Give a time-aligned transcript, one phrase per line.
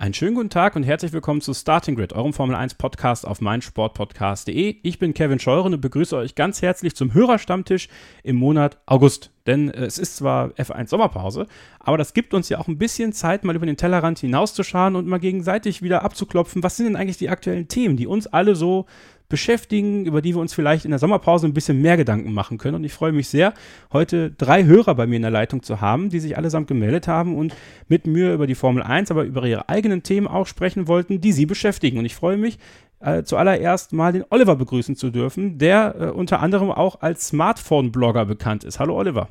[0.00, 3.40] Einen schönen guten Tag und herzlich willkommen zu Starting Grid, eurem Formel 1 Podcast auf
[3.40, 4.76] meinsportpodcast.de.
[4.80, 7.88] Ich bin Kevin Scheuren und begrüße euch ganz herzlich zum Hörerstammtisch
[8.22, 9.32] im Monat August.
[9.48, 11.48] Denn äh, es ist zwar F1 Sommerpause,
[11.80, 15.08] aber das gibt uns ja auch ein bisschen Zeit, mal über den Tellerrand hinauszuschauen und
[15.08, 18.86] mal gegenseitig wieder abzuklopfen, was sind denn eigentlich die aktuellen Themen, die uns alle so
[19.28, 22.76] beschäftigen, über die wir uns vielleicht in der Sommerpause ein bisschen mehr Gedanken machen können.
[22.76, 23.54] Und ich freue mich sehr,
[23.92, 27.36] heute drei Hörer bei mir in der Leitung zu haben, die sich allesamt gemeldet haben
[27.36, 27.54] und
[27.88, 31.32] mit mir über die Formel 1, aber über ihre eigenen Themen auch sprechen wollten, die
[31.32, 31.98] sie beschäftigen.
[31.98, 32.58] Und ich freue mich,
[33.00, 38.24] äh, zuallererst mal den Oliver begrüßen zu dürfen, der äh, unter anderem auch als Smartphone-Blogger
[38.24, 38.80] bekannt ist.
[38.80, 39.28] Hallo Oliver.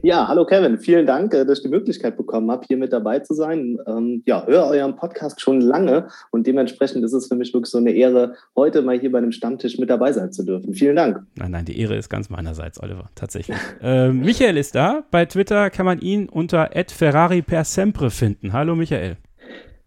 [0.00, 3.18] Ja, hallo Kevin, vielen Dank, äh, dass ich die Möglichkeit bekommen habe, hier mit dabei
[3.18, 3.78] zu sein.
[3.84, 7.78] Ähm, ja, höre euren Podcast schon lange und dementsprechend ist es für mich wirklich so
[7.78, 10.72] eine Ehre, heute mal hier bei einem Stammtisch mit dabei sein zu dürfen.
[10.72, 11.26] Vielen Dank.
[11.34, 13.56] Nein, nein, die Ehre ist ganz meinerseits, Oliver, tatsächlich.
[13.82, 15.02] äh, Michael ist da.
[15.10, 18.52] Bei Twitter kann man ihn unter Ferrari per sempre finden.
[18.52, 19.16] Hallo Michael.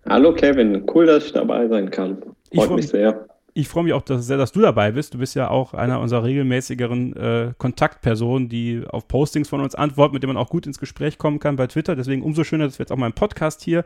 [0.09, 2.18] Hallo Kevin, cool, dass ich dabei sein kann.
[2.53, 5.14] Freut mich sehr ich freue mich auch dass, sehr, dass du dabei bist.
[5.14, 10.14] Du bist ja auch einer unserer regelmäßigeren äh, Kontaktpersonen, die auf Postings von uns antworten,
[10.14, 11.96] mit denen man auch gut ins Gespräch kommen kann bei Twitter.
[11.96, 13.84] Deswegen umso schöner, dass wir jetzt auch mal im Podcast hier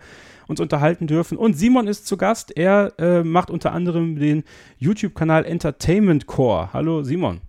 [0.48, 1.38] uns unterhalten dürfen.
[1.38, 2.56] Und Simon ist zu Gast.
[2.56, 4.44] Er äh, macht unter anderem den
[4.78, 6.70] YouTube-Kanal Entertainment Core.
[6.74, 7.42] Hallo Simon.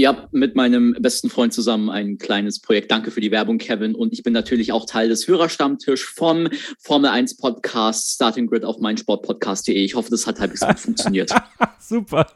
[0.00, 2.88] Ja, mit meinem besten Freund zusammen ein kleines Projekt.
[2.92, 3.96] Danke für die Werbung, Kevin.
[3.96, 8.78] Und ich bin natürlich auch Teil des Hörerstammtisch vom Formel 1 Podcast Starting Grid auf
[8.78, 9.74] meinsportpodcast.de.
[9.74, 11.34] Ich hoffe, das hat halbwegs gut funktioniert.
[11.80, 12.28] Super.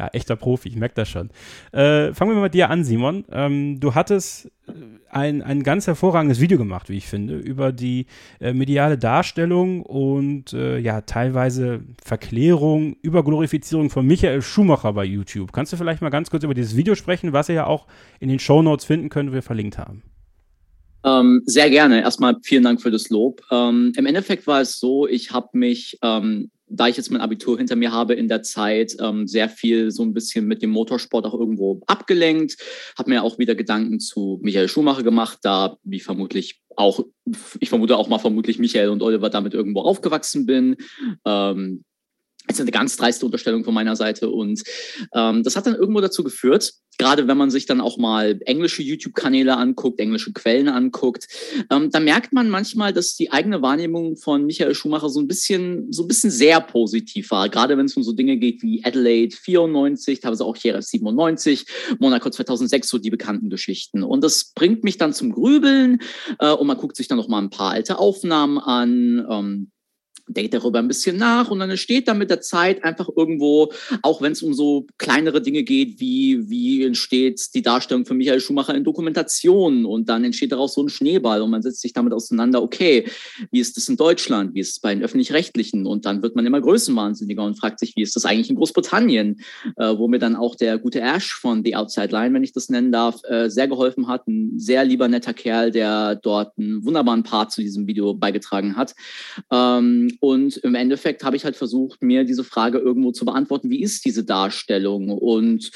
[0.00, 1.30] Ja, echter Profi, ich merke das schon.
[1.70, 3.24] Äh, fangen wir mal mit dir an, Simon.
[3.30, 4.50] Ähm, du hattest
[5.10, 8.06] ein, ein ganz hervorragendes Video gemacht, wie ich finde, über die
[8.40, 15.52] äh, mediale Darstellung und äh, ja, teilweise Verklärung, Überglorifizierung von Michael Schumacher bei YouTube.
[15.52, 17.86] Kannst du vielleicht mal ganz kurz über dieses Video sprechen, was ihr ja auch
[18.20, 20.02] in den Show Notes finden könnt, wir verlinkt haben?
[21.04, 22.00] Ähm, sehr gerne.
[22.00, 23.40] Erstmal vielen Dank für das Lob.
[23.52, 27.56] Ähm, Im Endeffekt war es so, ich habe mich ähm, da ich jetzt mein Abitur
[27.58, 31.24] hinter mir habe, in der Zeit ähm, sehr viel so ein bisschen mit dem Motorsport
[31.24, 32.56] auch irgendwo abgelenkt,
[32.98, 37.00] habe mir auch wieder Gedanken zu Michael Schumacher gemacht, da wie vermutlich auch,
[37.60, 40.76] ich vermute auch mal vermutlich Michael und Oliver damit irgendwo aufgewachsen bin.
[41.24, 41.84] Ähm,
[42.46, 44.30] das ist eine ganz dreiste Unterstellung von meiner Seite.
[44.30, 44.62] Und
[45.14, 48.82] ähm, das hat dann irgendwo dazu geführt, gerade wenn man sich dann auch mal englische
[48.82, 51.26] YouTube-Kanäle anguckt, englische Quellen anguckt,
[51.70, 55.92] ähm, da merkt man manchmal, dass die eigene Wahrnehmung von Michael Schumacher so ein bisschen,
[55.92, 57.48] so ein bisschen sehr positiv war.
[57.48, 61.66] Gerade wenn es um so Dinge geht wie Adelaide 94, teilweise auch Jerez 97,
[61.98, 64.02] Monaco 2006, so die bekannten Geschichten.
[64.02, 65.98] Und das bringt mich dann zum Grübeln
[66.38, 69.26] äh, und man guckt sich dann noch mal ein paar alte Aufnahmen an.
[69.28, 69.70] Ähm,
[70.28, 73.72] denkt darüber ein bisschen nach und dann entsteht dann mit der Zeit einfach irgendwo,
[74.02, 78.40] auch wenn es um so kleinere Dinge geht, wie, wie entsteht die Darstellung von Michael
[78.40, 82.12] Schumacher in Dokumentationen und dann entsteht daraus so ein Schneeball und man setzt sich damit
[82.12, 83.06] auseinander, okay,
[83.50, 86.46] wie ist das in Deutschland, wie ist es bei den Öffentlich-Rechtlichen und dann wird man
[86.46, 89.40] immer größenwahnsinniger und fragt sich, wie ist das eigentlich in Großbritannien,
[89.76, 92.68] äh, wo mir dann auch der gute Ash von The Outside Line, wenn ich das
[92.68, 97.22] nennen darf, äh, sehr geholfen hat, ein sehr lieber, netter Kerl, der dort einen wunderbaren
[97.22, 98.94] Part zu diesem Video beigetragen hat.
[99.50, 103.82] Ähm, und im Endeffekt habe ich halt versucht, mir diese Frage irgendwo zu beantworten, wie
[103.82, 105.10] ist diese Darstellung?
[105.10, 105.70] Und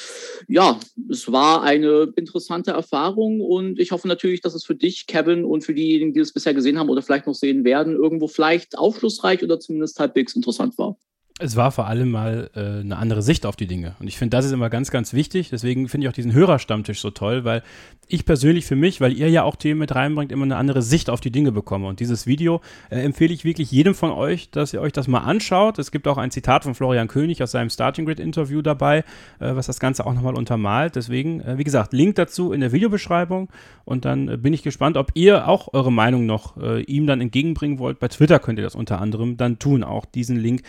[0.49, 0.79] ja,
[1.09, 3.41] es war eine interessante Erfahrung.
[3.41, 6.55] Und ich hoffe natürlich, dass es für dich, Kevin, und für diejenigen, die es bisher
[6.55, 10.97] gesehen haben oder vielleicht noch sehen werden, irgendwo vielleicht aufschlussreich oder zumindest halbwegs interessant war
[11.41, 13.97] es war vor allem mal äh, eine andere Sicht auf die Dinge.
[13.99, 15.51] Und ich finde, das ist immer ganz, ganz wichtig.
[15.51, 17.63] Deswegen finde ich auch diesen Hörerstammtisch so toll, weil
[18.09, 21.09] ich persönlich für mich, weil ihr ja auch Themen mit reinbringt, immer eine andere Sicht
[21.11, 21.87] auf die Dinge bekomme.
[21.87, 25.21] Und dieses Video äh, empfehle ich wirklich jedem von euch, dass ihr euch das mal
[25.21, 25.79] anschaut.
[25.79, 28.99] Es gibt auch ein Zitat von Florian König aus seinem Starting Grid Interview dabei,
[29.39, 30.97] äh, was das Ganze auch nochmal untermalt.
[30.97, 33.49] Deswegen, äh, wie gesagt, Link dazu in der Videobeschreibung.
[33.85, 37.21] Und dann äh, bin ich gespannt, ob ihr auch eure Meinung noch äh, ihm dann
[37.21, 37.99] entgegenbringen wollt.
[37.99, 39.85] Bei Twitter könnt ihr das unter anderem dann tun.
[39.85, 40.63] Auch diesen Link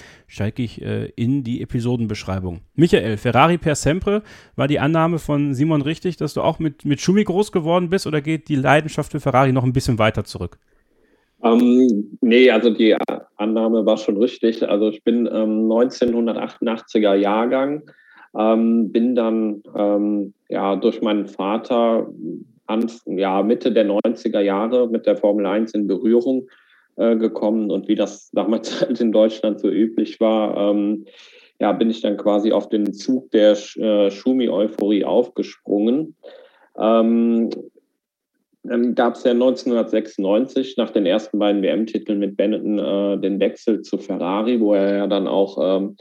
[0.67, 2.61] steige ich in die Episodenbeschreibung.
[2.75, 4.23] Michael, Ferrari per Sempre,
[4.55, 8.07] war die Annahme von Simon richtig, dass du auch mit, mit Schumi groß geworden bist
[8.07, 10.57] oder geht die Leidenschaft für Ferrari noch ein bisschen weiter zurück?
[11.43, 12.95] Ähm, nee, also die
[13.37, 14.67] Annahme war schon richtig.
[14.67, 17.81] Also ich bin ähm, 1988er Jahrgang,
[18.37, 22.07] ähm, bin dann ähm, ja durch meinen Vater
[22.67, 26.47] an, ja, Mitte der 90er Jahre mit der Formel 1 in Berührung
[26.97, 31.05] äh, gekommen und wie das damals halt in Deutschland so üblich war, ähm,
[31.59, 36.15] ja, bin ich dann quasi auf den Zug der äh, Schumi-Euphorie aufgesprungen.
[36.77, 37.49] Ähm,
[38.63, 43.81] dann gab es ja 1996 nach den ersten beiden WM-Titeln mit Benetton äh, den Wechsel
[43.81, 45.97] zu Ferrari, wo er ja dann auch ähm,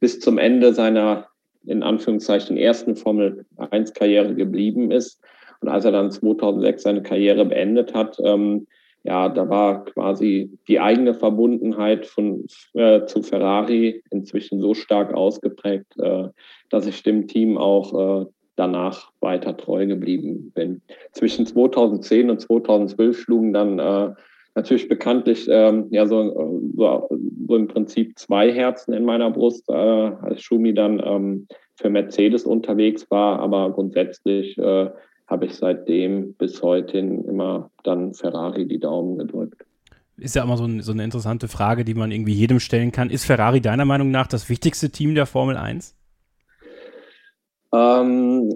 [0.00, 1.26] bis zum Ende seiner
[1.66, 5.20] in Anführungszeichen ersten Formel 1-Karriere geblieben ist.
[5.60, 8.66] Und als er dann 2006 seine Karriere beendet hat, ähm,
[9.04, 15.98] ja, da war quasi die eigene Verbundenheit von, äh, zu Ferrari inzwischen so stark ausgeprägt,
[15.98, 16.28] äh,
[16.70, 20.82] dass ich dem Team auch äh, danach weiter treu geblieben bin.
[21.12, 24.14] Zwischen 2010 und 2012 schlugen dann äh,
[24.54, 27.08] natürlich bekanntlich ähm, ja so, so,
[27.46, 31.46] so, im Prinzip zwei Herzen in meiner Brust, äh, als Schumi dann ähm,
[31.76, 34.90] für Mercedes unterwegs war, aber grundsätzlich äh,
[35.28, 39.64] habe ich seitdem bis heute immer dann Ferrari die Daumen gedrückt.
[40.16, 43.10] Ist ja immer so, ein, so eine interessante Frage, die man irgendwie jedem stellen kann.
[43.10, 45.94] Ist Ferrari deiner Meinung nach das wichtigste Team der Formel 1?
[47.72, 48.52] Ähm,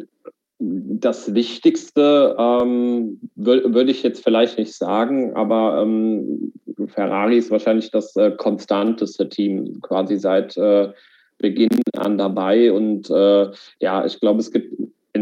[0.59, 6.53] das Wichtigste ähm, würde würd ich jetzt vielleicht nicht sagen, aber ähm,
[6.87, 10.93] Ferrari ist wahrscheinlich das äh, konstanteste Team, quasi seit äh,
[11.39, 12.73] Beginn an dabei.
[12.73, 14.73] Und äh, ja, ich glaube, es gibt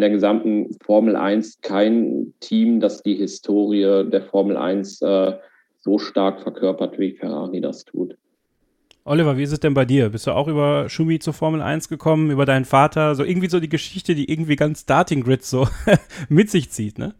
[0.00, 5.34] in der gesamten Formel 1 kein Team, das die Historie der Formel 1 äh,
[5.80, 8.16] so stark verkörpert, wie Ferrari das tut.
[9.04, 10.08] Oliver, wie ist es denn bei dir?
[10.08, 13.14] Bist du auch über Schumi zur Formel 1 gekommen, über deinen Vater?
[13.14, 15.68] So irgendwie so die Geschichte, die irgendwie ganz Starting Grid so
[16.30, 17.14] mit sich zieht, ne?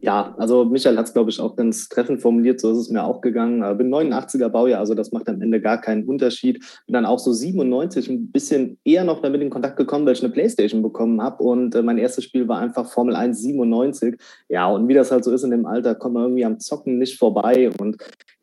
[0.00, 3.02] Ja, also Michael hat es, glaube ich, auch ganz treffend formuliert, so ist es mir
[3.02, 3.62] auch gegangen.
[3.62, 6.58] Äh, bin 89er Baujahr, also das macht am Ende gar keinen Unterschied.
[6.86, 10.22] Bin dann auch so 97 ein bisschen eher noch damit in Kontakt gekommen, weil ich
[10.22, 14.16] eine Playstation bekommen habe und äh, mein erstes Spiel war einfach Formel 1 97.
[14.48, 16.98] Ja, und wie das halt so ist in dem Alter, kommt man irgendwie am Zocken
[16.98, 17.96] nicht vorbei und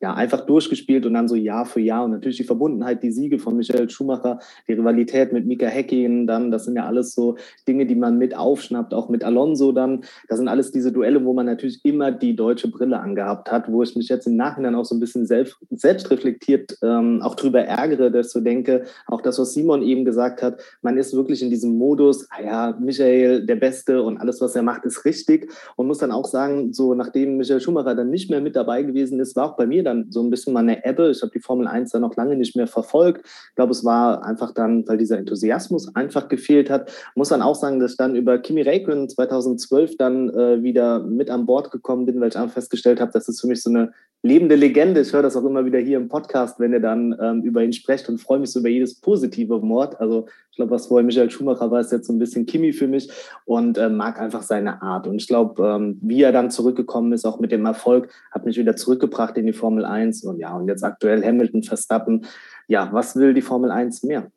[0.04, 3.40] ja, einfach durchgespielt und dann so Jahr für Jahr und natürlich die Verbundenheit, die Siege
[3.40, 7.38] von Michael Schumacher, die Rivalität mit Mika Häkkinen dann, das sind ja alles so
[7.70, 10.04] Dinge, die man mit aufschnappt, auch mit Alonso dann.
[10.28, 13.84] Das sind alles diese Duelle, wo man natürlich immer die deutsche Brille angehabt hat, wo
[13.84, 17.62] ich mich jetzt im Nachhinein auch so ein bisschen selbst, selbst reflektiert ähm, auch drüber
[17.62, 21.42] ärgere, dass ich so denke, auch das, was Simon eben gesagt hat, man ist wirklich
[21.42, 25.52] in diesem Modus, ah ja, Michael der Beste und alles, was er macht, ist richtig
[25.76, 29.20] und muss dann auch sagen, so nachdem Michael Schumacher dann nicht mehr mit dabei gewesen
[29.20, 31.12] ist, war auch bei mir dann so ein bisschen mal eine Ebbe.
[31.12, 33.26] Ich habe die Formel 1 dann noch lange nicht mehr verfolgt.
[33.50, 36.92] Ich glaube, es war einfach dann, weil dieser Enthusiasmus einfach gefehlt hat.
[37.16, 41.30] Muss dann auch sagen, dass ich dann über Kimi Räikkönen 2012 dann äh, wieder mit
[41.34, 43.92] an Bord gekommen bin, weil ich einfach festgestellt habe, das ist für mich so eine
[44.24, 45.02] lebende Legende.
[45.02, 47.74] Ich höre das auch immer wieder hier im Podcast, wenn ihr dann ähm, über ihn
[47.74, 50.00] sprecht und freue mich so über jedes positive Wort.
[50.00, 52.88] Also ich glaube, was vorher Michael Schumacher war, ist jetzt so ein bisschen Kimi für
[52.88, 53.12] mich
[53.46, 55.08] und äh, mag einfach seine Art.
[55.08, 58.58] Und ich glaube, ähm, wie er dann zurückgekommen ist, auch mit dem Erfolg, hat mich
[58.58, 60.24] wieder zurückgebracht in die Formel 1.
[60.24, 62.26] Und ja, und jetzt aktuell Hamilton, Verstappen.
[62.68, 64.32] Ja, was will die Formel 1 mehr?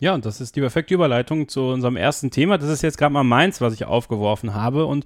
[0.00, 2.56] Ja, und das ist die perfekte Überleitung zu unserem ersten Thema.
[2.56, 4.86] Das ist jetzt gerade mal meins, was ich aufgeworfen habe.
[4.86, 5.04] Und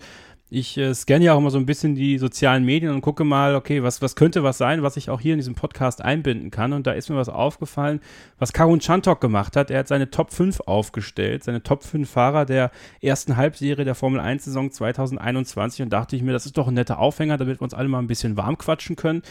[0.55, 3.55] ich äh, scanne ja auch immer so ein bisschen die sozialen Medien und gucke mal,
[3.55, 6.75] okay, was, was könnte was sein, was ich auch hier in diesem Podcast einbinden kann.
[6.75, 8.01] Und da ist mir was aufgefallen,
[8.39, 9.71] was Karun Chantok gemacht hat.
[9.71, 12.71] Er hat seine Top 5 aufgestellt, seine Top 5 Fahrer der
[13.01, 15.81] ersten Halbserie der Formel 1 Saison 2021.
[15.81, 18.01] Und dachte ich mir, das ist doch ein netter Aufhänger, damit wir uns alle mal
[18.01, 19.23] ein bisschen warm quatschen können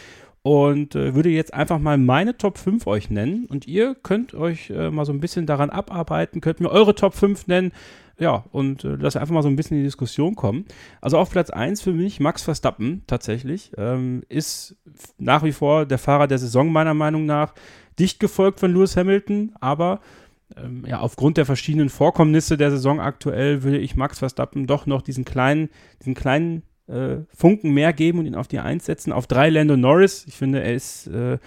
[0.44, 4.72] und äh, würde jetzt einfach mal meine Top 5 euch nennen und ihr könnt euch
[4.72, 7.72] äh, mal so ein bisschen daran abarbeiten, könnt mir eure Top 5 nennen,
[8.22, 10.66] ja, und äh, lass einfach mal so ein bisschen in die Diskussion kommen.
[11.02, 13.72] Also auf Platz 1 für mich Max Verstappen tatsächlich.
[13.78, 14.76] Ähm, ist
[15.18, 17.56] nach wie vor der Fahrer der Saison meiner Meinung nach.
[17.98, 20.02] Dicht gefolgt von Lewis Hamilton, aber
[20.56, 25.02] ähm, ja, aufgrund der verschiedenen Vorkommnisse der Saison aktuell würde ich Max Verstappen doch noch
[25.02, 25.70] diesen kleinen,
[26.02, 29.14] diesen kleinen äh, Funken mehr geben und ihn auf die 1 setzen.
[29.14, 30.26] Auf 3 Lando Norris.
[30.28, 31.40] Ich finde, er ist äh,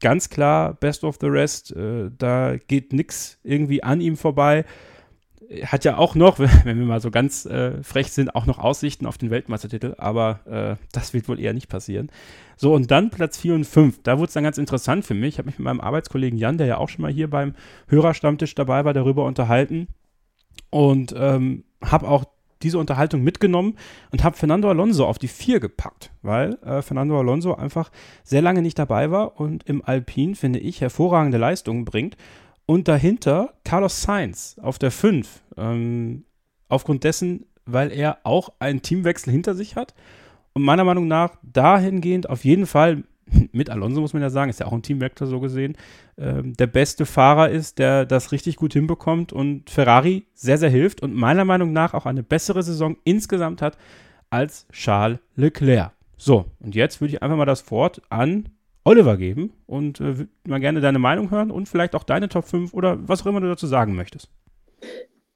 [0.00, 1.76] ganz klar Best of the Rest.
[1.76, 4.64] Äh, da geht nichts irgendwie an ihm vorbei
[5.66, 9.06] hat ja auch noch, wenn wir mal so ganz äh, frech sind, auch noch Aussichten
[9.06, 12.10] auf den Weltmeistertitel, aber äh, das wird wohl eher nicht passieren.
[12.56, 14.02] So, und dann Platz 4 und 5.
[14.02, 15.34] Da wurde es dann ganz interessant für mich.
[15.34, 17.54] Ich habe mich mit meinem Arbeitskollegen Jan, der ja auch schon mal hier beim
[17.88, 19.88] Hörerstammtisch dabei war, darüber unterhalten
[20.70, 22.24] und ähm, habe auch
[22.62, 23.76] diese Unterhaltung mitgenommen
[24.12, 27.90] und habe Fernando Alonso auf die 4 gepackt, weil äh, Fernando Alonso einfach
[28.22, 32.16] sehr lange nicht dabei war und im Alpin, finde ich, hervorragende Leistungen bringt
[32.66, 35.42] und dahinter Carlos Sainz auf der 5.
[35.56, 36.24] Ähm,
[36.68, 39.94] aufgrund dessen, weil er auch einen Teamwechsel hinter sich hat.
[40.54, 43.04] Und meiner Meinung nach dahingehend auf jeden Fall,
[43.52, 45.76] mit Alonso muss man ja sagen, ist ja auch ein Teamwechsel so gesehen,
[46.18, 51.02] ähm, der beste Fahrer ist, der das richtig gut hinbekommt und Ferrari sehr, sehr hilft
[51.02, 53.76] und meiner Meinung nach auch eine bessere Saison insgesamt hat
[54.30, 55.92] als Charles Leclerc.
[56.16, 58.48] So, und jetzt würde ich einfach mal das Wort an
[58.84, 62.74] Oliver geben und äh, mal gerne deine Meinung hören und vielleicht auch deine Top 5
[62.74, 64.30] oder was auch immer du dazu sagen möchtest.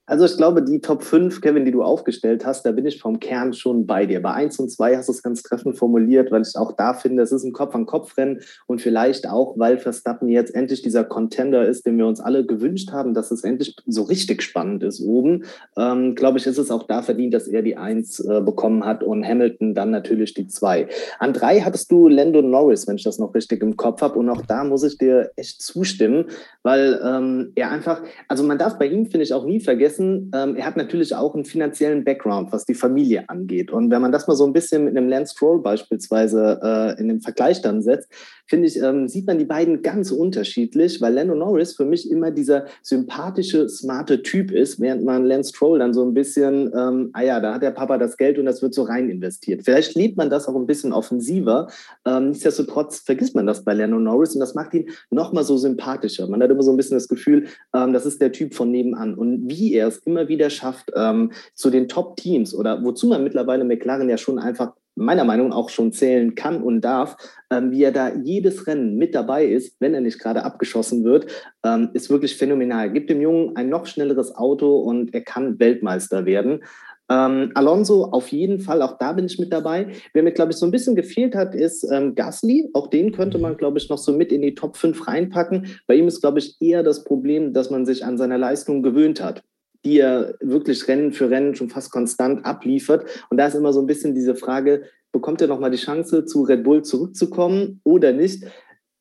[0.09, 3.19] Also ich glaube, die Top 5, Kevin, die du aufgestellt hast, da bin ich vom
[3.19, 4.23] Kern schon bei dir.
[4.23, 7.25] Bei 1 und 2 hast du es ganz treffend formuliert, weil ich auch da finde,
[7.25, 11.99] es ist ein Kopf-an-Kopf-Rennen und vielleicht auch, weil Verstappen jetzt endlich dieser Contender ist, den
[11.99, 15.45] wir uns alle gewünscht haben, dass es endlich so richtig spannend ist oben.
[15.77, 19.03] Ähm, glaube ich, ist es auch da verdient, dass er die 1 äh, bekommen hat
[19.03, 20.87] und Hamilton dann natürlich die 2.
[21.19, 24.31] An 3 hattest du Lando Norris, wenn ich das noch richtig im Kopf habe und
[24.31, 26.27] auch da muss ich dir echt zustimmen,
[26.63, 30.31] weil ähm, er einfach, also man darf bei ihm, finde ich, auch nie vergessen, vergessen,
[30.35, 33.71] ähm, er hat natürlich auch einen finanziellen Background, was die Familie angeht.
[33.71, 37.09] Und wenn man das mal so ein bisschen mit einem Lance Stroll beispielsweise äh, in
[37.09, 38.11] den Vergleich dann setzt,
[38.47, 42.31] finde ich, ähm, sieht man die beiden ganz unterschiedlich, weil Lando Norris für mich immer
[42.31, 47.23] dieser sympathische, smarte Typ ist, während man Lance Stroll dann so ein bisschen, ähm, ah
[47.23, 49.63] ja, da hat der Papa das Geld und das wird so rein investiert.
[49.65, 51.69] Vielleicht liebt man das auch ein bisschen offensiver.
[52.05, 56.29] Ähm, nichtsdestotrotz vergisst man das bei Lando Norris und das macht ihn nochmal so sympathischer.
[56.29, 59.15] Man hat immer so ein bisschen das Gefühl, ähm, das ist der Typ von nebenan.
[59.15, 63.65] Und wie er es immer wieder schafft, ähm, zu den Top-Teams oder wozu man mittlerweile
[63.65, 67.17] McLaren ja schon einfach meiner Meinung nach auch schon zählen kann und darf,
[67.51, 71.27] ähm, wie er da jedes Rennen mit dabei ist, wenn er nicht gerade abgeschossen wird,
[71.65, 72.91] ähm, ist wirklich phänomenal.
[72.91, 76.65] Gibt dem Jungen ein noch schnelleres Auto und er kann Weltmeister werden.
[77.09, 79.93] Ähm, Alonso auf jeden Fall, auch da bin ich mit dabei.
[80.13, 82.69] Wer mir, glaube ich, so ein bisschen gefehlt hat, ist ähm, Gasly.
[82.73, 85.67] Auch den könnte man, glaube ich, noch so mit in die Top 5 reinpacken.
[85.87, 89.23] Bei ihm ist, glaube ich, eher das Problem, dass man sich an seine Leistung gewöhnt
[89.23, 89.43] hat
[89.87, 93.07] die er wirklich Rennen für Rennen schon fast konstant abliefert.
[93.31, 96.43] Und da ist immer so ein bisschen diese Frage, bekommt er nochmal die Chance, zu
[96.43, 98.45] Red Bull zurückzukommen oder nicht?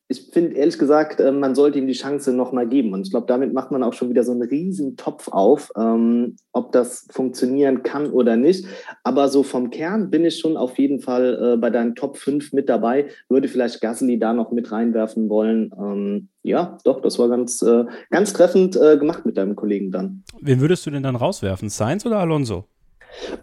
[0.08, 2.92] Ich finde ehrlich gesagt, äh, man sollte ihm die Chance nochmal geben.
[2.92, 6.36] Und ich glaube, damit macht man auch schon wieder so einen riesen Topf auf, ähm,
[6.52, 8.66] ob das funktionieren kann oder nicht.
[9.02, 12.52] Aber so vom Kern bin ich schon auf jeden Fall äh, bei deinen Top 5
[12.52, 13.08] mit dabei.
[13.28, 15.72] Würde vielleicht Gasly da noch mit reinwerfen wollen.
[15.76, 20.22] Ähm, ja, doch, das war ganz, äh, ganz treffend äh, gemacht mit deinem Kollegen dann.
[20.40, 21.68] Wen würdest du denn dann rauswerfen?
[21.68, 22.66] Sainz oder Alonso?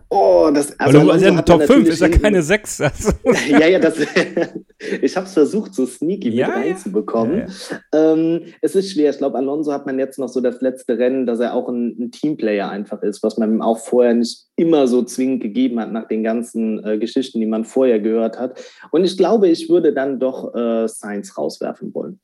[0.10, 2.82] Oh, das also Weil du, ja, Top 5 ist ja keine 6.
[2.82, 3.12] Also.
[3.50, 3.98] ja, ja, das,
[5.02, 7.40] ich habe es versucht, so sneaky ja, mit reinzubekommen.
[7.40, 7.48] Ja,
[7.94, 8.14] ja.
[8.14, 9.10] ähm, es ist schwer.
[9.10, 11.96] Ich glaube, Alonso hat man jetzt noch so das letzte Rennen, dass er auch ein,
[12.00, 15.92] ein, Teamplayer einfach ist, was man ihm auch vorher nicht immer so zwingend gegeben hat
[15.92, 18.62] nach den ganzen äh, Geschichten, die man vorher gehört hat.
[18.92, 22.20] Und ich glaube, ich würde dann doch äh, Science rauswerfen wollen.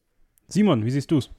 [0.47, 1.29] Simon, wie siehst du es?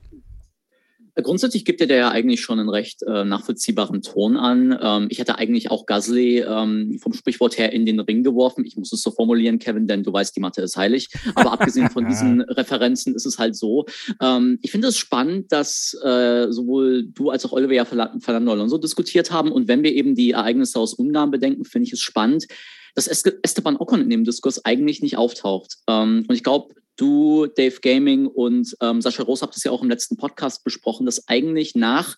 [1.22, 4.78] Grundsätzlich gibt er der ja eigentlich schon einen recht äh, nachvollziehbaren Ton an.
[4.80, 8.64] Ähm, ich hätte eigentlich auch Gasly ähm, vom Sprichwort her in den Ring geworfen.
[8.64, 11.08] Ich muss es so formulieren, Kevin, denn du weißt, die Mathe ist heilig.
[11.34, 13.86] Aber abgesehen von diesen Referenzen ist es halt so.
[14.20, 18.78] Ähm, ich finde es spannend, dass äh, sowohl du als auch Oliver ja Fernando Alonso
[18.78, 19.52] diskutiert haben.
[19.52, 22.46] Und wenn wir eben die Ereignisse aus Ungarn bedenken, finde ich es spannend,
[22.94, 25.76] dass Esteban Ocon in dem Diskurs eigentlich nicht auftaucht.
[25.88, 29.82] Ähm, und ich glaube, du, Dave Gaming und ähm, Sascha Roos habt es ja auch
[29.82, 32.16] im letzten Podcast besprochen, dass eigentlich nach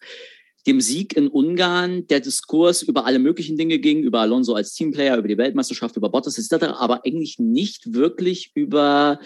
[0.67, 5.19] dem Sieg in Ungarn der Diskurs über alle möglichen Dinge ging, über Alonso als Teamplayer,
[5.19, 9.19] über die Weltmeisterschaft, über Bottas etc., aber eigentlich nicht wirklich über,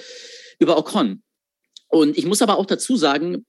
[0.59, 1.23] über Ocon.
[1.89, 3.45] Und ich muss aber auch dazu sagen,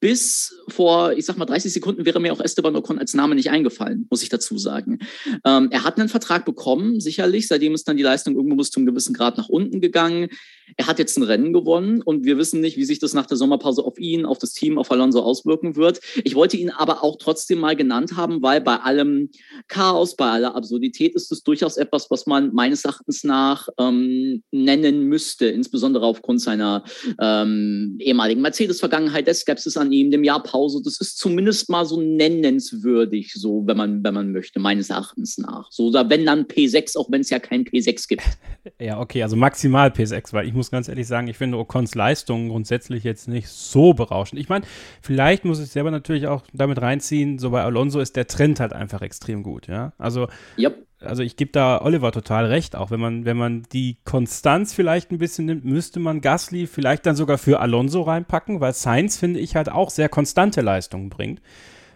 [0.00, 3.50] bis vor, ich sag mal, 30 Sekunden wäre mir auch Esteban Ocon als Name nicht
[3.50, 4.98] eingefallen, muss ich dazu sagen.
[5.44, 8.80] Ähm, er hat einen Vertrag bekommen, sicherlich, seitdem ist dann die Leistung irgendwo bis zu
[8.80, 10.28] einem gewissen Grad nach unten gegangen.
[10.76, 13.36] Er hat jetzt ein Rennen gewonnen und wir wissen nicht, wie sich das nach der
[13.36, 16.00] Sommerpause auf ihn, auf das Team, auf Alonso auswirken wird.
[16.24, 19.30] Ich wollte ihn aber auch trotzdem mal genannt haben, weil bei allem
[19.68, 25.04] Chaos, bei aller Absurdität ist es durchaus etwas, was man meines Erachtens nach ähm, nennen
[25.04, 26.84] müsste, insbesondere aufgrund seiner
[27.20, 30.80] ähm, ehemaligen Mercedes-Vergangenheit, der Skepsis an ihm, dem Jahr Pause.
[30.84, 35.70] Das ist zumindest mal so nennenswürdig, so wenn man, wenn man möchte, meines Erachtens nach.
[35.70, 38.22] So, oder wenn dann P6, auch wenn es ja kein P6 gibt.
[38.78, 42.50] Ja, okay, also maximal P6, weil ich muss ganz ehrlich sagen, ich finde Ocons Leistung
[42.50, 44.40] grundsätzlich jetzt nicht so berauschend.
[44.40, 44.66] Ich meine,
[45.00, 48.74] vielleicht muss ich selber natürlich auch damit reinziehen, so bei Alonso ist der Trend halt
[48.74, 49.94] einfach extrem gut, ja.
[49.96, 50.84] Also, yep.
[51.00, 55.10] also ich gebe da Oliver total recht, auch wenn man, wenn man die Konstanz vielleicht
[55.10, 59.40] ein bisschen nimmt, müsste man Gasly vielleicht dann sogar für Alonso reinpacken, weil Sainz, finde
[59.40, 61.40] ich, halt auch sehr konstante Leistungen bringt.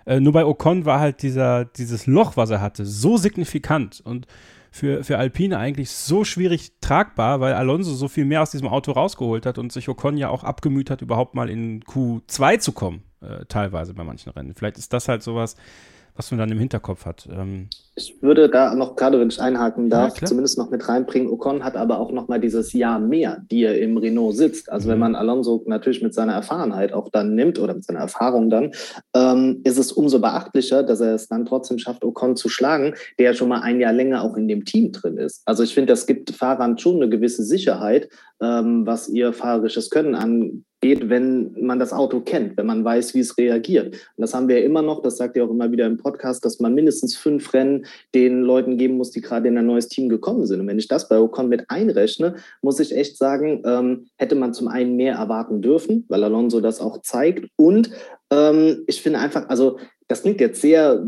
[0.07, 4.27] Äh, nur bei Ocon war halt dieser, dieses Loch, was er hatte, so signifikant und
[4.75, 8.91] für, für Alpine eigentlich so schwierig tragbar, weil Alonso so viel mehr aus diesem Auto
[8.91, 13.05] rausgeholt hat und sich Ocon ja auch abgemüht hat, überhaupt mal in Q2 zu kommen,
[13.21, 14.53] äh, teilweise bei manchen Rennen.
[14.57, 15.55] Vielleicht ist das halt sowas,
[16.17, 17.29] was man dann im Hinterkopf hat.
[17.31, 21.29] Ähm ich würde da noch gerade, wenn ich einhaken darf, ja, zumindest noch mit reinbringen.
[21.29, 24.71] Ocon hat aber auch noch mal dieses Jahr mehr, die er im Renault sitzt.
[24.71, 24.93] Also mhm.
[24.93, 28.73] wenn man Alonso natürlich mit seiner Erfahrenheit auch dann nimmt oder mit seiner Erfahrung dann,
[29.15, 33.35] ähm, ist es umso beachtlicher, dass er es dann trotzdem schafft, Ocon zu schlagen, der
[33.35, 35.43] schon mal ein Jahr länger auch in dem Team drin ist.
[35.45, 38.09] Also ich finde, das gibt Fahrern schon eine gewisse Sicherheit,
[38.41, 43.15] ähm, was ihr fahrerisches Können angeht geht, wenn man das Auto kennt, wenn man weiß,
[43.15, 43.87] wie es reagiert.
[43.87, 46.45] Und das haben wir ja immer noch, das sagt ihr auch immer wieder im Podcast,
[46.45, 50.11] dass man mindestens fünf Rennen den Leuten geben muss, die gerade in ein neues Team
[50.11, 50.61] gekommen sind.
[50.61, 54.53] Und wenn ich das bei Ocon mit einrechne, muss ich echt sagen, ähm, hätte man
[54.53, 57.49] zum einen mehr erwarten dürfen, weil Alonso das auch zeigt.
[57.57, 57.89] Und
[58.31, 61.03] ähm, ich finde einfach, also das klingt jetzt sehr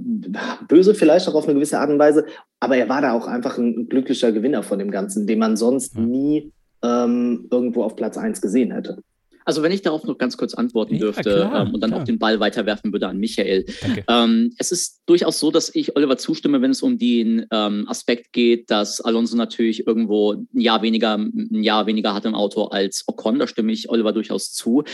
[0.68, 2.25] böse vielleicht auch auf eine gewisse Art und Weise,
[2.61, 5.99] aber er war da auch einfach ein glücklicher Gewinner von dem Ganzen, den man sonst
[5.99, 6.50] nie
[6.83, 9.02] ähm, irgendwo auf Platz 1 gesehen hätte.
[9.47, 12.03] Also wenn ich darauf noch ganz kurz antworten dürfte ja, klar, ähm, und dann klar.
[12.03, 13.65] auch den Ball weiterwerfen würde an Michael.
[14.09, 18.33] Ähm, es ist durchaus so, dass ich Oliver zustimme, wenn es um den ähm, Aspekt
[18.33, 23.05] geht, dass Alonso natürlich irgendwo ein Jahr weniger, ein Jahr weniger hat im Auto als
[23.07, 23.38] Ocon.
[23.38, 24.85] Da stimme ich Oliver durchaus zu.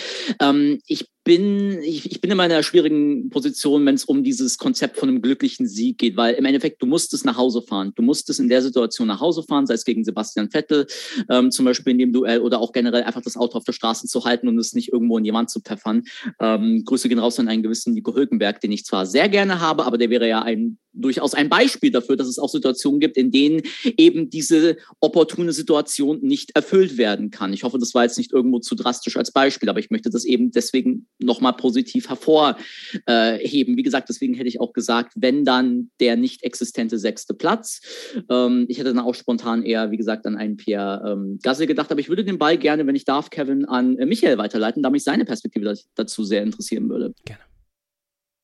[0.40, 4.99] Ähm, ich bin, ich, ich bin in einer schwierigen Position, wenn es um dieses Konzept
[4.99, 7.92] von einem glücklichen Sieg geht, weil im Endeffekt, du musstest nach Hause fahren.
[7.94, 10.87] Du musstest in der Situation nach Hause fahren, sei es gegen Sebastian Vettel,
[11.30, 14.09] ähm, zum Beispiel in dem Duell oder auch generell einfach das Auto auf der Straße
[14.09, 16.02] zu halten und es nicht irgendwo in die Wand zu pfeffern.
[16.40, 19.84] Ähm, Grüße gehen raus an einen gewissen Nico Hülkenberg, den ich zwar sehr gerne habe,
[19.84, 23.30] aber der wäre ja ein durchaus ein Beispiel dafür, dass es auch Situationen gibt, in
[23.30, 23.62] denen
[23.96, 27.52] eben diese opportune Situation nicht erfüllt werden kann.
[27.52, 30.25] Ich hoffe, das war jetzt nicht irgendwo zu drastisch als Beispiel, aber ich möchte das
[30.25, 33.76] eben deswegen nochmal positiv hervorheben.
[33.76, 37.80] Wie gesagt, deswegen hätte ich auch gesagt, wenn dann der nicht existente sechste Platz.
[38.28, 41.90] Ähm, ich hätte dann auch spontan eher, wie gesagt, an einen Pierre ähm, Gasse gedacht,
[41.90, 44.90] aber ich würde den Ball gerne, wenn ich darf, Kevin, an äh, Michael weiterleiten, da
[44.90, 47.14] mich seine Perspektive dazu sehr interessieren würde.
[47.24, 47.42] Gerne.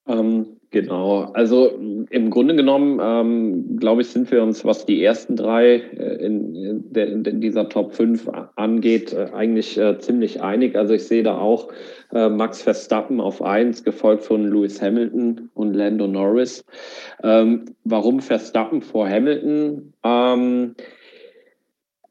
[0.09, 5.37] Ähm, genau, also im Grunde genommen, ähm, glaube ich, sind wir uns, was die ersten
[5.37, 8.27] drei äh, in, in, in, dieser Top 5
[8.57, 10.77] angeht, äh, eigentlich äh, ziemlich einig.
[10.77, 11.69] Also ich sehe da auch
[12.15, 16.65] äh, Max Verstappen auf 1, gefolgt von Lewis Hamilton und Lando Norris.
[17.23, 19.93] Ähm, warum Verstappen vor Hamilton?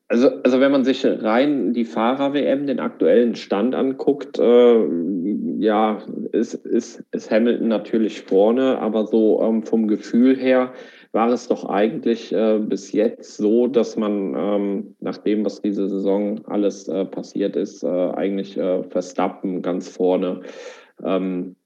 [0.09, 4.87] Also, also wenn man sich rein die Fahrer-WM, den aktuellen Stand anguckt, äh,
[5.59, 10.71] ja, ist, ist, ist Hamilton natürlich vorne, aber so ähm, vom Gefühl her
[11.11, 15.89] war es doch eigentlich äh, bis jetzt so, dass man ähm, nach dem, was diese
[15.89, 20.41] Saison alles äh, passiert ist, äh, eigentlich äh, Verstappen ganz vorne
[21.03, 21.56] ähm,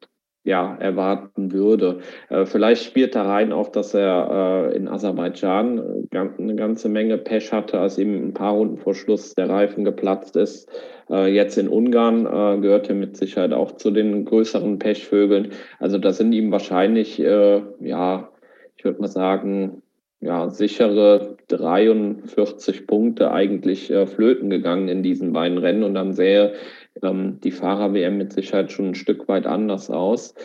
[0.43, 1.99] ja, erwarten würde.
[2.29, 7.17] Äh, vielleicht spielt da rein auch, dass er äh, in Aserbaidschan äh, eine ganze Menge
[7.17, 10.69] Pech hatte, als ihm ein paar Runden vor Schluss der Reifen geplatzt ist.
[11.11, 15.51] Äh, jetzt in Ungarn äh, gehört er mit Sicherheit auch zu den größeren Pechvögeln.
[15.79, 18.29] Also da sind ihm wahrscheinlich, äh, ja,
[18.77, 19.83] ich würde mal sagen,
[20.21, 26.53] ja, sichere 43 Punkte eigentlich flöten gegangen in diesen beiden Rennen und dann sähe
[27.01, 30.35] ähm, die Fahrer-WM mit Sicherheit schon ein Stück weit anders aus.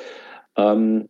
[0.57, 1.09] Ähm,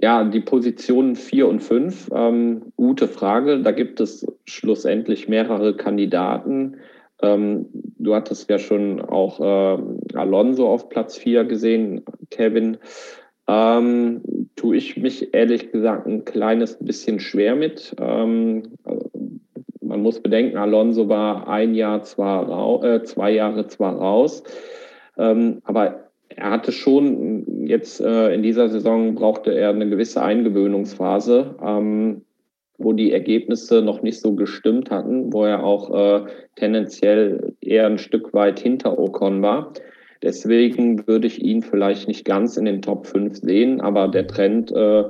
[0.00, 3.60] ja, die Positionen 4 und 5, ähm, gute Frage.
[3.62, 6.76] Da gibt es schlussendlich mehrere Kandidaten.
[7.20, 7.66] Ähm,
[7.98, 9.82] du hattest ja schon auch äh,
[10.14, 12.76] Alonso auf Platz 4 gesehen, Kevin.
[13.48, 14.22] Ähm,
[14.54, 17.96] tue ich mich ehrlich gesagt ein kleines bisschen schwer mit.
[18.00, 18.62] Ähm,
[19.98, 24.44] man muss bedenken, Alonso war ein Jahr zwar äh, zwei Jahre zwar raus,
[25.18, 31.56] ähm, aber er hatte schon jetzt äh, in dieser Saison brauchte er eine gewisse Eingewöhnungsphase,
[31.60, 32.22] ähm,
[32.78, 37.98] wo die Ergebnisse noch nicht so gestimmt hatten, wo er auch äh, tendenziell eher ein
[37.98, 39.72] Stück weit hinter Ocon war.
[40.22, 44.70] Deswegen würde ich ihn vielleicht nicht ganz in den Top 5 sehen, aber der Trend
[44.70, 45.04] äh,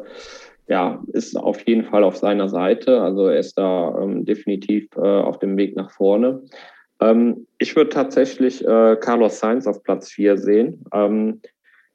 [0.68, 3.00] ja, ist auf jeden Fall auf seiner Seite.
[3.00, 6.42] Also er ist da ähm, definitiv äh, auf dem Weg nach vorne.
[7.00, 10.84] Ähm, ich würde tatsächlich äh, Carlos Sainz auf Platz 4 sehen.
[10.92, 11.40] Ähm,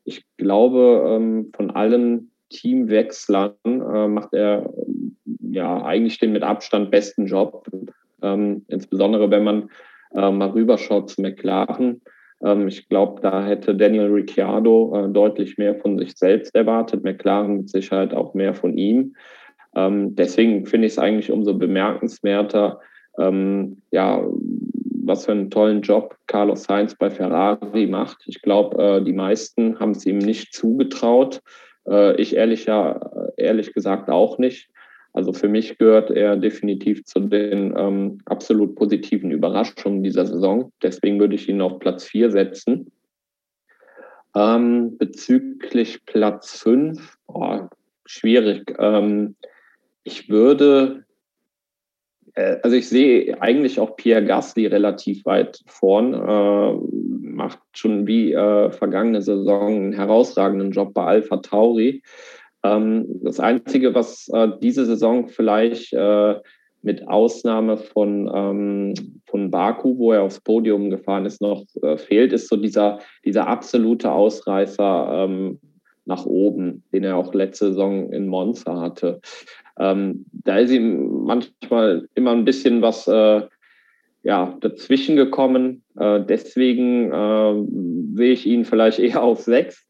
[0.05, 4.73] ich glaube, ähm, von allen Teamwechslern äh, macht er
[5.51, 7.67] ja eigentlich den mit Abstand besten Job.
[8.21, 9.69] Ähm, insbesondere wenn man
[10.13, 12.01] äh, mal rüberschaut zu McLaren.
[12.43, 17.57] Ähm, ich glaube, da hätte Daniel Ricciardo äh, deutlich mehr von sich selbst erwartet, McLaren
[17.57, 19.15] mit Sicherheit auch mehr von ihm.
[19.75, 22.79] Ähm, deswegen finde ich es eigentlich umso bemerkenswerter,
[23.17, 24.23] ähm, ja,
[25.05, 28.23] was für einen tollen Job Carlos Sainz bei Ferrari macht.
[28.25, 31.41] Ich glaube, äh, die meisten haben es ihm nicht zugetraut.
[31.87, 32.99] Äh, ich ehrlich, ja,
[33.37, 34.69] ehrlich gesagt auch nicht.
[35.13, 40.71] Also für mich gehört er definitiv zu den ähm, absolut positiven Überraschungen dieser Saison.
[40.81, 42.91] Deswegen würde ich ihn auf Platz 4 setzen.
[44.35, 47.59] Ähm, bezüglich Platz 5, oh,
[48.05, 48.75] schwierig.
[48.79, 49.35] Ähm,
[50.03, 51.05] ich würde,
[52.33, 56.73] äh, also ich sehe eigentlich auch Pierre Gasly relativ weit vorn, äh,
[57.21, 62.01] macht schon wie äh, vergangene Saison einen herausragenden Job bei Alpha Tauri.
[62.63, 66.35] Ähm, das Einzige, was äh, diese Saison vielleicht äh,
[66.81, 68.93] mit Ausnahme von, ähm,
[69.27, 73.47] von Baku, wo er aufs Podium gefahren ist, noch äh, fehlt, ist so dieser, dieser
[73.47, 75.59] absolute Ausreißer ähm,
[76.05, 79.21] nach oben, den er auch letzte Saison in Monza hatte.
[79.79, 83.41] Ähm, da ist ihm manchmal immer ein bisschen was äh,
[84.23, 85.83] ja, dazwischen gekommen.
[85.97, 89.87] Äh, deswegen äh, sehe ich ihn vielleicht eher auf sechs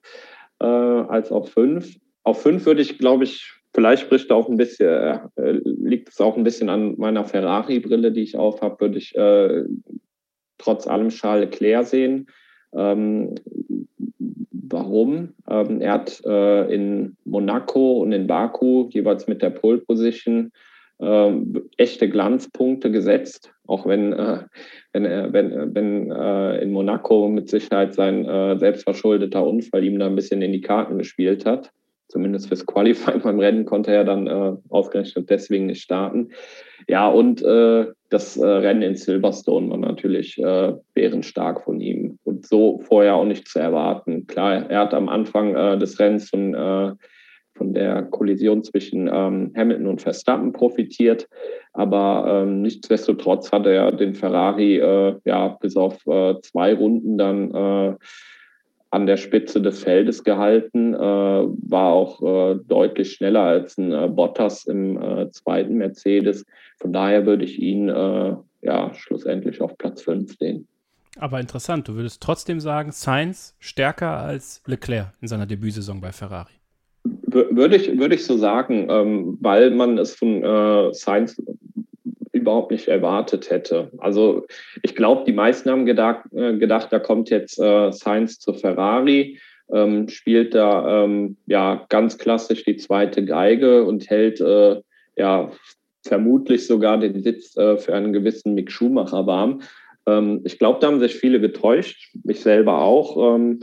[0.59, 1.95] äh, als auf fünf.
[2.23, 5.19] Auf fünf würde ich, glaube ich, vielleicht spricht auch ein bisschen, äh,
[5.63, 9.63] liegt es auch ein bisschen an meiner Ferrari-Brille, die ich auf habe, würde ich äh,
[10.57, 12.27] trotz allem Charles Leclerc sehen.
[12.73, 13.35] Ähm,
[14.49, 15.33] warum?
[15.49, 20.51] Ähm, er hat äh, in Monaco und in Baku jeweils mit der Pole Position
[20.99, 24.43] ähm, echte Glanzpunkte gesetzt, auch wenn, äh,
[24.93, 28.25] wenn, äh, wenn, wenn äh, in Monaco mit Sicherheit sein
[28.59, 31.71] selbstverschuldeter Unfall ihm da ein bisschen in die Karten gespielt hat.
[32.13, 36.29] Zumindest fürs Qualifying beim Rennen konnte er dann äh, ausgerechnet deswegen nicht starten.
[36.87, 40.39] Ja, und äh, das Rennen in Silverstone war natürlich
[40.93, 44.27] bärenstark von ihm und so vorher auch nicht zu erwarten.
[44.27, 46.53] Klar, er hat am Anfang des Rennens von
[47.55, 51.27] von der Kollision zwischen ähm, Hamilton und Verstappen profitiert.
[51.73, 57.53] Aber ähm, nichtsdestotrotz hat er den Ferrari äh, ja bis auf äh, zwei Runden dann
[57.53, 57.95] äh,
[58.93, 64.07] an der Spitze des Feldes gehalten, äh, war auch äh, deutlich schneller als ein äh,
[64.07, 64.99] Bottas im
[65.31, 66.45] zweiten Mercedes.
[66.79, 70.67] Von daher würde ich ihn ja schlussendlich auf Platz 5 sehen.
[71.17, 76.53] Aber interessant, du würdest trotzdem sagen, Sainz stärker als Leclerc in seiner Debütsaison bei Ferrari.
[77.03, 81.41] Würde ich, würde ich so sagen, ähm, weil man es von äh, Science
[82.43, 83.89] überhaupt nicht erwartet hätte.
[83.97, 84.45] Also
[84.81, 89.39] ich glaube, die meisten haben gedacht, äh, gedacht da kommt jetzt äh, Sainz zu Ferrari,
[89.71, 94.81] ähm, spielt da ähm, ja ganz klassisch die zweite Geige und hält äh,
[95.15, 95.51] ja
[96.05, 99.61] vermutlich sogar den Sitz äh, für einen gewissen Mick Schumacher warm.
[100.05, 103.35] Ähm, ich glaube, da haben sich viele getäuscht, mich selber auch.
[103.35, 103.61] Ähm,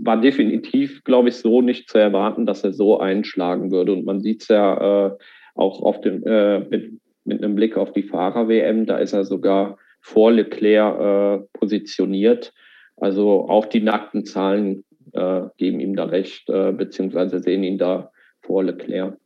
[0.00, 3.92] war definitiv, glaube ich, so nicht zu erwarten, dass er so einschlagen würde.
[3.92, 5.16] Und man sieht es ja äh,
[5.54, 6.92] auch auf dem, äh, mit,
[7.24, 12.52] mit einem Blick auf die Fahrer-WM, da ist er sogar vor Leclerc äh, positioniert.
[12.96, 18.10] Also auch die nackten Zahlen äh, geben ihm da recht, äh, beziehungsweise sehen ihn da
[18.40, 19.18] vor Leclerc.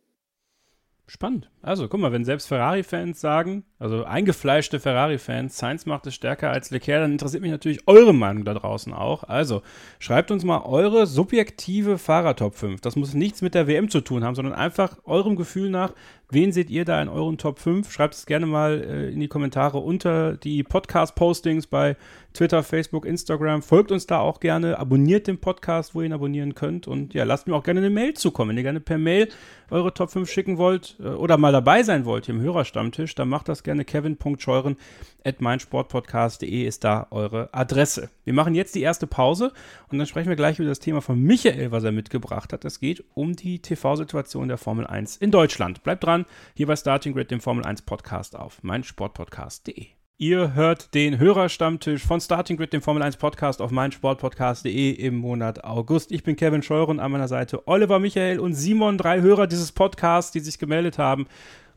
[1.07, 1.51] Spannend.
[1.61, 6.71] Also, guck mal, wenn selbst Ferrari-Fans sagen, also eingefleischte Ferrari-Fans, Sainz macht es stärker als
[6.71, 9.25] Leclerc, dann interessiert mich natürlich eure Meinung da draußen auch.
[9.25, 9.61] Also,
[9.99, 12.81] schreibt uns mal eure subjektive Fahrer-Top 5.
[12.81, 15.93] Das muss nichts mit der WM zu tun haben, sondern einfach eurem Gefühl nach,
[16.31, 17.93] wen seht ihr da in euren Top 5?
[17.93, 21.97] Schreibt es gerne mal äh, in die Kommentare unter die Podcast-Postings bei
[22.33, 23.63] Twitter, Facebook, Instagram.
[23.63, 27.25] Folgt uns da auch gerne, abonniert den Podcast, wo ihr ihn abonnieren könnt und ja,
[27.25, 28.51] lasst mir auch gerne eine Mail zukommen.
[28.51, 29.29] Wenn ihr gerne per Mail
[29.71, 33.29] eure Top 5 schicken wollt äh, oder mal dabei sein wollt hier im Hörerstammtisch, dann
[33.29, 34.77] macht das gerne kevin.scheuren
[35.25, 38.11] at meinsportpodcast.de ist da eure Adresse.
[38.25, 39.53] Wir machen jetzt die erste Pause
[39.91, 42.65] und dann sprechen wir gleich über das Thema von Michael, was er mitgebracht hat.
[42.65, 45.83] Es geht um die TV-Situation der Formel 1 in Deutschland.
[45.83, 49.87] Bleibt dran, hier bei Starting Grid, dem Formel 1 Podcast auf meinsportpodcast.de.
[50.17, 55.65] Ihr hört den Hörerstammtisch von Starting Grid, dem Formel 1 Podcast auf meinsportpodcast.de im Monat
[55.65, 56.13] August.
[56.13, 60.31] Ich bin Kevin Scheuren, an meiner Seite Oliver Michael und Simon, drei Hörer dieses Podcasts,
[60.31, 61.27] die sich gemeldet haben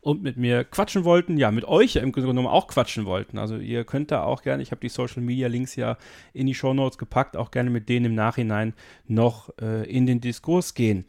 [0.00, 3.38] und mit mir quatschen wollten, ja, mit euch im Grunde genommen auch quatschen wollten.
[3.38, 5.96] Also ihr könnt da auch gerne, ich habe die Social Media Links ja
[6.32, 8.74] in die Show Notes gepackt, auch gerne mit denen im Nachhinein
[9.06, 11.04] noch äh, in den Diskurs gehen.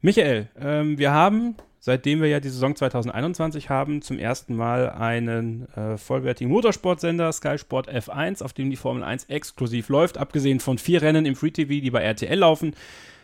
[0.00, 5.66] Michael, ähm, wir haben seitdem wir ja die Saison 2021 haben, zum ersten Mal einen
[5.74, 10.78] äh, vollwertigen Motorsportsender, Sky Sport F1, auf dem die Formel 1 exklusiv läuft, abgesehen von
[10.78, 12.74] vier Rennen im Free TV, die bei RTL laufen.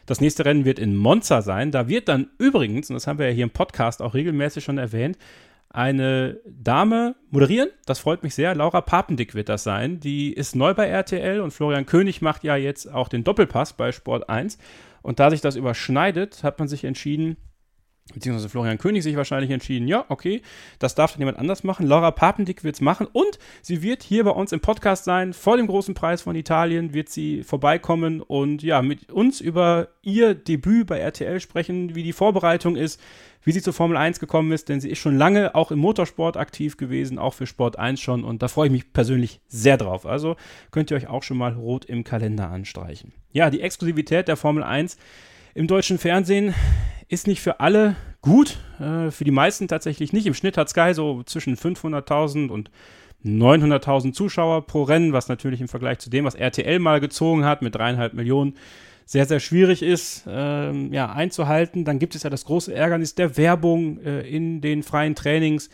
[0.07, 1.73] Das nächste Rennen wird in Monza sein.
[1.73, 4.79] Da wird dann übrigens, und das haben wir ja hier im Podcast auch regelmäßig schon
[4.79, 5.19] erwähnt,
[5.69, 7.69] eine Dame moderieren.
[7.85, 8.55] Das freut mich sehr.
[8.55, 10.01] Laura Papendick wird das sein.
[10.01, 13.92] Die ist neu bei RTL und Florian König macht ja jetzt auch den Doppelpass bei
[13.92, 14.59] Sport 1.
[15.03, 17.37] Und da sich das überschneidet, hat man sich entschieden,
[18.14, 20.40] beziehungsweise Florian König sich wahrscheinlich entschieden, ja, okay,
[20.79, 21.87] das darf dann jemand anders machen.
[21.87, 25.33] Laura Papendick wird es machen und sie wird hier bei uns im Podcast sein.
[25.33, 30.35] Vor dem großen Preis von Italien wird sie vorbeikommen und ja, mit uns über ihr
[30.35, 33.01] Debüt bei RTL sprechen, wie die Vorbereitung ist,
[33.42, 36.37] wie sie zur Formel 1 gekommen ist, denn sie ist schon lange auch im Motorsport
[36.37, 40.07] aktiv gewesen, auch für Sport 1 schon und da freue ich mich persönlich sehr drauf.
[40.07, 40.37] Also
[40.71, 43.12] könnt ihr euch auch schon mal rot im Kalender anstreichen.
[43.33, 44.97] Ja, die Exklusivität der Formel 1
[45.57, 46.55] im deutschen Fernsehen
[47.09, 50.27] ist nicht für alle gut, äh, für die meisten tatsächlich nicht.
[50.27, 52.71] Im Schnitt hat Sky so zwischen 500.000 und
[53.25, 57.62] 900.000 Zuschauer pro Rennen, was natürlich im Vergleich zu dem, was RTL mal gezogen hat
[57.62, 58.55] mit dreieinhalb Millionen,
[59.07, 61.87] sehr, sehr schwierig ist, ähm, ja, einzuhalten.
[61.87, 65.71] Dann gibt es ja das große Ärgernis der Werbung äh, in den freien Trainings,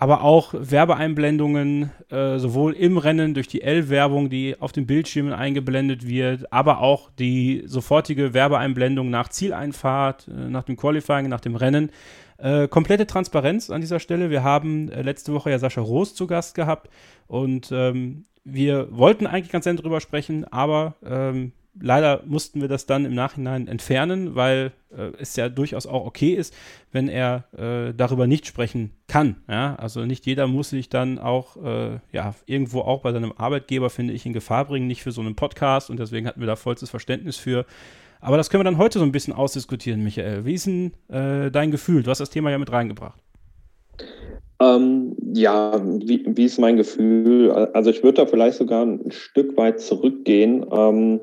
[0.00, 6.08] aber auch Werbeeinblendungen, äh, sowohl im Rennen durch die L-Werbung, die auf den Bildschirmen eingeblendet
[6.08, 11.90] wird, aber auch die sofortige Werbeeinblendung nach Zieleinfahrt, äh, nach dem Qualifying, nach dem Rennen.
[12.38, 14.30] Äh, komplette Transparenz an dieser Stelle.
[14.30, 16.88] Wir haben äh, letzte Woche ja Sascha Roos zu Gast gehabt
[17.26, 22.86] und ähm, wir wollten eigentlich ganz gerne drüber sprechen, aber ähm, leider mussten wir das
[22.86, 26.54] dann im Nachhinein entfernen, weil äh, es ja durchaus auch okay ist,
[26.92, 29.36] wenn er äh, darüber nicht sprechen kann.
[29.48, 29.76] Ja?
[29.76, 34.14] Also nicht jeder muss sich dann auch äh, ja, irgendwo auch bei seinem Arbeitgeber, finde
[34.14, 36.90] ich, in Gefahr bringen, nicht für so einen Podcast und deswegen hatten wir da vollstes
[36.90, 37.66] Verständnis für.
[38.20, 40.44] Aber das können wir dann heute so ein bisschen ausdiskutieren, Michael.
[40.44, 42.02] Wie ist denn äh, dein Gefühl?
[42.02, 43.18] Du hast das Thema ja mit reingebracht.
[44.60, 47.50] Ähm, ja, wie, wie ist mein Gefühl?
[47.50, 50.66] Also ich würde da vielleicht sogar ein Stück weit zurückgehen.
[50.70, 51.20] Ähm,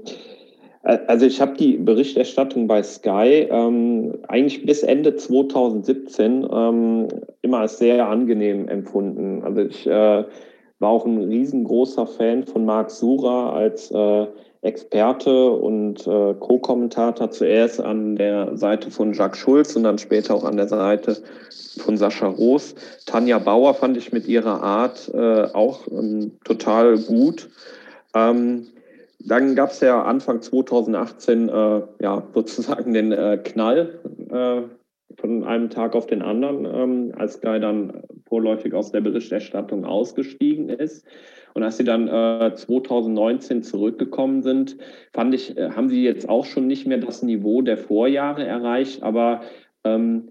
[0.88, 7.08] also ich habe die Berichterstattung bei Sky ähm, eigentlich bis Ende 2017 ähm,
[7.42, 9.44] immer als sehr angenehm empfunden.
[9.44, 10.24] Also ich äh,
[10.80, 14.28] war auch ein riesengroßer Fan von Marc Sura als äh,
[14.62, 20.46] Experte und äh, Co-Kommentator zuerst an der Seite von Jacques Schulz und dann später auch
[20.46, 21.18] an der Seite
[21.80, 22.76] von Sascha Roos.
[23.06, 27.50] Tanja Bauer fand ich mit ihrer Art äh, auch ähm, total gut.
[28.16, 28.68] Ähm,
[29.20, 34.00] dann gab es ja Anfang 2018 äh, ja, sozusagen den äh, Knall
[34.30, 34.62] äh,
[35.20, 40.70] von einem Tag auf den anderen, ähm, als Sky dann vorläufig aus der Berichterstattung ausgestiegen
[40.70, 41.06] ist.
[41.54, 44.78] Und als sie dann äh, 2019 zurückgekommen sind,
[45.14, 49.02] fand ich, äh, haben sie jetzt auch schon nicht mehr das Niveau der Vorjahre erreicht.
[49.02, 49.42] Aber
[49.84, 50.30] ähm,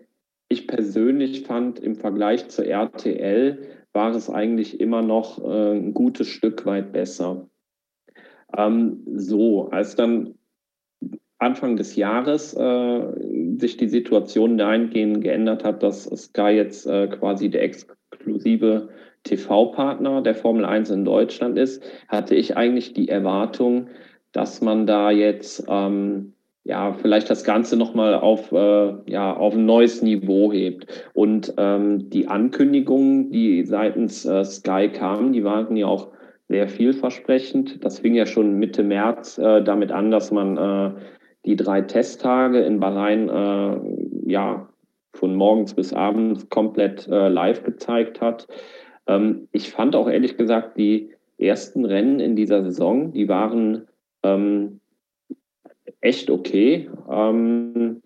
[0.49, 3.59] ich persönlich fand im Vergleich zur RTL
[3.93, 7.49] war es eigentlich immer noch äh, ein gutes Stück weit besser.
[8.57, 10.35] Ähm, so, als dann
[11.39, 13.03] Anfang des Jahres äh,
[13.59, 18.89] sich die Situation dahingehend geändert hat, dass Sky jetzt äh, quasi der exklusive
[19.25, 23.89] TV-Partner der Formel 1 in Deutschland ist, hatte ich eigentlich die Erwartung,
[24.33, 26.33] dass man da jetzt ähm,
[26.65, 31.11] ja vielleicht das Ganze nochmal auf, äh, ja, auf ein neues Niveau hebt.
[31.13, 36.09] Und ähm, die Ankündigungen, die seitens äh, Sky kamen, die waren ja auch
[36.49, 37.85] sehr vielversprechend.
[37.85, 41.01] Das fing ja schon Mitte März äh, damit an, dass man äh,
[41.45, 44.69] die drei Testtage in Bahrain äh, ja
[45.15, 48.47] von morgens bis abends komplett äh, live gezeigt hat.
[49.07, 53.87] Ähm, ich fand auch ehrlich gesagt die ersten Rennen in dieser Saison, die waren
[54.23, 54.81] ähm,
[56.01, 56.91] echt okay.
[57.11, 58.03] Ähm,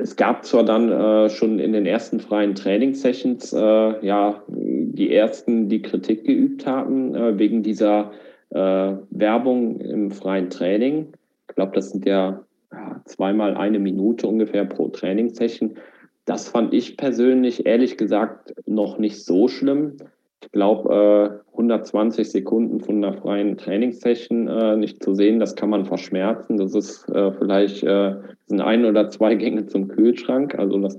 [0.00, 5.68] es gab zwar dann äh, schon in den ersten freien Trainingssessions äh, ja die ersten,
[5.68, 8.12] die Kritik geübt haben äh, wegen dieser
[8.50, 11.12] äh, Werbung im freien Training.
[11.48, 15.76] Ich glaube, das sind ja, ja, zweimal eine Minute ungefähr pro Trainingssession.
[16.24, 19.96] Das fand ich persönlich ehrlich gesagt noch nicht so schlimm.
[20.42, 25.68] Ich glaube, äh, 120 Sekunden von einer freien Trainingssession äh, nicht zu sehen, das kann
[25.68, 26.56] man verschmerzen.
[26.56, 28.14] Das ist äh, vielleicht äh,
[28.46, 30.58] sind ein oder zwei Gänge zum Kühlschrank.
[30.58, 30.98] Also das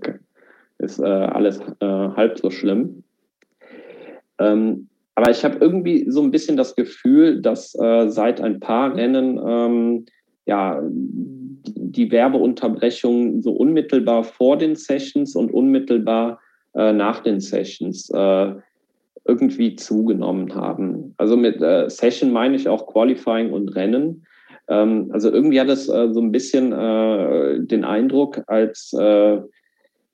[0.77, 3.03] ist äh, alles äh, halb so schlimm.
[4.39, 9.39] Ähm, aber ich habe irgendwie so ein bisschen das Gefühl, dass seit ein paar Rennen
[9.45, 10.05] ähm,
[10.45, 16.39] ja die Werbeunterbrechungen so unmittelbar vor den Sessions und unmittelbar
[16.73, 18.09] nach den Sessions
[19.25, 21.13] irgendwie zugenommen haben.
[21.17, 24.25] Also mit äh, Session meine ich auch Qualifying und Rennen.
[24.67, 29.41] Ähm, also irgendwie hat es äh, so ein bisschen äh, den Eindruck, als äh,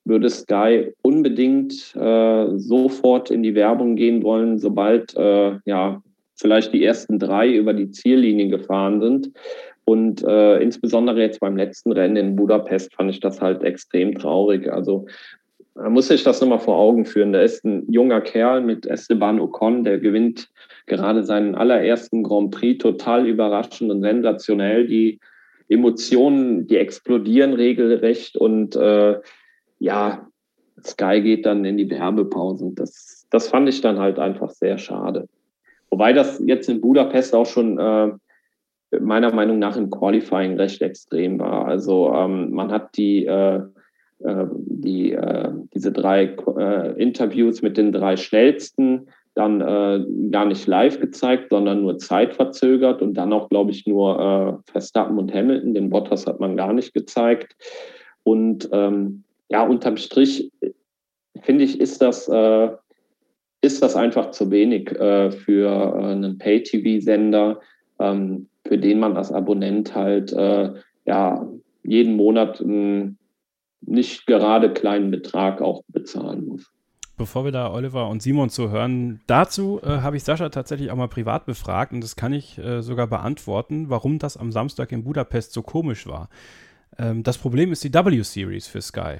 [0.04, 6.02] würde Sky unbedingt äh, sofort in die Werbung gehen wollen, sobald äh, ja
[6.34, 9.32] vielleicht die ersten drei über die Ziellinie gefahren sind.
[9.84, 14.70] Und äh, insbesondere jetzt beim letzten Rennen in Budapest fand ich das halt extrem traurig.
[14.70, 15.06] Also
[15.78, 17.32] man muss sich das nochmal vor Augen führen.
[17.32, 20.50] Da ist ein junger Kerl mit Esteban Ocon, der gewinnt
[20.86, 24.86] gerade seinen allerersten Grand Prix total überraschend und sensationell.
[24.86, 25.20] Die
[25.68, 29.20] Emotionen, die explodieren regelrecht und äh,
[29.78, 30.26] ja,
[30.84, 32.74] Sky geht dann in die Werbepausen.
[32.74, 35.28] Das, das fand ich dann halt einfach sehr schade.
[35.90, 38.10] Wobei das jetzt in Budapest auch schon äh,
[39.00, 41.66] meiner Meinung nach im Qualifying recht extrem war.
[41.66, 43.60] Also ähm, man hat die, äh,
[44.20, 50.98] die äh, diese drei äh, Interviews mit den drei schnellsten dann äh, gar nicht live
[50.98, 54.18] gezeigt, sondern nur zeitverzögert und dann auch, glaube ich, nur
[54.66, 55.74] äh, Verstappen und Hamilton.
[55.74, 57.54] Den Bottas hat man gar nicht gezeigt.
[58.24, 60.50] Und ähm, ja, unterm Strich
[61.42, 62.70] finde ich, ist das, äh,
[63.60, 67.60] ist das einfach zu wenig äh, für äh, einen Pay-TV-Sender.
[68.00, 70.72] Ähm, für den man als Abonnent halt äh,
[71.06, 71.48] ja
[71.84, 73.17] jeden Monat einen
[73.80, 76.70] nicht gerade kleinen Betrag auch bezahlen muss.
[77.16, 80.96] Bevor wir da Oliver und Simon zu hören, dazu äh, habe ich Sascha tatsächlich auch
[80.96, 85.02] mal privat befragt und das kann ich äh, sogar beantworten, warum das am Samstag in
[85.02, 86.28] Budapest so komisch war.
[86.96, 89.16] Ähm, das Problem ist die W-Series für Sky.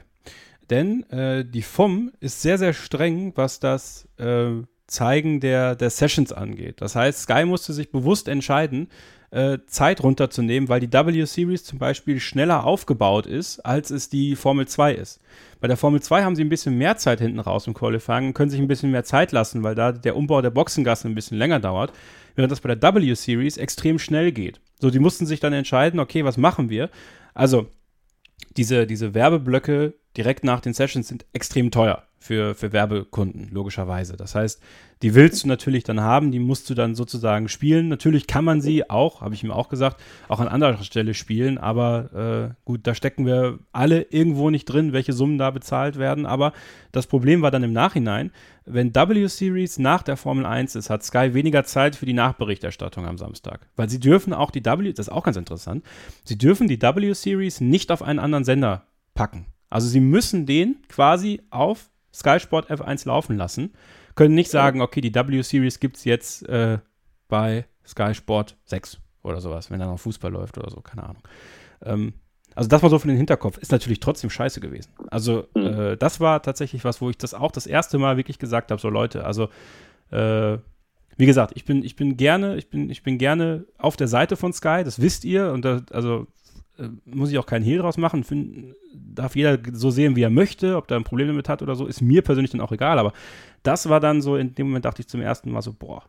[0.70, 6.32] Denn äh, die FOM ist sehr, sehr streng, was das äh, Zeigen der, der Sessions
[6.32, 6.80] angeht.
[6.80, 8.88] Das heißt, Sky musste sich bewusst entscheiden,
[9.30, 14.66] äh, Zeit runterzunehmen, weil die W-Series zum Beispiel schneller aufgebaut ist, als es die Formel
[14.66, 15.20] 2 ist.
[15.60, 18.34] Bei der Formel 2 haben sie ein bisschen mehr Zeit hinten raus im Qualifying und
[18.34, 21.38] können sich ein bisschen mehr Zeit lassen, weil da der Umbau der Boxengasse ein bisschen
[21.38, 21.92] länger dauert,
[22.36, 24.60] während das bei der W-Series extrem schnell geht.
[24.80, 26.88] So, die mussten sich dann entscheiden, okay, was machen wir?
[27.34, 27.66] Also,
[28.56, 34.16] diese, diese Werbeblöcke direkt nach den Sessions sind extrem teuer für, für Werbekunden, logischerweise.
[34.16, 34.60] Das heißt,
[35.02, 37.88] die willst du natürlich dann haben, die musst du dann sozusagen spielen.
[37.88, 41.56] Natürlich kann man sie auch, habe ich ihm auch gesagt, auch an anderer Stelle spielen,
[41.56, 46.26] aber äh, gut, da stecken wir alle irgendwo nicht drin, welche Summen da bezahlt werden.
[46.26, 46.52] Aber
[46.90, 48.32] das Problem war dann im Nachhinein,
[48.64, 53.18] wenn W-Series nach der Formel 1 ist, hat Sky weniger Zeit für die Nachberichterstattung am
[53.18, 53.68] Samstag.
[53.76, 55.84] Weil sie dürfen auch die W, das ist auch ganz interessant,
[56.24, 58.82] sie dürfen die W-Series nicht auf einen anderen Sender
[59.14, 59.46] packen.
[59.70, 63.74] Also sie müssen den quasi auf Sky Sport F1 laufen lassen,
[64.14, 66.78] können nicht sagen, okay, die W-Series gibt es jetzt äh,
[67.28, 71.22] bei Sky Sport 6 oder sowas, wenn da noch Fußball läuft oder so, keine Ahnung.
[71.82, 72.14] Ähm,
[72.54, 73.58] also das war so für den Hinterkopf.
[73.58, 74.90] Ist natürlich trotzdem scheiße gewesen.
[75.10, 75.62] Also mhm.
[75.62, 78.80] äh, das war tatsächlich was, wo ich das auch das erste Mal wirklich gesagt habe,
[78.80, 79.48] so Leute, also
[80.10, 80.58] äh,
[81.16, 84.36] wie gesagt, ich bin, ich bin gerne, ich bin, ich bin gerne auf der Seite
[84.36, 85.52] von Sky, das wisst ihr.
[85.52, 86.26] Und da, also
[87.04, 88.24] muss ich auch keinen Hehl draus machen.
[88.24, 91.74] Find, darf jeder so sehen, wie er möchte, ob er ein Problem damit hat oder
[91.74, 92.98] so, ist mir persönlich dann auch egal.
[92.98, 93.12] Aber
[93.62, 96.04] das war dann so, in dem Moment dachte ich zum ersten Mal so, boah,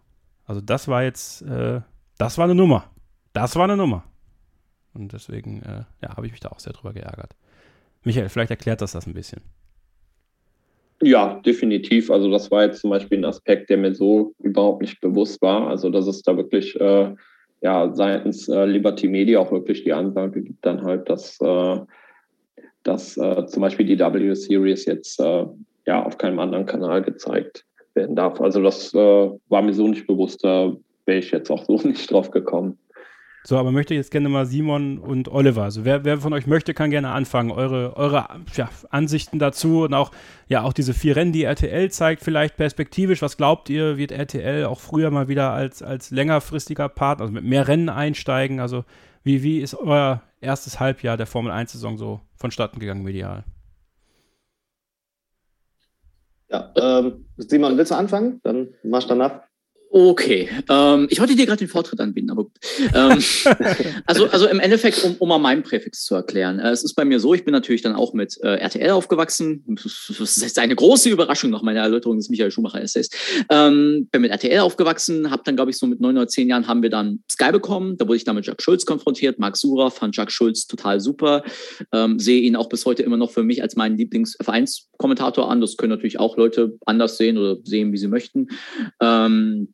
[0.46, 1.82] also das war jetzt, äh,
[2.18, 2.86] das war eine Nummer.
[3.34, 4.04] Das war eine Nummer.
[4.94, 7.36] Und deswegen, äh, ja, habe ich mich da auch sehr drüber geärgert.
[8.04, 9.42] Michael, vielleicht erklärt das das ein bisschen.
[11.02, 12.12] Ja, definitiv.
[12.12, 15.68] Also das war jetzt zum Beispiel ein Aspekt, der mir so überhaupt nicht bewusst war.
[15.68, 17.16] Also dass es da wirklich äh,
[17.62, 21.80] ja seitens äh, Liberty Media auch wirklich die Ansage gibt dann halt, dass, äh,
[22.84, 25.46] dass äh, zum Beispiel die W-Series jetzt äh,
[25.86, 28.40] ja auf keinem anderen Kanal gezeigt werden darf.
[28.42, 30.74] Also das äh, war mir so nicht bewusst, da
[31.06, 32.78] wäre ich jetzt auch so nicht drauf gekommen.
[33.44, 35.64] So, aber möchte jetzt gerne mal Simon und Oliver.
[35.64, 37.52] Also wer, wer von euch möchte, kann gerne anfangen.
[37.52, 40.12] Eure, eure ja, Ansichten dazu und auch,
[40.48, 43.22] ja, auch diese vier Rennen, die RTL zeigt, vielleicht perspektivisch.
[43.22, 47.46] Was glaubt ihr, wird RTL auch früher mal wieder als, als längerfristiger Partner, also mit
[47.46, 48.60] mehr Rennen einsteigen?
[48.60, 48.84] Also
[49.24, 53.46] wie, wie ist euer erstes Halbjahr der Formel 1-Saison so vonstatten gegangen medial?
[56.50, 58.42] Ja, ähm, Simon, willst du anfangen?
[58.44, 59.44] Dann machst du danach.
[59.92, 62.54] Okay, ähm, ich wollte dir gerade den Vortritt anbieten, aber gut.
[62.94, 63.24] Ähm,
[64.06, 66.60] also, also im Endeffekt, um, um mal meinen Präfix zu erklären.
[66.60, 69.64] Äh, es ist bei mir so, ich bin natürlich dann auch mit äh, RTL aufgewachsen.
[69.68, 73.10] Das ist eine große Überraschung nach meiner Erläuterung des Michael Schumacher Essays.
[73.50, 76.68] Ähm, bin mit RTL aufgewachsen, habe dann, glaube ich, so mit neun oder zehn Jahren
[76.68, 77.98] haben wir dann Sky bekommen.
[77.98, 79.40] Da wurde ich dann mit Jack Schulz konfrontiert.
[79.40, 81.44] Marc Sura fand Jack Schulz total super.
[81.92, 85.62] Ähm, sehe ihn auch bis heute immer noch für mich als meinen Lieblingsvereinskommentator an.
[85.62, 88.50] Das können natürlich auch Leute anders sehen oder sehen, wie sie möchten.
[89.02, 89.74] Ähm,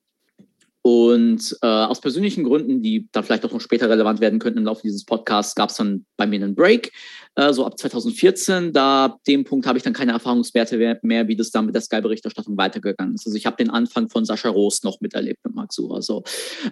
[0.86, 4.65] und äh, aus persönlichen Gründen, die dann vielleicht auch noch später relevant werden könnten im
[4.65, 6.91] Laufe dieses Podcasts, gab es dann bei mir einen Break,
[7.34, 8.71] äh, so ab 2014.
[8.71, 11.82] Da ab dem Punkt habe ich dann keine Erfahrungswerte mehr, wie das dann mit der
[11.82, 13.26] Sky-Berichterstattung weitergegangen ist.
[13.26, 16.04] Also ich habe den Anfang von Sascha Roos noch miterlebt mit Marc Sura.
[16.04, 16.24] So.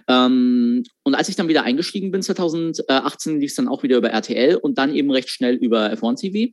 [0.06, 4.10] Ähm, und als ich dann wieder eingestiegen bin, 2018, lief es dann auch wieder über
[4.10, 6.52] RTL und dann eben recht schnell über F1 TV.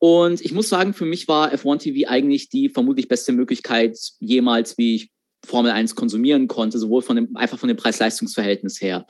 [0.00, 4.76] Und ich muss sagen, für mich war F1 TV eigentlich die vermutlich beste Möglichkeit jemals,
[4.78, 5.11] wie ich
[5.44, 9.06] Formel 1 konsumieren konnte, sowohl von dem, einfach von dem Preis-Leistungs-Verhältnis her,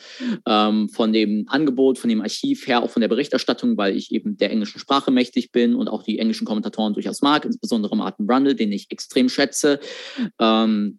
[0.46, 4.36] ähm, von dem Angebot, von dem Archiv her, auch von der Berichterstattung, weil ich eben
[4.36, 8.54] der englischen Sprache mächtig bin und auch die englischen Kommentatoren durchaus mag, insbesondere Martin Brundle,
[8.54, 9.78] den ich extrem schätze.
[10.38, 10.98] Ähm,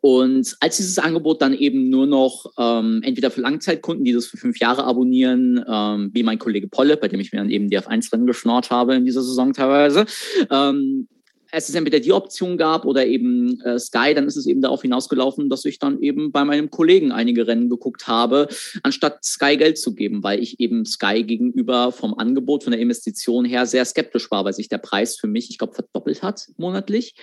[0.00, 4.36] und als dieses Angebot dann eben nur noch ähm, entweder für Langzeitkunden, die das für
[4.36, 7.78] fünf Jahre abonnieren, ähm, wie mein Kollege Polle, bei dem ich mir dann eben die
[7.78, 10.06] F1-Rennen geschnort habe in dieser Saison teilweise,
[10.50, 11.08] ähm,
[11.52, 15.48] es entweder die Option gab oder eben äh, Sky, dann ist es eben darauf hinausgelaufen,
[15.48, 18.48] dass ich dann eben bei meinem Kollegen einige Rennen geguckt habe,
[18.82, 23.44] anstatt Sky Geld zu geben, weil ich eben Sky gegenüber vom Angebot, von der Investition
[23.44, 27.14] her sehr skeptisch war, weil sich der Preis für mich, ich glaube, verdoppelt hat monatlich.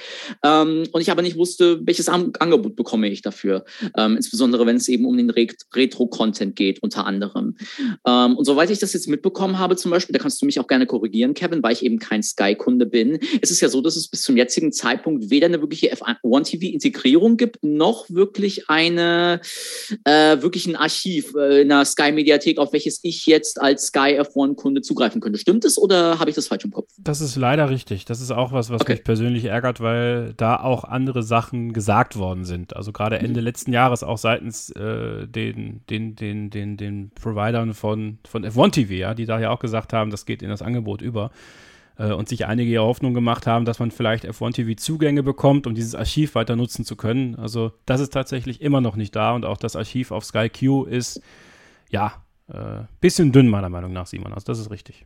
[0.43, 3.65] Ähm, und ich aber nicht wusste, welches An Angebot bekomme ich dafür.
[3.97, 7.57] Ähm, insbesondere wenn es eben um den Re Retro-Content geht, unter anderem.
[8.07, 10.67] Ähm, und soweit ich das jetzt mitbekommen habe, zum Beispiel, da kannst du mich auch
[10.67, 14.07] gerne korrigieren, Kevin, weil ich eben kein Sky-Kunde bin, ist es ja so, dass es
[14.13, 19.41] bis zum jetzigen Zeitpunkt weder eine wirkliche F1 TV-Integrierung gibt, noch wirklich eine
[20.05, 24.81] äh, wirklich ein Archiv äh, in der Sky-Mediathek, auf welches ich jetzt als Sky F1-Kunde
[24.81, 25.39] zugreifen könnte.
[25.39, 26.91] Stimmt es oder habe ich das falsch im Kopf?
[26.99, 28.05] Das ist leider richtig.
[28.05, 28.93] Das ist auch was, was okay.
[28.93, 32.75] mich persönlich ärgert, weil da auch andere Sachen gesagt worden sind.
[32.75, 33.45] Also gerade Ende mhm.
[33.45, 38.93] letzten Jahres auch seitens äh, den, den, den, den, den Providern von, von F1 TV,
[38.93, 41.31] ja, die da ja auch gesagt haben, das geht in das Angebot über
[41.97, 45.75] und sich einige ja Hoffnung gemacht haben, dass man vielleicht F1 TV Zugänge bekommt, um
[45.75, 47.35] dieses Archiv weiter nutzen zu können.
[47.35, 50.85] Also das ist tatsächlich immer noch nicht da und auch das Archiv auf Sky Q
[50.85, 51.21] ist
[51.89, 54.33] ja äh, bisschen dünn meiner Meinung nach, Simon.
[54.33, 55.05] Also das ist richtig.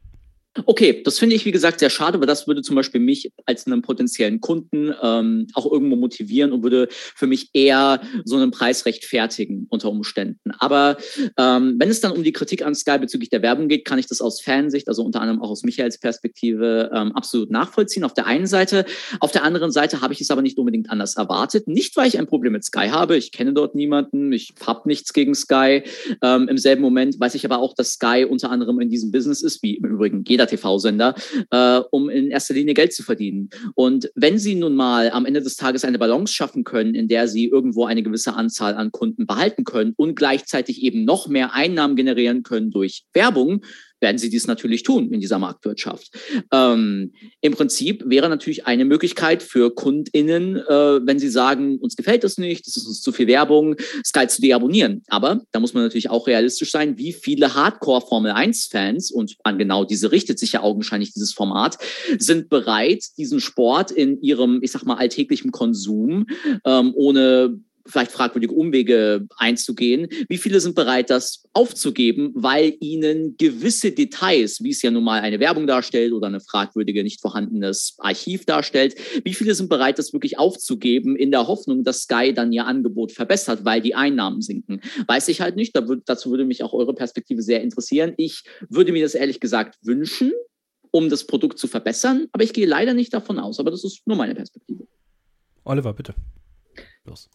[0.66, 3.68] Okay, das finde ich, wie gesagt, sehr schade, aber das würde zum Beispiel mich als
[3.68, 8.86] einen potenziellen Kunden ähm, auch irgendwo motivieren und würde für mich eher so einen Preis
[8.86, 10.52] rechtfertigen unter Umständen.
[10.60, 10.98] Aber
[11.38, 14.08] ähm, wenn es dann um die Kritik an Sky bezüglich der Werbung geht, kann ich
[14.08, 18.04] das aus Fansicht, also unter anderem auch aus Michaels Perspektive, ähm, absolut nachvollziehen.
[18.04, 18.86] Auf der einen Seite.
[19.20, 21.68] Auf der anderen Seite habe ich es aber nicht unbedingt anders erwartet.
[21.68, 23.18] Nicht, weil ich ein Problem mit Sky habe.
[23.18, 24.32] Ich kenne dort niemanden.
[24.32, 25.84] Ich habe nichts gegen Sky.
[26.22, 29.42] Ähm, Im selben Moment weiß ich aber auch, dass Sky unter anderem in diesem Business
[29.42, 31.16] ist, wie im Übrigen jeder TV-Sender,
[31.52, 33.50] äh, um in erster Linie Geld zu verdienen.
[33.76, 37.28] Und wenn Sie nun mal am Ende des Tages eine Balance schaffen können, in der
[37.28, 41.96] Sie irgendwo eine gewisse Anzahl an Kunden behalten können und gleichzeitig eben noch mehr Einnahmen
[41.96, 43.62] generieren können durch Werbung,
[44.00, 46.12] werden sie dies natürlich tun in dieser Marktwirtschaft.
[46.52, 52.24] Ähm, Im Prinzip wäre natürlich eine Möglichkeit für KundInnen, äh, wenn sie sagen, uns gefällt
[52.24, 53.76] das nicht, das ist uns zu viel Werbung,
[54.06, 55.04] Sky zu deabonnieren.
[55.08, 60.12] Aber da muss man natürlich auch realistisch sein, wie viele Hardcore-Formel-1-Fans, und an genau diese
[60.12, 61.78] richtet sich ja augenscheinlich dieses Format,
[62.20, 66.28] sind bereit, diesen Sport in ihrem, ich sag mal, alltäglichen Konsum
[66.66, 70.08] ähm, ohne vielleicht fragwürdige Umwege einzugehen.
[70.30, 75.22] Wie viele sind bereit, das aufzugeben, weil ihnen gewisse Details, wie es ja nun mal
[75.22, 80.14] eine Werbung darstellt oder eine fragwürdige, nicht vorhandenes Archiv darstellt, wie viele sind bereit, das
[80.14, 84.82] wirklich aufzugeben in der Hoffnung, dass Sky dann ihr Angebot verbessert, weil die Einnahmen sinken?
[85.08, 85.76] Weiß ich halt nicht.
[86.06, 88.14] dazu würde mich auch eure Perspektive sehr interessieren.
[88.18, 90.32] Ich würde mir das ehrlich gesagt wünschen,
[90.92, 93.60] um das Produkt zu verbessern, aber ich gehe leider nicht davon aus.
[93.60, 94.88] Aber das ist nur meine Perspektive.
[95.64, 96.14] Oliver, bitte.
[97.06, 97.30] Los.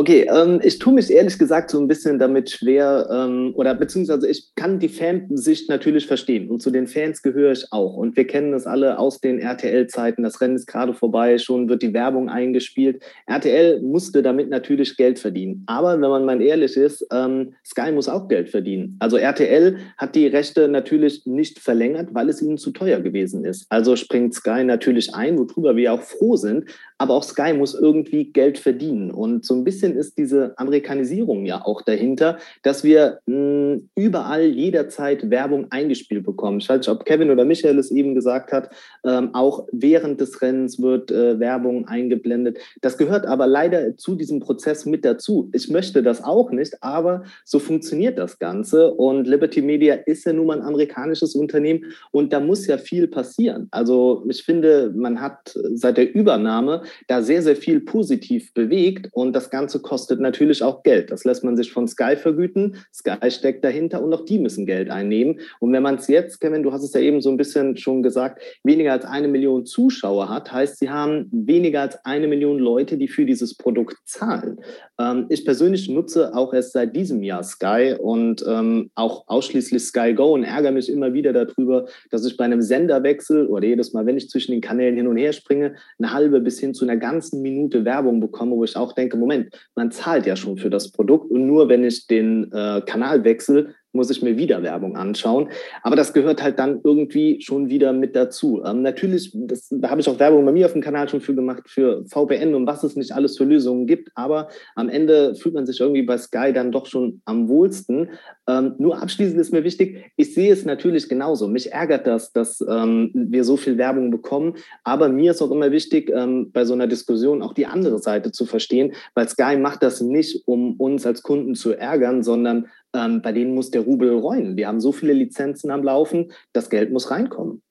[0.00, 4.26] Okay, ähm, ich tue mich ehrlich gesagt so ein bisschen damit schwer, ähm, oder beziehungsweise
[4.30, 7.98] ich kann die Fansicht natürlich verstehen und zu den Fans gehöre ich auch.
[7.98, 10.22] Und wir kennen das alle aus den RTL-Zeiten.
[10.22, 13.02] Das Rennen ist gerade vorbei, schon wird die Werbung eingespielt.
[13.26, 15.64] RTL musste damit natürlich Geld verdienen.
[15.66, 18.96] Aber wenn man mal ehrlich ist, ähm, Sky muss auch Geld verdienen.
[19.00, 23.66] Also RTL hat die Rechte natürlich nicht verlängert, weil es ihnen zu teuer gewesen ist.
[23.68, 26.64] Also springt Sky natürlich ein, worüber wir auch froh sind.
[27.00, 29.10] Aber auch Sky muss irgendwie Geld verdienen.
[29.10, 34.44] Und so ein bisschen ist diese Amerikanisierung ja auch dahinter, dass wir mh, hm, überall
[34.44, 36.58] jederzeit Werbung eingespielt bekommen.
[36.58, 38.68] Ich weiß nicht, ob Kevin oder Michael es eben gesagt hat,
[39.02, 42.58] ähm, auch während des Rennens wird äh, Werbung eingeblendet.
[42.82, 45.48] Das gehört aber leider zu diesem Prozess mit dazu.
[45.54, 48.92] Ich möchte das auch nicht, aber so funktioniert das Ganze.
[48.92, 53.08] Und Liberty Media ist ja nun mal ein amerikanisches Unternehmen und da muss ja viel
[53.08, 53.68] passieren.
[53.70, 59.34] Also ich finde, man hat seit der Übernahme da sehr, sehr viel positiv bewegt und
[59.34, 61.10] das Ganze kostet natürlich auch Geld.
[61.10, 62.76] Das lässt man sich von Sky vergüten.
[62.92, 65.40] Sky steckt dahinter und auch die müssen Geld einnehmen.
[65.58, 68.02] Und wenn man es jetzt, Kevin, du hast es ja eben so ein bisschen schon
[68.02, 72.96] gesagt, weniger als eine Million Zuschauer hat, heißt, sie haben weniger als eine Million Leute,
[72.96, 74.60] die für dieses Produkt zahlen.
[74.98, 80.14] Ähm, ich persönlich nutze auch erst seit diesem Jahr Sky und ähm, auch ausschließlich Sky
[80.14, 84.06] Go und ärgere mich immer wieder darüber, dass ich bei einem Senderwechsel oder jedes Mal,
[84.06, 86.96] wenn ich zwischen den Kanälen hin und her springe, eine halbe bis hin zu einer
[86.96, 90.90] ganzen Minute Werbung bekomme, wo ich auch denke, Moment, man zahlt ja schon für das
[90.90, 95.48] Produkt und nur wenn ich den äh, Kanal wechsle, muss ich mir wieder Werbung anschauen.
[95.82, 98.62] Aber das gehört halt dann irgendwie schon wieder mit dazu.
[98.64, 101.34] Ähm, natürlich, das, da habe ich auch Werbung bei mir auf dem Kanal schon für
[101.34, 104.10] gemacht, für VPN und was es nicht alles für Lösungen gibt.
[104.14, 108.10] Aber am Ende fühlt man sich irgendwie bei Sky dann doch schon am wohlsten.
[108.48, 111.48] Ähm, nur abschließend ist mir wichtig, ich sehe es natürlich genauso.
[111.48, 114.54] Mich ärgert das, dass ähm, wir so viel Werbung bekommen.
[114.84, 118.32] Aber mir ist auch immer wichtig, ähm, bei so einer Diskussion auch die andere Seite
[118.32, 123.22] zu verstehen, weil Sky macht das nicht, um uns als Kunden zu ärgern, sondern ähm,
[123.22, 124.56] bei denen muss der Rubel rollen.
[124.56, 127.62] Wir haben so viele Lizenzen am Laufen, das Geld muss reinkommen.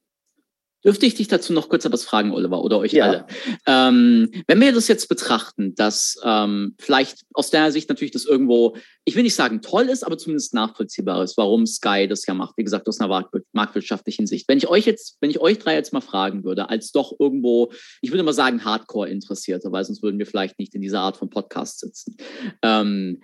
[0.85, 3.05] Dürfte ich dich dazu noch kurz etwas fragen, Oliver, oder euch ja.
[3.05, 3.27] alle?
[3.65, 8.77] Ähm, wenn wir das jetzt betrachten, dass ähm, vielleicht aus deiner Sicht natürlich das irgendwo,
[9.03, 12.55] ich will nicht sagen toll ist, aber zumindest nachvollziehbar ist, warum Sky das ja macht,
[12.55, 14.47] wie gesagt, aus einer marktwirtschaftlichen Sicht.
[14.47, 17.73] Wenn ich euch jetzt, wenn ich euch drei jetzt mal fragen würde, als doch irgendwo,
[18.01, 21.17] ich würde mal sagen, Hardcore interessierte, weil sonst würden wir vielleicht nicht in dieser Art
[21.17, 22.15] von Podcast sitzen.
[22.61, 23.19] Ähm,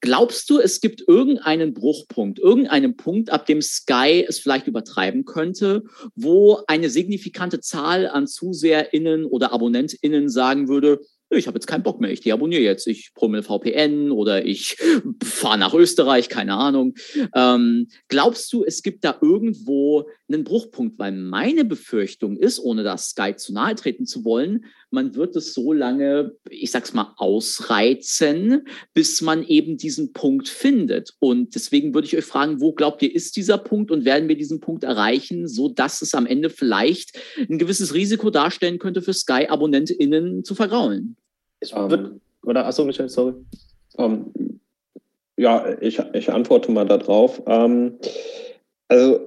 [0.00, 5.84] glaubst du, es gibt irgendeinen Bruchpunkt, irgendeinen Punkt, ab dem Sky es vielleicht übertreiben könnte,
[6.14, 11.00] wo eine signifikante Zahl an ZuseherInnen oder AbonnentInnen sagen würde,
[11.38, 14.76] ich habe jetzt keinen Bock mehr, ich deabonniere jetzt, ich pummel VPN oder ich
[15.22, 16.94] fahre nach Österreich, keine Ahnung.
[17.34, 20.98] Ähm, glaubst du, es gibt da irgendwo einen Bruchpunkt?
[20.98, 25.54] Weil meine Befürchtung ist, ohne das Sky zu nahe treten zu wollen, man wird es
[25.54, 31.14] so lange, ich sag's mal, ausreizen, bis man eben diesen Punkt findet.
[31.20, 34.36] Und deswegen würde ich euch fragen, wo glaubt ihr, ist dieser Punkt und werden wir
[34.36, 39.12] diesen Punkt erreichen, so dass es am Ende vielleicht ein gewisses Risiko darstellen könnte, für
[39.12, 41.16] Sky-AbonnentInnen zu vergraulen?
[41.60, 43.34] Ich würde, oder, achso, Michael, sorry.
[43.94, 44.60] Um, ähm,
[45.36, 47.38] ja, ich, ich antworte mal darauf.
[47.40, 47.98] Um, ähm,
[48.88, 49.20] also,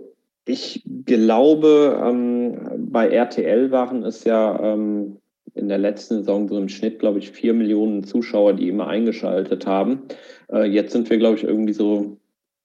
[0.45, 5.17] ich glaube, ähm, bei RTL waren es ja ähm,
[5.55, 9.65] in der letzten Saison so im Schnitt, glaube ich, vier Millionen Zuschauer, die immer eingeschaltet
[9.65, 10.03] haben.
[10.51, 12.17] Äh, jetzt sind wir, glaube ich, irgendwie so,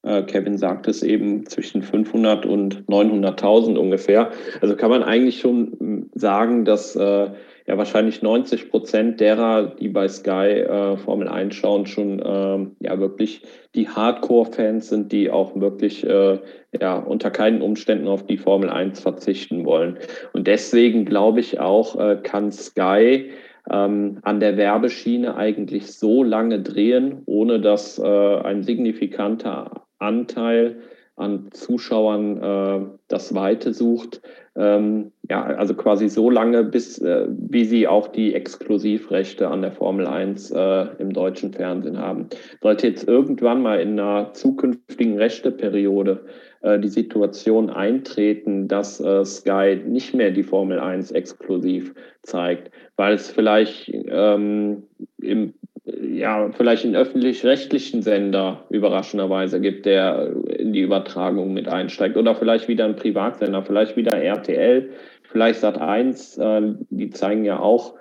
[0.03, 4.31] äh, Kevin sagt es eben, zwischen 500 und 900.000 ungefähr.
[4.61, 7.31] Also kann man eigentlich schon hm, sagen, dass äh,
[7.69, 12.99] ja wahrscheinlich 90 Prozent derer, die bei Sky äh, Formel 1 schauen, schon ähm, ja
[12.99, 13.43] wirklich
[13.75, 16.39] die Hardcore-Fans sind, die auch wirklich äh,
[16.81, 19.99] ja unter keinen Umständen auf die Formel 1 verzichten wollen.
[20.33, 23.33] Und deswegen glaube ich auch, äh, kann Sky
[23.71, 30.79] ähm, an der Werbeschiene eigentlich so lange drehen, ohne dass äh, ein signifikanter Anteil
[31.19, 34.23] an Zuschauern äh, das Weite sucht.
[34.57, 39.73] Ähm, ja, also quasi so lange, bis äh, wie sie auch die Exklusivrechte an der
[39.73, 42.29] Formel 1 äh, im deutschen Fernsehen haben.
[42.61, 46.25] Sollte jetzt irgendwann mal in einer zukünftigen Rechteperiode
[46.63, 53.15] äh, die Situation eintreten, dass äh, Sky nicht mehr die Formel 1 exklusiv zeigt, weil
[53.15, 54.83] es vielleicht ähm,
[55.23, 55.55] im
[56.01, 62.17] ja, vielleicht einen öffentlich-rechtlichen Sender überraschenderweise gibt, der in die Übertragung mit einsteigt.
[62.17, 64.91] Oder vielleicht wieder ein Privatsender, vielleicht wieder RTL,
[65.25, 66.41] vielleicht Sat1.
[66.41, 67.95] Äh, die zeigen ja auch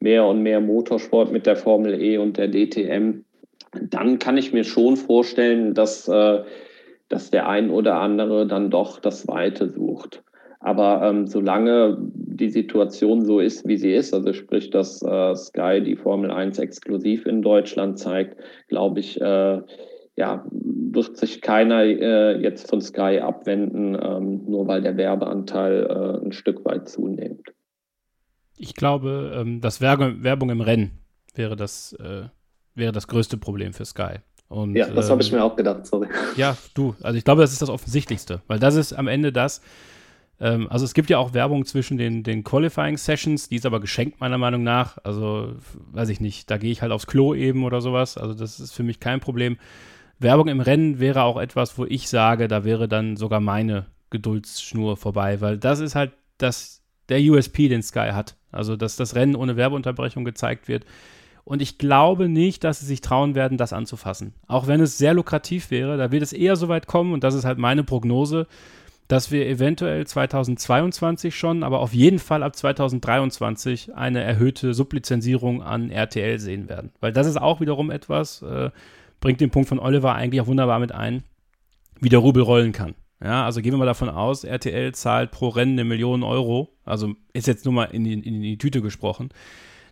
[0.00, 3.24] mehr und mehr Motorsport mit der Formel E und der DTM.
[3.72, 6.42] Dann kann ich mir schon vorstellen, dass, äh,
[7.08, 10.22] dass der ein oder andere dann doch das Weite sucht.
[10.60, 15.82] Aber ähm, solange die Situation so ist, wie sie ist, also sprich, dass äh, Sky
[15.82, 18.36] die Formel 1 exklusiv in Deutschland zeigt,
[18.68, 19.60] glaube ich, äh,
[20.16, 26.26] ja, wird sich keiner äh, jetzt von Sky abwenden, ähm, nur weil der Werbeanteil äh,
[26.26, 27.52] ein Stück weit zunimmt.
[28.56, 30.98] Ich glaube, ähm, dass Werbung im Rennen
[31.34, 32.24] wäre das, äh,
[32.74, 34.16] wäre das größte Problem für Sky.
[34.48, 36.08] Und, ja, das habe ich ähm, mir auch gedacht, sorry.
[36.36, 39.60] Ja, du, also ich glaube, das ist das Offensichtlichste, weil das ist am Ende das,
[40.40, 43.80] ähm, also es gibt ja auch Werbung zwischen den, den Qualifying Sessions, die ist aber
[43.80, 44.98] geschenkt meiner Meinung nach.
[45.04, 45.54] Also
[45.92, 48.16] weiß ich nicht, da gehe ich halt aufs Klo eben oder sowas.
[48.16, 49.58] Also das ist für mich kein Problem.
[50.18, 54.96] Werbung im Rennen wäre auch etwas, wo ich sage, da wäre dann sogar meine Geduldsschnur
[54.96, 58.36] vorbei, weil das ist halt das, der USP, den Sky hat.
[58.50, 60.84] Also, dass das Rennen ohne Werbeunterbrechung gezeigt wird.
[61.44, 64.34] Und ich glaube nicht, dass sie sich trauen werden, das anzufassen.
[64.46, 67.34] Auch wenn es sehr lukrativ wäre, da wird es eher so weit kommen, und das
[67.34, 68.46] ist halt meine Prognose,
[69.08, 75.90] dass wir eventuell 2022 schon, aber auf jeden Fall ab 2023 eine erhöhte Sublizenzierung an
[75.90, 76.92] RTL sehen werden.
[77.00, 78.70] Weil das ist auch wiederum etwas, äh,
[79.20, 81.24] bringt den Punkt von Oliver eigentlich auch wunderbar mit ein,
[82.00, 82.94] wie der Rubel rollen kann.
[83.22, 87.14] Ja, also gehen wir mal davon aus, RTL zahlt pro Rennen eine Million Euro, also
[87.32, 89.30] ist jetzt nur mal in die, in die Tüte gesprochen.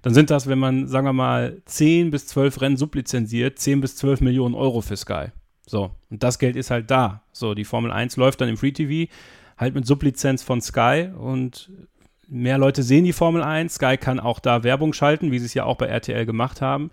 [0.03, 3.97] Dann sind das, wenn man, sagen wir mal, 10 bis 12 Rennen sublizenziert, 10 bis
[3.97, 5.31] 12 Millionen Euro für Sky.
[5.67, 7.23] So, und das Geld ist halt da.
[7.33, 9.11] So, die Formel 1 läuft dann im Free TV,
[9.59, 11.71] halt mit Sublizenz von Sky und
[12.29, 13.75] mehr Leute sehen die Formel 1.
[13.75, 16.91] Sky kann auch da Werbung schalten, wie sie es ja auch bei RTL gemacht haben.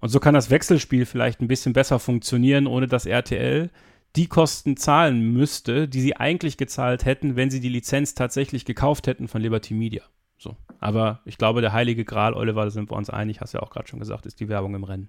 [0.00, 3.70] Und so kann das Wechselspiel vielleicht ein bisschen besser funktionieren, ohne dass RTL
[4.16, 9.06] die Kosten zahlen müsste, die sie eigentlich gezahlt hätten, wenn sie die Lizenz tatsächlich gekauft
[9.06, 10.02] hätten von Liberty Media.
[10.38, 10.56] So.
[10.80, 13.70] Aber ich glaube, der heilige Gral, Oliver, da sind wir uns einig, hast ja auch
[13.70, 15.08] gerade schon gesagt, ist die Werbung im Rennen.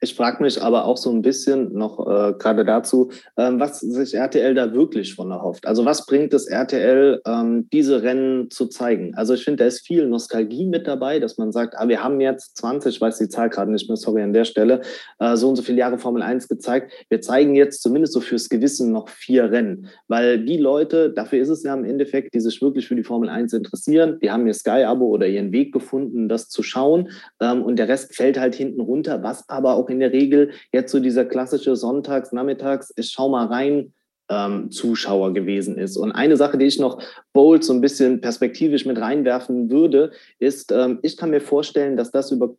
[0.00, 4.12] Ich frage mich aber auch so ein bisschen noch äh, gerade dazu, ähm, was sich
[4.12, 5.66] RTL da wirklich von erhofft.
[5.66, 9.14] Also was bringt es RTL, ähm, diese Rennen zu zeigen?
[9.14, 12.20] Also ich finde, da ist viel Nostalgie mit dabei, dass man sagt, ah, wir haben
[12.20, 14.82] jetzt 20, ich weiß die Zahl gerade nicht mehr, sorry an der Stelle,
[15.18, 16.92] äh, so und so viele Jahre Formel 1 gezeigt.
[17.08, 21.48] Wir zeigen jetzt zumindest so fürs Gewissen noch vier Rennen, weil die Leute, dafür ist
[21.48, 24.54] es ja im Endeffekt, die sich wirklich für die Formel 1 interessieren, die haben ihr
[24.54, 27.08] Sky-Abo oder ihren Weg gefunden, das zu schauen
[27.40, 30.50] ähm, und der Rest fällt halt hinten runter, was aber auch auch in der Regel
[30.72, 33.92] jetzt so dieser klassische Sonntags, Nachmittags, ich schau mal rein,
[34.28, 35.96] ähm, Zuschauer gewesen ist.
[35.96, 37.00] Und eine Sache, die ich noch
[37.32, 40.10] bold so ein bisschen perspektivisch mit reinwerfen würde,
[40.40, 42.56] ist, ähm, ich kann mir vorstellen, dass das über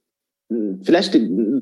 [0.82, 1.13] vielleicht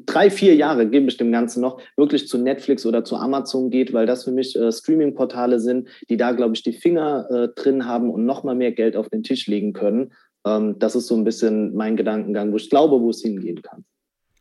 [0.06, 3.94] drei, vier Jahre gebe ich dem Ganzen noch, wirklich zu Netflix oder zu Amazon geht,
[3.94, 7.88] weil das für mich äh, Streaming-Portale sind, die da, glaube ich, die Finger äh, drin
[7.88, 10.14] haben und nochmal mehr Geld auf den Tisch legen können.
[10.46, 13.86] Ähm, das ist so ein bisschen mein Gedankengang, wo ich glaube, wo es hingehen kann.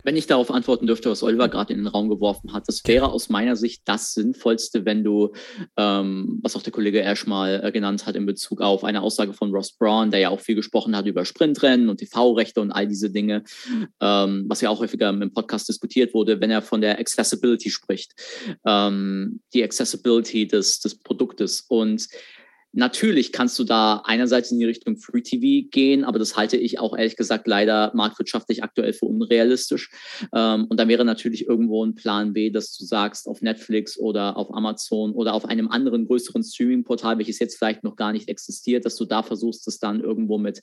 [0.05, 3.11] Wenn ich darauf antworten dürfte, was Oliver gerade in den Raum geworfen hat, das wäre
[3.11, 5.33] aus meiner Sicht das Sinnvollste, wenn du,
[5.77, 9.33] ähm, was auch der Kollege Ash mal äh, genannt hat in Bezug auf eine Aussage
[9.33, 12.87] von Ross Braun, der ja auch viel gesprochen hat über Sprintrennen und TV-Rechte und all
[12.87, 13.45] diese Dinge,
[14.01, 18.13] ähm, was ja auch häufiger im Podcast diskutiert wurde, wenn er von der Accessibility spricht,
[18.67, 21.65] ähm, die Accessibility des, des Produktes.
[21.69, 22.09] Und
[22.77, 26.81] Natürlich kannst du da einerseits in die Richtung Free TV gehen, aber das halte ich
[26.81, 29.91] auch ehrlich gesagt leider marktwirtschaftlich aktuell für unrealistisch.
[30.35, 34.37] Ähm, und dann wäre natürlich irgendwo ein Plan B, dass du sagst, auf Netflix oder
[34.37, 38.85] auf Amazon oder auf einem anderen größeren Streaming-Portal, welches jetzt vielleicht noch gar nicht existiert,
[38.85, 40.61] dass du da versuchst, das dann irgendwo mit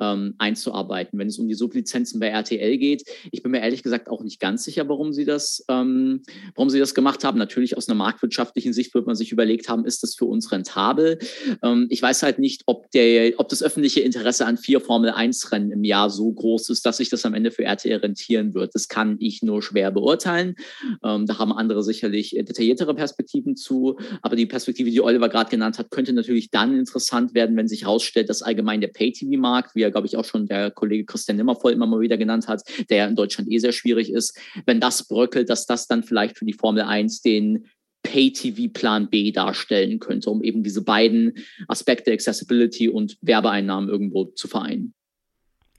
[0.00, 1.18] ähm, einzuarbeiten.
[1.18, 4.38] Wenn es um die Sublizenzen bei RTL geht, ich bin mir ehrlich gesagt auch nicht
[4.38, 6.20] ganz sicher, warum sie das, ähm,
[6.54, 7.38] warum sie das gemacht haben.
[7.38, 11.18] Natürlich aus einer marktwirtschaftlichen Sicht wird man sich überlegt haben, ist das für uns rentabel?
[11.62, 15.84] Ähm, ich weiß halt nicht, ob, der, ob das öffentliche Interesse an vier Formel-1-Rennen im
[15.84, 18.74] Jahr so groß ist, dass sich das am Ende für RTL rentieren wird.
[18.74, 20.56] Das kann ich nur schwer beurteilen.
[21.04, 23.98] Ähm, da haben andere sicherlich detailliertere Perspektiven zu.
[24.22, 27.82] Aber die Perspektive, die Oliver gerade genannt hat, könnte natürlich dann interessant werden, wenn sich
[27.82, 31.72] herausstellt, dass allgemein der Pay-TV-Markt, wie er, glaube ich, auch schon der Kollege Christian Nimmervoll
[31.72, 35.48] immer mal wieder genannt hat, der in Deutschland eh sehr schwierig ist, wenn das bröckelt,
[35.48, 37.66] dass das dann vielleicht für die Formel 1 den
[38.04, 41.34] Pay-TV-Plan B darstellen könnte, um eben diese beiden
[41.66, 44.94] Aspekte Accessibility und Werbeeinnahmen irgendwo zu vereinen.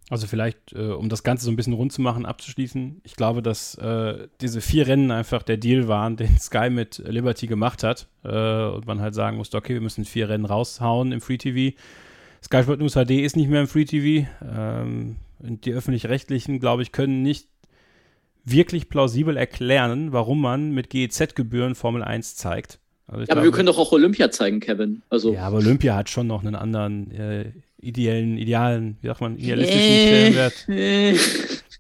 [0.10, 3.02] Also vielleicht, äh, um das Ganze so ein bisschen rund zu machen, abzuschließen.
[3.04, 7.48] Ich glaube, dass äh, diese vier Rennen einfach der Deal waren, den Sky mit Liberty
[7.48, 8.08] gemacht hat.
[8.24, 11.76] Äh, und man halt sagen musste, okay, wir müssen vier Rennen raushauen im Free TV.
[12.44, 14.28] Sky Sport News HD ist nicht mehr im Free TV.
[14.44, 17.48] Ähm, die öffentlich-rechtlichen, glaube ich, können nicht
[18.46, 22.80] wirklich plausibel erklären, warum man mit GEZ-Gebühren Formel 1 zeigt.
[23.08, 25.02] Also ja, aber glaube, wir können doch auch Olympia zeigen, Kevin.
[25.10, 29.38] Also ja, aber Olympia hat schon noch einen anderen äh, ideellen, idealen, wie sagt man,
[29.38, 30.66] idealistischen äh, Stellenwert.
[30.70, 31.18] Äh.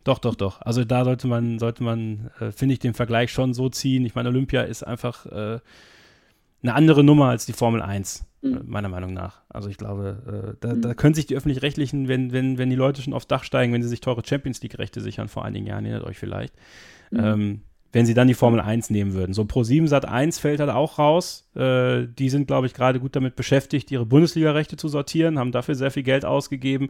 [0.03, 0.61] Doch, doch, doch.
[0.61, 4.05] Also da sollte man, sollte man, äh, finde ich, den Vergleich schon so ziehen.
[4.05, 5.59] Ich meine, Olympia ist einfach äh,
[6.65, 8.53] eine andere Nummer als die Formel 1, mhm.
[8.53, 9.41] Äh, meiner Meinung nach.
[9.49, 10.81] Also ich glaube, äh, da, mhm.
[10.81, 13.83] da, können sich die öffentlich-rechtlichen, wenn, wenn, wenn die Leute schon aufs Dach steigen, wenn
[13.83, 16.53] sie sich teure Champions League-Rechte sichern, vor einigen Jahren, erinnert euch vielleicht,
[17.11, 17.19] mhm.
[17.19, 17.61] ähm,
[17.91, 19.33] wenn sie dann die Formel 1 nehmen würden.
[19.33, 21.47] So Pro7 Sat 1 fällt halt auch raus.
[21.55, 25.75] Äh, die sind, glaube ich, gerade gut damit beschäftigt, ihre Bundesliga-Rechte zu sortieren, haben dafür
[25.75, 26.89] sehr viel Geld ausgegeben.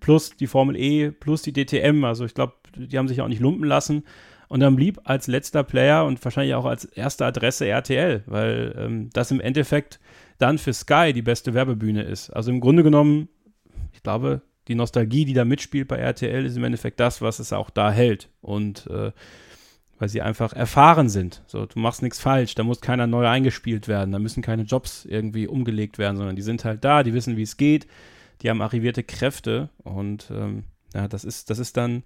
[0.00, 2.04] Plus die Formel E, plus die DTM.
[2.04, 4.04] Also ich glaube, die haben sich auch nicht lumpen lassen.
[4.48, 9.10] Und dann blieb als letzter Player und wahrscheinlich auch als erste Adresse RTL, weil ähm,
[9.12, 10.00] das im Endeffekt
[10.38, 12.30] dann für Sky die beste Werbebühne ist.
[12.30, 13.28] Also im Grunde genommen,
[13.92, 17.52] ich glaube, die Nostalgie, die da mitspielt bei RTL, ist im Endeffekt das, was es
[17.52, 18.30] auch da hält.
[18.40, 19.12] Und äh,
[19.98, 21.42] weil sie einfach erfahren sind.
[21.46, 25.04] So, du machst nichts falsch, da muss keiner neu eingespielt werden, da müssen keine Jobs
[25.04, 27.86] irgendwie umgelegt werden, sondern die sind halt da, die wissen, wie es geht,
[28.42, 30.64] die haben arrivierte Kräfte und ähm,
[30.94, 32.02] ja, das ist, das ist dann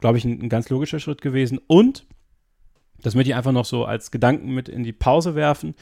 [0.00, 1.58] glaube ich, ein, ein, ganz logischer Schritt gewesen.
[1.66, 2.06] Und,
[3.02, 5.74] das möchte ich einfach noch so als Gedanken mit in die Pause werfen,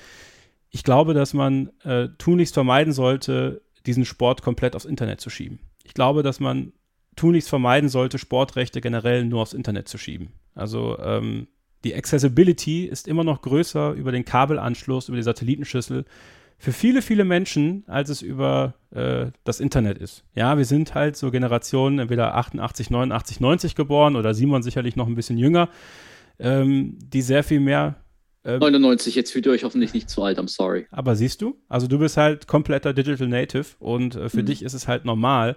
[0.71, 5.59] ich glaube, dass man äh, tunlichst vermeiden sollte, diesen Sport komplett aufs Internet zu schieben.
[5.85, 6.73] Ich glaube, dass man
[7.15, 10.33] tunlichst vermeiden sollte, Sportrechte generell nur aufs Internet zu schieben.
[10.55, 11.49] Also ähm,
[11.85, 16.05] die Accessibility ist immer noch größer über den Kabelanschluss, über die Satellitenschüssel
[16.63, 20.23] für viele, viele Menschen, als es über äh, das Internet ist.
[20.37, 25.09] Ja, wir sind halt so Generationen, entweder 88, 89, 90 geboren oder Simon sicherlich noch
[25.09, 25.69] ein bisschen jünger,
[26.39, 27.97] ähm, die sehr viel mehr.
[28.45, 30.87] Ähm, 99, jetzt fühlt ihr euch hoffentlich nicht zu alt, I'm sorry.
[30.93, 34.47] Aber siehst du, also du bist halt kompletter Digital Native und äh, für mhm.
[34.47, 35.57] dich ist es halt normal,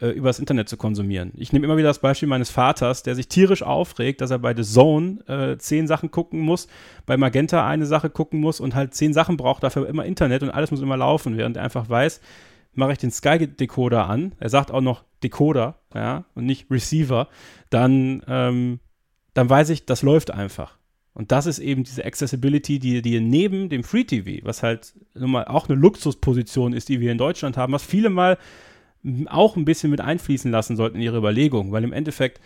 [0.00, 1.32] äh, übers Internet zu konsumieren.
[1.36, 4.54] Ich nehme immer wieder das Beispiel meines Vaters, der sich tierisch aufregt, dass er bei
[4.54, 6.68] The Zone äh, zehn Sachen gucken muss,
[7.06, 10.50] bei Magenta eine Sache gucken muss und halt zehn Sachen braucht, dafür immer Internet und
[10.50, 12.20] alles muss immer laufen, während er einfach weiß,
[12.72, 17.28] mache ich den Sky-Decoder an, er sagt auch noch Decoder, ja, und nicht Receiver,
[17.68, 18.80] dann, ähm,
[19.34, 20.78] dann weiß ich, das läuft einfach.
[21.12, 25.32] Und das ist eben diese Accessibility, die, die neben dem Free TV, was halt nun
[25.32, 28.38] mal auch eine Luxusposition ist, die wir in Deutschland haben, was viele mal
[29.28, 32.40] auch ein bisschen mit einfließen lassen sollten in ihre Überlegungen, weil im Endeffekt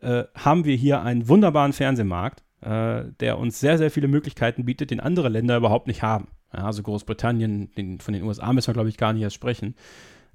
[0.00, 4.90] äh, haben wir hier einen wunderbaren Fernsehmarkt, äh, der uns sehr, sehr viele Möglichkeiten bietet,
[4.90, 6.28] den andere Länder überhaupt nicht haben.
[6.52, 9.76] Ja, also Großbritannien, den, von den USA müssen wir, glaube ich, gar nicht erst sprechen.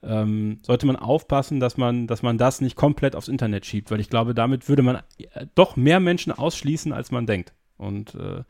[0.02, 4.00] Ähm, sollte man aufpassen, dass man, dass man das nicht komplett aufs Internet schiebt, weil
[4.00, 7.54] ich glaube, damit würde man äh, doch mehr Menschen ausschließen, als man denkt.
[7.78, 8.44] Und äh,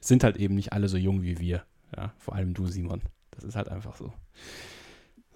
[0.00, 1.64] sind halt eben nicht alle so jung wie wir.
[1.96, 3.02] Ja, vor allem du, Simon.
[3.30, 4.12] Das ist halt einfach so.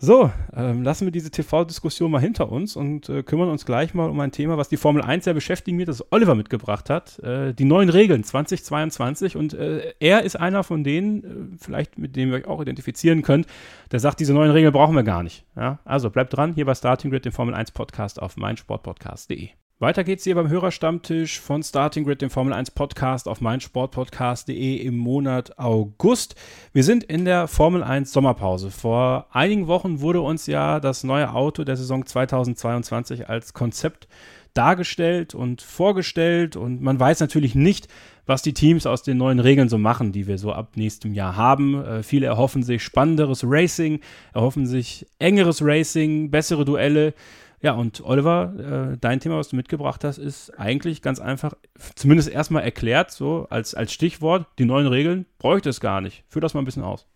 [0.01, 4.09] So, ähm, lassen wir diese TV-Diskussion mal hinter uns und äh, kümmern uns gleich mal
[4.09, 7.18] um ein Thema, was die Formel 1 sehr beschäftigen wird, das Oliver mitgebracht hat.
[7.18, 9.36] Äh, die neuen Regeln 2022.
[9.36, 13.22] Und äh, er ist einer von denen, äh, vielleicht mit dem ihr euch auch identifizieren
[13.22, 13.49] könnt,
[13.90, 15.44] der sagt, diese neuen Regeln brauchen wir gar nicht.
[15.57, 15.80] Ja?
[15.84, 19.49] Also bleibt dran, hier bei Starting Grid, dem Formel 1 Podcast auf meinsportpodcast.de.
[19.80, 24.98] Weiter geht's hier beim Hörerstammtisch von Starting Grid, dem Formel 1 Podcast auf meinsportpodcast.de im
[24.98, 26.34] Monat August.
[26.72, 28.72] Wir sind in der Formel 1 Sommerpause.
[28.72, 34.08] Vor einigen Wochen wurde uns ja das neue Auto der Saison 2022 als Konzept
[34.52, 37.86] dargestellt und vorgestellt und man weiß natürlich nicht,
[38.26, 41.36] was die Teams aus den neuen Regeln so machen, die wir so ab nächstem Jahr
[41.36, 41.84] haben.
[41.84, 44.00] Äh, viele erhoffen sich spannenderes Racing,
[44.34, 47.14] erhoffen sich engeres Racing, bessere Duelle.
[47.61, 51.54] Ja, und Oliver, äh, dein Thema, was du mitgebracht hast, ist eigentlich ganz einfach,
[51.96, 56.24] zumindest erstmal erklärt, so als, als Stichwort, die neuen Regeln bräuchte es gar nicht.
[56.28, 57.06] Führ das mal ein bisschen aus.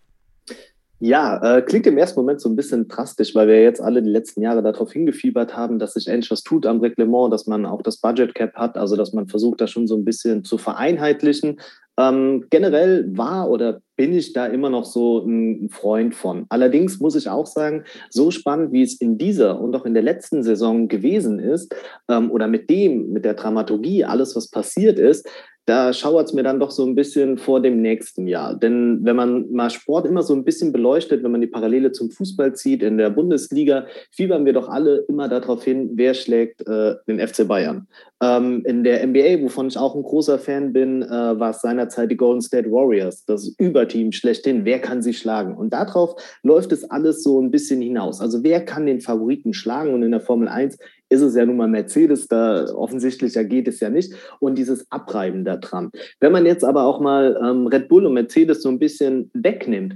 [1.05, 4.09] Ja, äh, klingt im ersten Moment so ein bisschen drastisch, weil wir jetzt alle die
[4.09, 7.83] letzten Jahre darauf hingefiebert haben, dass sich endlich was tut am Reglement, dass man auch
[7.83, 11.59] das Budget Cap hat, also dass man versucht, das schon so ein bisschen zu vereinheitlichen.
[11.99, 16.47] Ähm, generell war oder bin ich da immer noch so ein Freund von.
[16.51, 20.05] Allerdings muss ich auch sagen, so spannend, wie es in dieser und auch in der
[20.05, 21.75] letzten Saison gewesen ist,
[22.09, 25.29] ähm, oder mit dem, mit der Dramaturgie, alles, was passiert ist,
[25.65, 28.55] da schauert es mir dann doch so ein bisschen vor dem nächsten Jahr.
[28.55, 32.11] Denn wenn man mal Sport immer so ein bisschen beleuchtet, wenn man die Parallele zum
[32.11, 36.97] Fußball zieht, in der Bundesliga, fiebern wir doch alle immer darauf hin, wer schlägt äh,
[37.07, 37.87] den FC Bayern.
[38.21, 42.11] Ähm, in der NBA, wovon ich auch ein großer Fan bin, äh, war es seinerzeit
[42.11, 44.65] die Golden State Warriors, das Überteam schlechthin.
[44.65, 45.57] Wer kann sie schlagen?
[45.57, 48.21] Und darauf läuft es alles so ein bisschen hinaus.
[48.21, 49.95] Also wer kann den Favoriten schlagen?
[49.95, 50.79] Und in der Formel 1
[51.13, 54.15] ist es ja nun mal Mercedes, da offensichtlicher geht es ja nicht.
[54.41, 55.91] Und dieses Abreiben da dran.
[56.21, 59.95] Wenn man jetzt aber auch mal ähm, Red Bull und Mercedes so ein bisschen wegnimmt,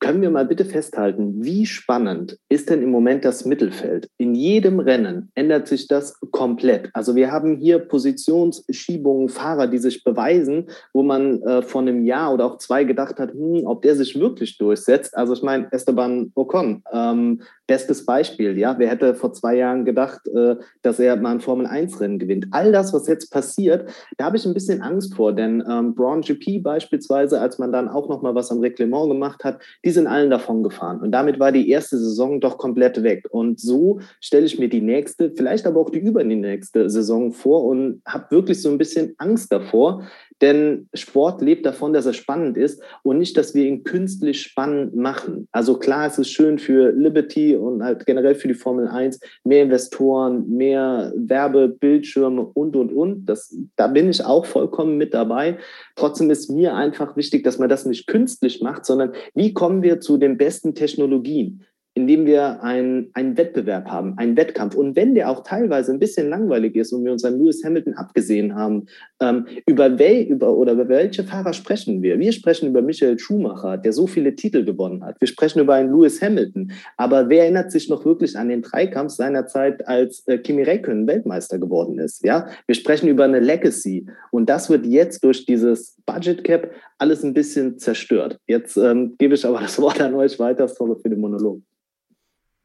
[0.00, 4.08] können wir mal bitte festhalten, wie spannend ist denn im Moment das Mittelfeld?
[4.16, 6.90] In jedem Rennen ändert sich das komplett.
[6.92, 12.32] Also wir haben hier Positionsschiebungen, Fahrer, die sich beweisen, wo man äh, vor einem Jahr
[12.32, 15.16] oder auch zwei gedacht hat, hm, ob der sich wirklich durchsetzt.
[15.16, 18.76] Also ich meine, Esteban Ocon, ähm, bestes Beispiel, ja.
[18.78, 22.46] Wer hätte vor zwei Jahren gedacht, äh, dass er mal ein Formel-1-Rennen gewinnt?
[22.50, 26.22] All das, was jetzt passiert, da habe ich ein bisschen Angst vor, denn ähm, Braun
[26.22, 30.06] GP beispielsweise, als man dann auch noch mal was am Reglement gemacht hat, die sind
[30.06, 31.00] allen davon gefahren.
[31.00, 33.26] Und damit war die erste Saison doch komplett weg.
[33.30, 37.32] Und so stelle ich mir die nächste, vielleicht aber auch die über die nächste Saison
[37.32, 40.02] vor und habe wirklich so ein bisschen Angst davor,
[40.40, 44.94] denn Sport lebt davon, dass er spannend ist und nicht, dass wir ihn künstlich spannend
[44.94, 45.48] machen.
[45.52, 49.62] Also klar, es ist schön für Liberty und halt generell für die Formel 1, mehr
[49.62, 53.26] Investoren, mehr Werbebildschirme und, und, und.
[53.26, 55.58] Das, da bin ich auch vollkommen mit dabei.
[55.96, 60.00] Trotzdem ist mir einfach wichtig, dass man das nicht künstlich macht, sondern wie kommen wir
[60.00, 61.64] zu den besten Technologien?
[61.98, 64.76] Indem wir einen, einen Wettbewerb haben, einen Wettkampf.
[64.76, 67.94] Und wenn der auch teilweise ein bisschen langweilig ist und wir uns an Lewis Hamilton
[67.94, 68.86] abgesehen haben,
[69.20, 72.20] ähm, über, wel, über, oder über welche Fahrer sprechen wir?
[72.20, 75.20] Wir sprechen über Michael Schumacher, der so viele Titel gewonnen hat.
[75.20, 76.70] Wir sprechen über einen Lewis Hamilton.
[76.96, 81.08] Aber wer erinnert sich noch wirklich an den Dreikampf seiner Zeit, als äh, Kimi Räikkönen
[81.08, 82.24] Weltmeister geworden ist?
[82.24, 84.06] Ja, wir sprechen über eine Legacy.
[84.30, 88.38] Und das wird jetzt durch dieses Budget Cap alles ein bisschen zerstört.
[88.46, 90.68] Jetzt ähm, gebe ich aber das Wort an euch weiter.
[90.68, 91.60] Sorry für den Monolog.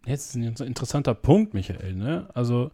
[0.06, 1.94] Jetzt ist ein interessanter Punkt, Michael.
[1.94, 2.28] Ne?
[2.34, 2.72] Also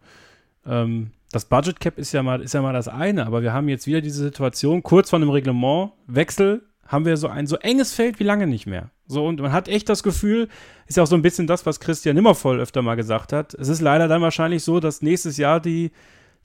[0.65, 3.69] ähm, das Budget Cap ist ja mal ist ja mal das eine, aber wir haben
[3.69, 8.19] jetzt wieder diese Situation kurz vor einem Reglementwechsel haben wir so ein so enges Feld
[8.19, 8.89] wie lange nicht mehr.
[9.05, 10.49] So und man hat echt das Gefühl,
[10.87, 13.53] ist ja auch so ein bisschen das, was Christian Nimmervoll öfter mal gesagt hat.
[13.53, 15.91] Es ist leider dann wahrscheinlich so, dass nächstes Jahr die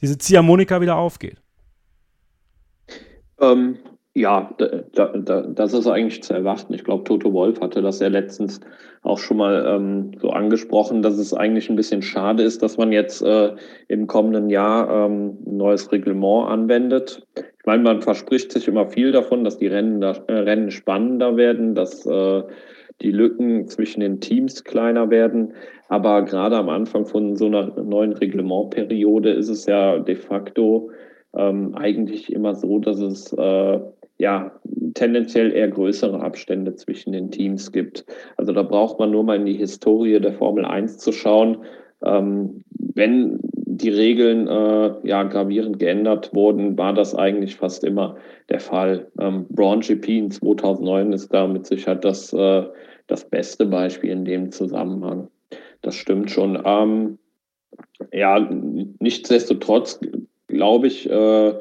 [0.02, 1.40] diese Ziehharmonika wieder aufgeht.
[3.40, 3.78] Ähm,
[4.16, 6.72] ja, da, da, das ist eigentlich zu erwarten.
[6.72, 8.60] Ich glaube, Toto Wolf hatte das ja letztens
[9.02, 12.92] auch schon mal ähm, so angesprochen, dass es eigentlich ein bisschen schade ist, dass man
[12.92, 13.52] jetzt äh,
[13.88, 17.26] im kommenden Jahr ähm, ein neues Reglement anwendet.
[17.36, 21.36] Ich meine, man verspricht sich immer viel davon, dass die Rennen, da, äh, Rennen spannender
[21.36, 22.42] werden, dass äh,
[23.02, 25.54] die Lücken zwischen den Teams kleiner werden.
[25.88, 30.90] Aber gerade am Anfang von so einer neuen Reglementperiode ist es ja de facto
[31.36, 33.80] ähm, eigentlich immer so, dass es äh,
[34.18, 34.52] ja,
[34.94, 38.04] tendenziell eher größere Abstände zwischen den Teams gibt.
[38.36, 41.58] Also da braucht man nur mal in die Historie der Formel 1 zu schauen.
[42.04, 48.16] Ähm, wenn die Regeln äh, ja gravierend geändert wurden, war das eigentlich fast immer
[48.48, 49.10] der Fall.
[49.18, 52.64] Ähm, Braun GP in 2009 ist da mit Sicherheit das, äh,
[53.08, 55.28] das beste Beispiel in dem Zusammenhang.
[55.82, 56.62] Das stimmt schon.
[56.64, 57.18] Ähm,
[58.12, 58.38] ja,
[59.00, 60.00] nichtsdestotrotz
[60.46, 61.54] glaube ich, äh,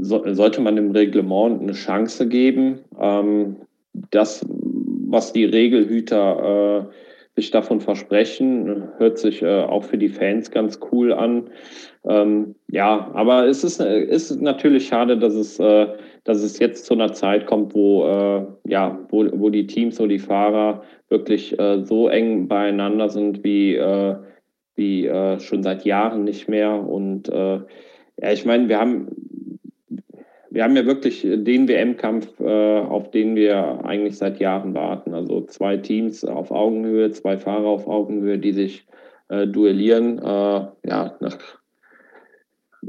[0.00, 2.80] so, sollte man dem Reglement eine Chance geben.
[3.00, 3.56] Ähm,
[4.10, 6.94] das, was die Regelhüter äh,
[7.38, 8.88] sich davon versprechen.
[8.98, 11.50] Hört sich äh, auch für die Fans ganz cool an.
[12.04, 15.86] Ähm, ja, aber es ist, ist natürlich schade, dass es, äh,
[16.24, 20.08] dass es jetzt zu einer Zeit kommt, wo, äh, ja, wo, wo die Teams und
[20.08, 24.16] die Fahrer wirklich äh, so eng beieinander sind wie, äh,
[24.74, 25.08] wie
[25.40, 26.72] schon seit Jahren nicht mehr.
[26.72, 29.08] Und ja, ich meine, wir haben
[30.58, 35.14] wir haben ja wirklich den WM-Kampf, äh, auf den wir eigentlich seit Jahren warten.
[35.14, 38.84] Also zwei Teams auf Augenhöhe, zwei Fahrer auf Augenhöhe, die sich
[39.28, 40.18] äh, duellieren.
[40.18, 41.38] Äh, ja, nach,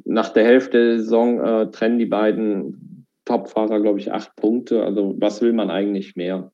[0.03, 4.84] nach der Hälfte der Saison äh, trennen die beiden Top-Fahrer, glaube ich, acht Punkte.
[4.84, 6.51] Also was will man eigentlich mehr?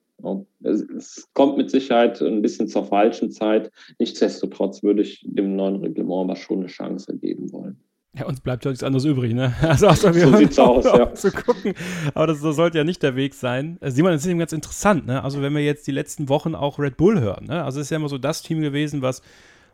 [0.63, 3.71] Es, es, kommt mit Sicherheit ein bisschen zur falschen Zeit.
[3.99, 7.79] Nichtsdestotrotz würde ich dem neuen Reglement aber schon eine Chance geben wollen.
[8.17, 9.53] Ja, uns bleibt ja nichts anderes übrig, ne?
[9.61, 11.13] Also außer wir so sieht's aus, ja.
[11.13, 11.73] zu gucken.
[12.13, 13.77] Aber das, das, sollte ja nicht der Weg sein.
[13.81, 15.23] Äh, Simon, das ist eben ganz interessant, ne?
[15.23, 17.63] Also wenn wir jetzt die letzten Wochen auch Red Bull hören, ne?
[17.63, 19.21] Also es ist ja immer so das Team gewesen, was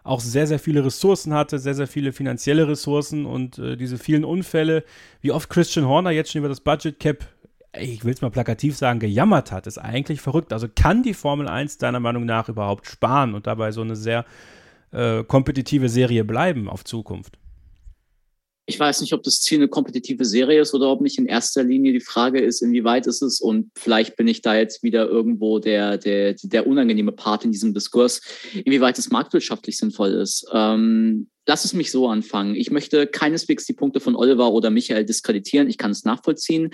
[0.03, 4.25] auch sehr, sehr viele Ressourcen hatte, sehr, sehr viele finanzielle Ressourcen und äh, diese vielen
[4.25, 4.83] Unfälle,
[5.21, 7.23] wie oft Christian Horner jetzt schon über das Budget Cap,
[7.79, 10.51] ich will es mal plakativ sagen, gejammert hat, ist eigentlich verrückt.
[10.51, 14.25] Also kann die Formel 1 deiner Meinung nach überhaupt sparen und dabei so eine sehr
[14.91, 17.37] äh, kompetitive Serie bleiben auf Zukunft?
[18.65, 21.63] Ich weiß nicht, ob das Ziel eine kompetitive Serie ist oder ob nicht in erster
[21.63, 25.59] Linie die Frage ist, inwieweit ist es und vielleicht bin ich da jetzt wieder irgendwo
[25.59, 28.21] der, der, der unangenehme Part in diesem Diskurs,
[28.53, 30.47] inwieweit es marktwirtschaftlich sinnvoll ist.
[30.53, 32.55] Ähm, lass es mich so anfangen.
[32.55, 35.69] Ich möchte keineswegs die Punkte von Oliver oder Michael diskreditieren.
[35.69, 36.71] Ich kann es nachvollziehen.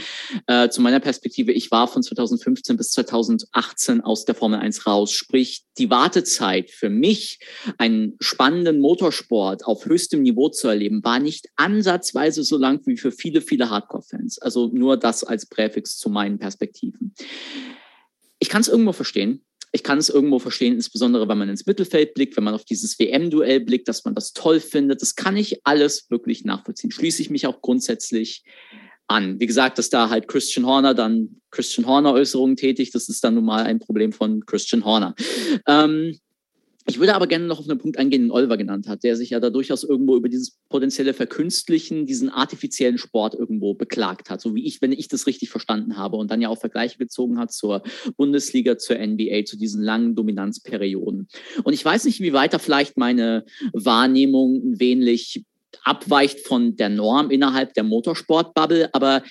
[0.47, 5.11] Äh, zu meiner Perspektive, ich war von 2015 bis 2018 aus der Formel 1 raus.
[5.13, 7.39] Sprich, die Wartezeit für mich,
[7.77, 13.11] einen spannenden Motorsport auf höchstem Niveau zu erleben, war nicht ansatzweise so lang wie für
[13.11, 14.39] viele, viele Hardcore-Fans.
[14.39, 17.13] Also nur das als Präfix zu meinen Perspektiven.
[18.39, 22.13] Ich kann es irgendwo verstehen ich kann es irgendwo verstehen, insbesondere wenn man ins Mittelfeld
[22.13, 25.01] blickt, wenn man auf dieses WM-Duell blickt, dass man das toll findet.
[25.01, 26.91] Das kann ich alles wirklich nachvollziehen.
[26.91, 28.43] Schließe ich mich auch grundsätzlich
[29.07, 29.39] an.
[29.39, 33.35] Wie gesagt, dass da halt Christian Horner dann Christian Horner Äußerungen tätigt, das ist dann
[33.35, 35.15] nun mal ein Problem von Christian Horner.
[35.67, 36.17] Ähm,
[36.89, 39.31] ich würde aber gerne noch auf einen Punkt eingehen, den Oliver genannt hat, der sich
[39.31, 44.55] ja da durchaus irgendwo über dieses potenzielle Verkünstlichen, diesen artifiziellen Sport irgendwo beklagt hat, so
[44.55, 47.51] wie ich, wenn ich das richtig verstanden habe und dann ja auch Vergleiche gezogen hat
[47.51, 47.83] zur
[48.15, 51.27] Bundesliga, zur NBA, zu diesen langen Dominanzperioden.
[51.63, 55.43] Und ich weiß nicht, wie weiter vielleicht meine Wahrnehmung ein wenig
[55.83, 59.23] abweicht von der Norm innerhalb der Motorsportbubble, aber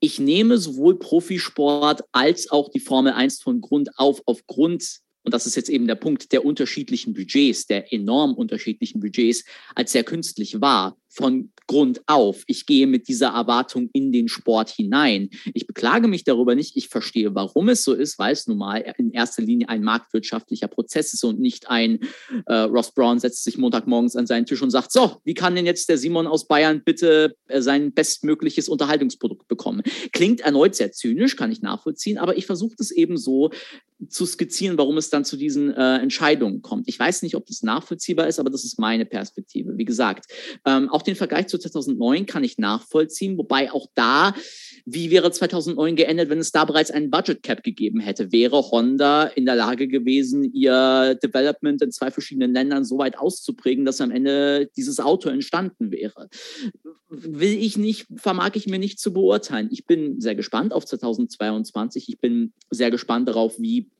[0.00, 5.46] ich nehme sowohl Profisport als auch die Formel 1 von Grund auf aufgrund und das
[5.46, 9.44] ist jetzt eben der Punkt der unterschiedlichen Budgets, der enorm unterschiedlichen Budgets,
[9.74, 12.44] als sehr künstlich war von Grund auf.
[12.46, 15.30] Ich gehe mit dieser Erwartung in den Sport hinein.
[15.54, 16.76] Ich beklage mich darüber nicht.
[16.76, 20.68] Ich verstehe, warum es so ist, weil es nun mal in erster Linie ein marktwirtschaftlicher
[20.68, 22.00] Prozess ist und nicht ein
[22.46, 25.66] äh, Ross Brown setzt sich Montagmorgens an seinen Tisch und sagt, so, wie kann denn
[25.66, 29.82] jetzt der Simon aus Bayern bitte äh, sein bestmögliches Unterhaltungsprodukt bekommen?
[30.12, 33.50] Klingt erneut sehr zynisch, kann ich nachvollziehen, aber ich versuche das eben so
[34.08, 36.88] zu skizzieren, warum es dann zu diesen äh, Entscheidungen kommt.
[36.88, 39.76] Ich weiß nicht, ob das nachvollziehbar ist, aber das ist meine Perspektive.
[39.78, 40.26] Wie gesagt,
[40.66, 44.34] ähm, auch den Vergleich zu 2009 kann ich nachvollziehen, wobei auch da,
[44.84, 48.32] wie wäre 2009 geendet, wenn es da bereits einen Budget Cap gegeben hätte?
[48.32, 53.84] Wäre Honda in der Lage gewesen, ihr Development in zwei verschiedenen Ländern so weit auszuprägen,
[53.84, 56.28] dass am Ende dieses Auto entstanden wäre?
[57.08, 59.68] Will ich nicht, vermag ich mir nicht zu beurteilen.
[59.70, 62.08] Ich bin sehr gespannt auf 2022.
[62.08, 63.90] Ich bin sehr gespannt darauf, wie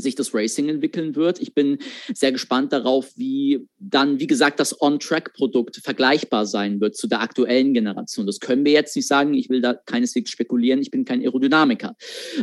[0.00, 1.40] sich das Racing entwickeln wird.
[1.40, 1.78] Ich bin
[2.12, 7.74] sehr gespannt darauf, wie dann, wie gesagt, das On-Track-Produkt vergleichbar sein wird zu der aktuellen
[7.74, 8.26] Generation.
[8.26, 9.34] Das können wir jetzt nicht sagen.
[9.34, 10.80] Ich will da keineswegs spekulieren.
[10.80, 11.96] Ich bin kein Aerodynamiker.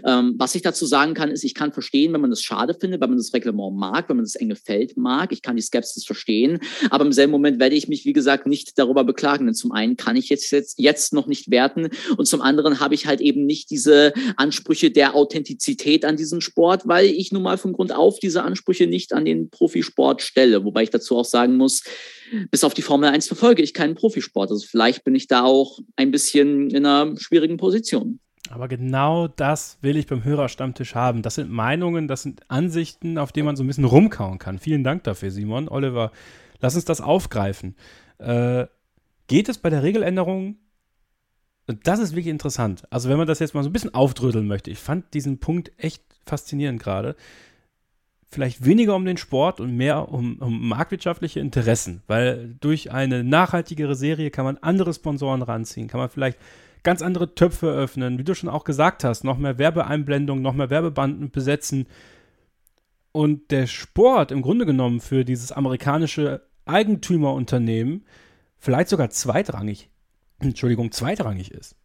[0.05, 3.01] Ähm, was ich dazu sagen kann, ist, ich kann verstehen, wenn man das schade findet,
[3.01, 5.31] wenn man das Reglement mag, wenn man das enge Feld mag.
[5.31, 6.59] Ich kann die Skepsis verstehen.
[6.89, 9.45] Aber im selben Moment werde ich mich, wie gesagt, nicht darüber beklagen.
[9.45, 12.95] Denn zum einen kann ich jetzt, jetzt, jetzt noch nicht werten und zum anderen habe
[12.95, 17.57] ich halt eben nicht diese Ansprüche der Authentizität an diesen Sport, weil ich nun mal
[17.57, 20.65] von Grund auf diese Ansprüche nicht an den Profisport stelle.
[20.65, 21.83] Wobei ich dazu auch sagen muss,
[22.51, 24.51] bis auf die Formel 1 verfolge ich keinen Profisport.
[24.51, 28.19] Also vielleicht bin ich da auch ein bisschen in einer schwierigen Position.
[28.49, 31.21] Aber genau das will ich beim Hörerstammtisch haben.
[31.21, 34.59] Das sind Meinungen, das sind Ansichten, auf denen man so ein bisschen rumkauen kann.
[34.59, 35.67] Vielen Dank dafür, Simon.
[35.67, 36.11] Oliver,
[36.59, 37.75] lass uns das aufgreifen.
[38.19, 38.67] Äh,
[39.27, 40.57] geht es bei der Regeländerung
[41.67, 42.83] und das ist wirklich interessant.
[42.89, 45.71] Also, wenn man das jetzt mal so ein bisschen aufdröseln möchte, ich fand diesen Punkt
[45.77, 47.15] echt faszinierend gerade.
[48.29, 53.95] Vielleicht weniger um den Sport und mehr um, um marktwirtschaftliche Interessen, weil durch eine nachhaltigere
[53.95, 56.37] Serie kann man andere Sponsoren ranziehen, kann man vielleicht
[56.83, 60.69] ganz andere Töpfe öffnen, wie du schon auch gesagt hast, noch mehr Werbeeinblendungen, noch mehr
[60.69, 61.87] Werbebanden besetzen
[63.17, 68.05] und der Sport im Grunde genommen für dieses amerikanische Eigentümerunternehmen
[68.57, 69.89] vielleicht sogar zweitrangig,
[70.39, 71.75] Entschuldigung, zweitrangig ist.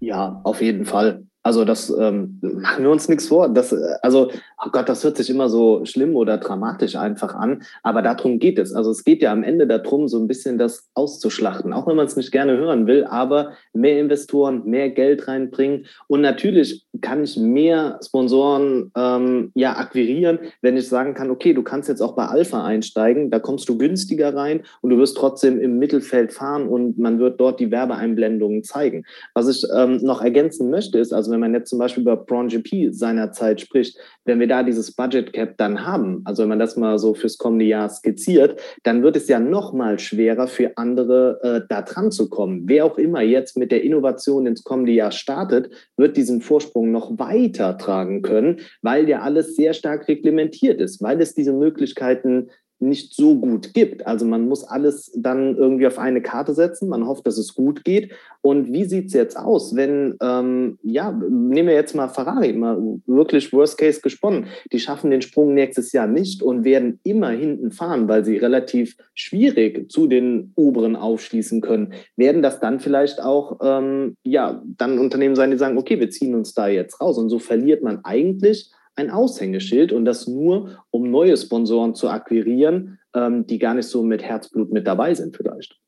[0.00, 1.26] Ja, auf jeden Fall.
[1.44, 3.48] Also das ähm, machen wir uns nichts vor.
[3.48, 4.30] Das, äh, also,
[4.64, 7.62] oh Gott, das hört sich immer so schlimm oder dramatisch einfach an.
[7.82, 8.72] Aber darum geht es.
[8.72, 12.06] Also es geht ja am Ende darum, so ein bisschen das auszuschlachten, auch wenn man
[12.06, 15.86] es nicht gerne hören will, aber mehr Investoren, mehr Geld reinbringen.
[16.06, 21.62] Und natürlich kann ich mehr Sponsoren ähm, ja akquirieren, wenn ich sagen kann, okay, du
[21.62, 25.60] kannst jetzt auch bei Alpha einsteigen, da kommst du günstiger rein und du wirst trotzdem
[25.60, 29.04] im Mittelfeld fahren und man wird dort die Werbeeinblendungen zeigen.
[29.34, 32.48] Was ich ähm, noch ergänzen möchte, ist also wenn man jetzt zum Beispiel über Prawn
[32.48, 36.76] GP seinerzeit spricht, wenn wir da dieses Budget Cap dann haben, also wenn man das
[36.76, 41.40] mal so fürs kommende Jahr skizziert, dann wird es ja noch mal schwerer für andere
[41.42, 42.62] äh, da dran zu kommen.
[42.66, 47.18] Wer auch immer jetzt mit der Innovation ins kommende Jahr startet, wird diesen Vorsprung noch
[47.18, 52.50] weiter tragen können, weil ja alles sehr stark reglementiert ist, weil es diese Möglichkeiten
[52.82, 54.06] nicht so gut gibt.
[54.06, 56.88] Also man muss alles dann irgendwie auf eine Karte setzen.
[56.88, 58.12] Man hofft, dass es gut geht.
[58.42, 62.76] Und wie sieht es jetzt aus, wenn, ähm, ja, nehmen wir jetzt mal Ferrari, mal
[63.06, 64.46] wirklich Worst Case gesponnen.
[64.72, 68.96] Die schaffen den Sprung nächstes Jahr nicht und werden immer hinten fahren, weil sie relativ
[69.14, 71.92] schwierig zu den oberen aufschließen können.
[72.16, 76.34] Werden das dann vielleicht auch, ähm, ja, dann Unternehmen sein, die sagen, okay, wir ziehen
[76.34, 77.16] uns da jetzt raus.
[77.16, 82.98] Und so verliert man eigentlich ein Aushängeschild und das nur, um neue Sponsoren zu akquirieren,
[83.14, 85.78] ähm, die gar nicht so mit Herzblut mit dabei sind vielleicht.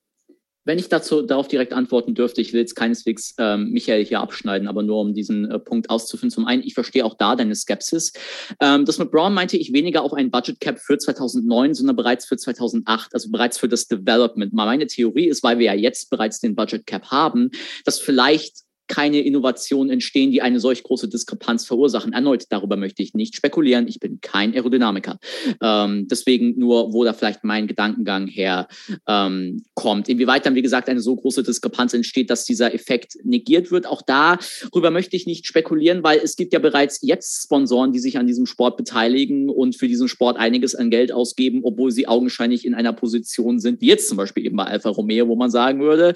[0.66, 4.66] Wenn ich dazu darauf direkt antworten dürfte, ich will jetzt keineswegs ähm, Michael hier abschneiden,
[4.66, 6.30] aber nur um diesen äh, Punkt auszuführen.
[6.30, 8.14] Zum einen, ich verstehe auch da deine Skepsis.
[8.60, 12.24] Ähm, das mit Brown meinte ich weniger auf ein Budget Cap für 2009, sondern bereits
[12.24, 14.54] für 2008, also bereits für das Development.
[14.54, 17.50] Meine Theorie ist, weil wir ja jetzt bereits den Budget Cap haben,
[17.84, 22.12] dass vielleicht keine Innovationen entstehen, die eine solch große Diskrepanz verursachen.
[22.12, 23.88] Erneut, darüber möchte ich nicht spekulieren.
[23.88, 25.18] Ich bin kein Aerodynamiker.
[25.62, 28.68] Ähm, deswegen nur, wo da vielleicht mein Gedankengang her
[29.08, 29.62] ähm.
[30.06, 33.86] Inwieweit dann, wie gesagt, eine so große Diskrepanz entsteht, dass dieser Effekt negiert wird.
[33.86, 38.18] Auch darüber möchte ich nicht spekulieren, weil es gibt ja bereits jetzt Sponsoren, die sich
[38.18, 42.64] an diesem Sport beteiligen und für diesen Sport einiges an Geld ausgeben, obwohl sie augenscheinlich
[42.64, 45.80] in einer Position sind, wie jetzt zum Beispiel eben bei Alfa Romeo, wo man sagen
[45.80, 46.14] würde,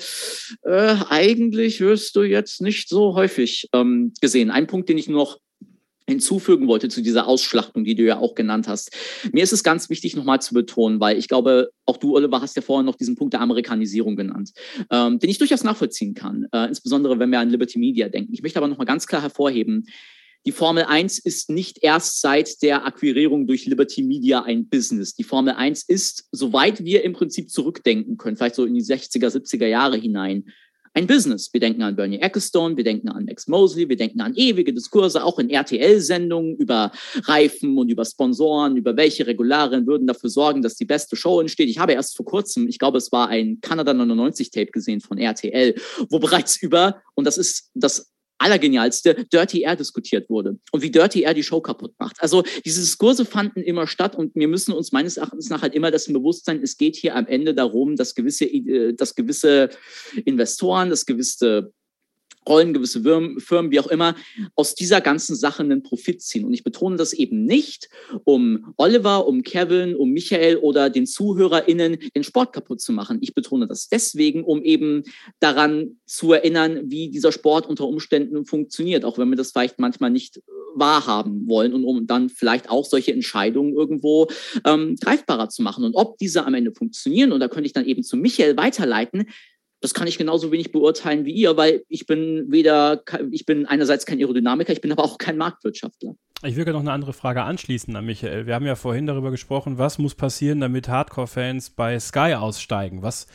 [0.62, 4.50] äh, eigentlich wirst du jetzt nicht so häufig ähm, gesehen.
[4.50, 5.38] Ein Punkt, den ich noch
[6.09, 8.90] hinzufügen wollte zu dieser Ausschlachtung, die du ja auch genannt hast.
[9.32, 12.56] Mir ist es ganz wichtig, nochmal zu betonen, weil ich glaube, auch du, Oliver, hast
[12.56, 14.52] ja vorher noch diesen Punkt der Amerikanisierung genannt,
[14.90, 18.32] ähm, den ich durchaus nachvollziehen kann, äh, insbesondere wenn wir an Liberty Media denken.
[18.32, 19.86] Ich möchte aber nochmal ganz klar hervorheben,
[20.46, 25.14] die Formel 1 ist nicht erst seit der Akquirierung durch Liberty Media ein Business.
[25.14, 29.28] Die Formel 1 ist, soweit wir im Prinzip zurückdenken können, vielleicht so in die 60er,
[29.28, 30.44] 70er Jahre hinein,
[30.95, 31.53] ein Business.
[31.53, 35.24] Wir denken an Bernie Ecclestone, wir denken an Max Mosley, wir denken an ewige Diskurse,
[35.24, 36.93] auch in RTL-Sendungen über
[37.24, 41.68] Reifen und über Sponsoren, über welche Regularien würden dafür sorgen, dass die beste Show entsteht.
[41.68, 45.18] Ich habe erst vor kurzem, ich glaube, es war ein Kanada 99 Tape gesehen von
[45.18, 45.74] RTL,
[46.11, 51.22] wo bereits über, und das ist das Allergenialste, Dirty Air diskutiert wurde und wie Dirty
[51.22, 52.16] Air die Show kaputt macht.
[52.20, 55.91] Also diese Diskurse fanden immer statt und wir müssen uns meines Erachtens nach halt immer
[55.91, 59.70] das Bewusstsein, es geht hier am Ende darum, dass gewisse, äh, dass gewisse
[60.24, 61.72] Investoren, dass gewisse
[62.49, 64.14] Rollen, gewisse Firmen, wie auch immer,
[64.55, 66.44] aus dieser ganzen Sache einen Profit ziehen.
[66.44, 67.88] Und ich betone das eben nicht,
[68.24, 73.18] um Oliver, um Kevin, um Michael oder den ZuhörerInnen den Sport kaputt zu machen.
[73.20, 75.03] Ich betone das deswegen, um eben
[75.40, 80.11] daran zu erinnern, wie dieser Sport unter Umständen funktioniert, auch wenn wir das vielleicht manchmal
[80.11, 80.40] nicht
[80.74, 84.28] wahrhaben wollen und um dann vielleicht auch solche Entscheidungen irgendwo
[84.64, 85.84] ähm, greifbarer zu machen.
[85.84, 89.26] Und ob diese am Ende funktionieren, und da könnte ich dann eben zu Michael weiterleiten,
[89.81, 94.07] das kann ich genauso wenig beurteilen wie ihr, weil ich bin weder, ich bin einerseits
[94.07, 96.14] kein Aerodynamiker, ich bin aber auch kein Marktwirtschaftler.
[96.43, 98.47] Ich würde noch eine andere Frage anschließen an Michael.
[98.47, 103.03] Wir haben ja vorhin darüber gesprochen, was muss passieren, damit Hardcore-Fans bei Sky aussteigen?
[103.03, 103.26] Was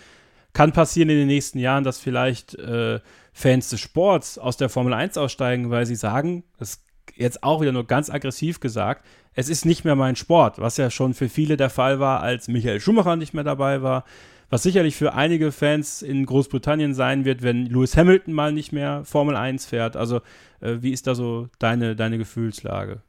[0.54, 3.00] kann passieren in den nächsten Jahren, dass vielleicht äh,
[3.34, 6.84] Fans des Sports aus der Formel 1 aussteigen, weil sie sagen, das ist
[7.16, 10.90] jetzt auch wieder nur ganz aggressiv gesagt, es ist nicht mehr mein Sport, was ja
[10.90, 14.06] schon für viele der Fall war, als Michael Schumacher nicht mehr dabei war
[14.50, 19.04] was sicherlich für einige Fans in Großbritannien sein wird, wenn Lewis Hamilton mal nicht mehr
[19.06, 19.96] Formel 1 fährt.
[19.96, 20.18] Also,
[20.62, 23.02] äh, wie ist da so deine, deine Gefühlslage?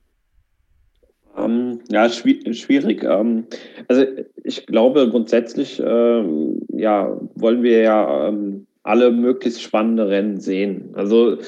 [1.37, 3.05] Ähm, ja, schwierig.
[3.05, 3.47] Ähm,
[3.89, 4.05] also,
[4.43, 10.91] ich glaube, grundsätzlich ähm, ja, wollen wir ja ähm, alle möglichst spannende Rennen sehen.
[10.95, 11.39] Also,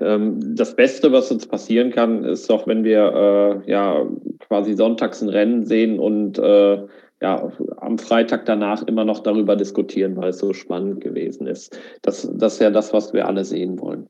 [0.00, 4.06] ähm, das Beste, was uns passieren kann, ist doch, wenn wir äh, ja
[4.40, 6.82] quasi sonntags ein Rennen sehen und äh,
[7.22, 11.78] ja, am Freitag danach immer noch darüber diskutieren, weil es so spannend gewesen ist.
[12.02, 14.08] Das, das ist ja das, was wir alle sehen wollen.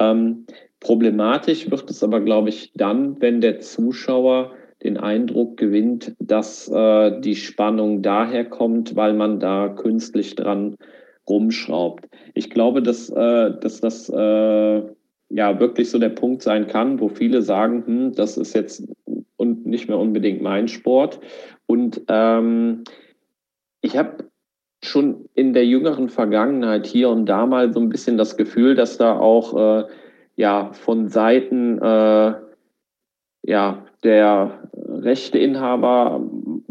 [0.00, 0.46] Ähm,
[0.80, 7.20] problematisch wird es aber, glaube ich, dann, wenn der Zuschauer den Eindruck gewinnt, dass äh,
[7.20, 10.76] die Spannung daher kommt, weil man da künstlich dran
[11.28, 12.08] rumschraubt.
[12.34, 14.82] Ich glaube, dass, äh, dass das äh,
[15.28, 18.88] ja wirklich so der Punkt sein kann, wo viele sagen, hm, das ist jetzt
[19.40, 21.18] und nicht mehr unbedingt mein Sport.
[21.66, 22.84] Und ähm,
[23.80, 24.30] ich habe
[24.84, 28.98] schon in der jüngeren Vergangenheit hier und da mal so ein bisschen das Gefühl, dass
[28.98, 29.84] da auch äh,
[30.36, 32.34] ja von Seiten äh,
[33.42, 36.22] ja der Rechteinhaber,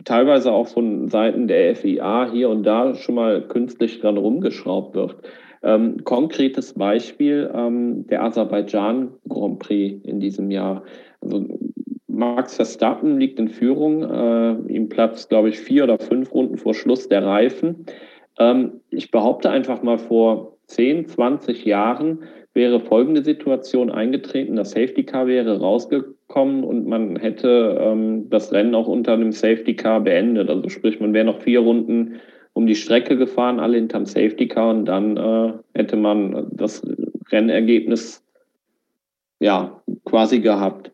[0.05, 5.17] teilweise auch von Seiten der FIA hier und da schon mal künstlich dran rumgeschraubt wird.
[5.61, 10.83] Ähm, konkretes Beispiel ähm, der Aserbaidschan Grand Prix in diesem Jahr.
[11.21, 11.45] Also
[12.19, 16.73] Max Verstappen liegt in Führung, äh, ihm platzt, glaube ich, vier oder fünf Runden vor
[16.73, 17.85] Schluss der Reifen.
[18.37, 24.57] Ähm, ich behaupte einfach mal, vor 10, 20 Jahren wäre folgende Situation eingetreten.
[24.57, 29.75] Das Safety Car wäre rausgekommen und man hätte ähm, das Rennen auch unter einem Safety
[29.75, 30.49] Car beendet.
[30.49, 32.15] Also sprich, man wäre noch vier Runden
[32.53, 36.85] um die Strecke gefahren, alle hinterm Safety Car und dann äh, hätte man das
[37.31, 38.25] Rennergebnis
[39.39, 40.91] ja quasi gehabt.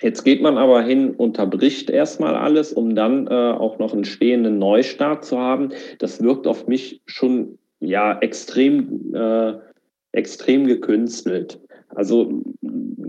[0.00, 4.58] Jetzt geht man aber hin, unterbricht erstmal alles, um dann äh, auch noch einen stehenden
[4.58, 5.70] Neustart zu haben.
[5.98, 9.54] Das wirkt auf mich schon ja extrem, äh,
[10.12, 11.60] extrem gekünstelt.
[11.94, 12.42] Also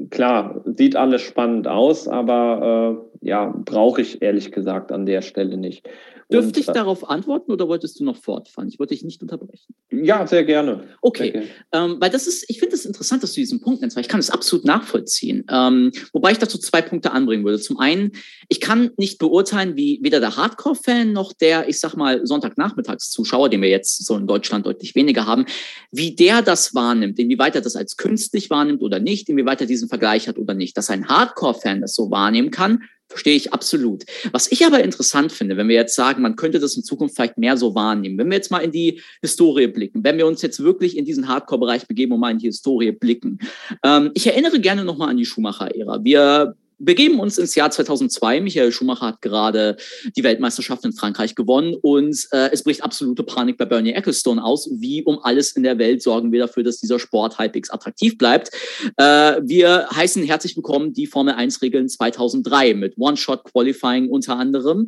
[0.10, 5.58] klar, sieht alles spannend aus, aber äh, ja, brauche ich ehrlich gesagt an der Stelle
[5.58, 5.90] nicht.
[6.32, 8.68] Dürfte ich äh, darauf antworten oder wolltest du noch fortfahren?
[8.68, 9.76] Ich wollte dich nicht unterbrechen.
[9.92, 10.84] Ja, sehr gerne.
[11.02, 11.48] Okay, sehr gerne.
[11.72, 14.08] Ähm, weil das ist, ich finde es interessant, dass du diesen Punkt nennst, weil ich
[14.08, 15.46] kann es absolut nachvollziehen.
[15.50, 17.60] Ähm, wobei ich dazu zwei Punkte anbringen würde.
[17.60, 18.12] Zum einen,
[18.50, 23.62] ich kann nicht beurteilen, wie weder der Hardcore-Fan noch der, ich sag mal, Sonntagnachmittagszuschauer, den
[23.62, 25.46] wir jetzt so in Deutschland deutlich weniger haben,
[25.92, 29.90] wie der das wahrnimmt, inwieweit er das als künstlich wahrnimmt oder nicht, inwieweit er diesen
[29.90, 30.76] Vergleich hat oder nicht.
[30.76, 34.04] Dass ein Hardcore-Fan das so wahrnehmen kann, Verstehe ich absolut.
[34.32, 37.38] Was ich aber interessant finde, wenn wir jetzt sagen, man könnte das in Zukunft vielleicht
[37.38, 40.64] mehr so wahrnehmen, wenn wir jetzt mal in die Historie blicken, wenn wir uns jetzt
[40.64, 43.38] wirklich in diesen Hardcore-Bereich begeben und mal in die Historie blicken.
[43.84, 46.04] Ähm, ich erinnere gerne nochmal an die Schumacher-Ära.
[46.04, 48.42] Wir begeben uns ins Jahr 2002.
[48.42, 49.78] Michael Schumacher hat gerade
[50.16, 54.70] die Weltmeisterschaft in Frankreich gewonnen und äh, es bricht absolute Panik bei Bernie Ecclestone aus.
[54.72, 58.50] Wie um alles in der Welt sorgen wir dafür, dass dieser Sport halbwegs attraktiv bleibt.
[58.98, 64.88] Äh, wir heißen herzlich willkommen die Formel 1 Regeln 2003 mit One-Shot-Qualifying unter anderem.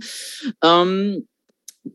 [0.63, 1.27] Ähm,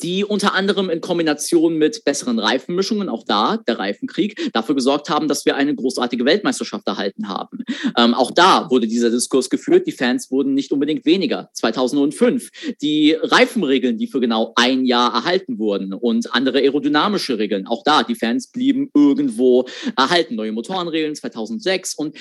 [0.00, 5.28] die unter anderem in Kombination mit besseren Reifenmischungen, auch da der Reifenkrieg, dafür gesorgt haben,
[5.28, 7.64] dass wir eine großartige Weltmeisterschaft erhalten haben.
[7.96, 9.86] Ähm, auch da wurde dieser Diskurs geführt.
[9.86, 11.50] Die Fans wurden nicht unbedingt weniger.
[11.54, 17.66] 2005 die Reifenregeln, die für genau ein Jahr erhalten wurden und andere aerodynamische Regeln.
[17.66, 19.66] Auch da die Fans blieben irgendwo
[19.96, 20.34] erhalten.
[20.34, 22.16] Neue Motorenregeln 2006 und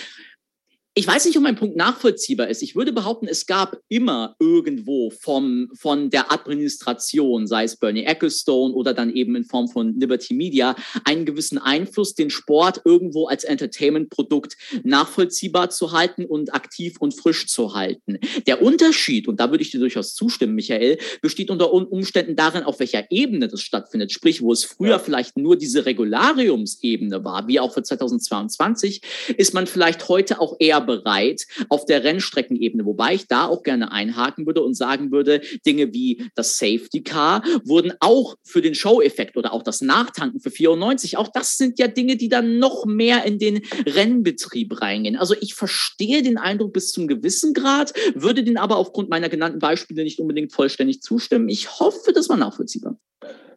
[0.93, 2.61] ich weiß nicht, ob mein Punkt nachvollziehbar ist.
[2.61, 8.73] Ich würde behaupten, es gab immer irgendwo vom, von der Administration, sei es Bernie Ecclestone
[8.73, 10.75] oder dann eben in Form von Liberty Media,
[11.05, 17.47] einen gewissen Einfluss, den Sport irgendwo als Entertainment-Produkt nachvollziehbar zu halten und aktiv und frisch
[17.47, 18.19] zu halten.
[18.45, 22.81] Der Unterschied, und da würde ich dir durchaus zustimmen, Michael, besteht unter Umständen darin, auf
[22.81, 24.11] welcher Ebene das stattfindet.
[24.11, 29.01] Sprich, wo es früher vielleicht nur diese Regulariumsebene war, wie auch für 2022,
[29.37, 33.91] ist man vielleicht heute auch eher bereit auf der Rennstreckenebene, wobei ich da auch gerne
[33.91, 39.37] einhaken würde und sagen würde, Dinge wie das Safety Car wurden auch für den Show-Effekt
[39.37, 43.25] oder auch das Nachtanken für 94, auch das sind ja Dinge, die dann noch mehr
[43.25, 45.15] in den Rennbetrieb reingehen.
[45.15, 49.59] Also ich verstehe den Eindruck bis zum gewissen Grad, würde den aber aufgrund meiner genannten
[49.59, 51.49] Beispiele nicht unbedingt vollständig zustimmen.
[51.49, 52.97] Ich hoffe, das war nachvollziehbar.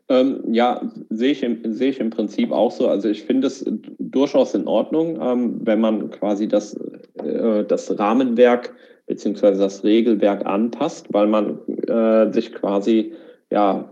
[0.09, 2.89] Ähm, ja, sehe ich, im, sehe ich im Prinzip auch so.
[2.89, 3.65] Also ich finde es
[3.99, 6.75] durchaus in Ordnung, ähm, wenn man quasi das,
[7.15, 8.75] äh, das Rahmenwerk
[9.07, 13.15] beziehungsweise das Regelwerk anpasst, weil man äh, sich quasi
[13.51, 13.89] ja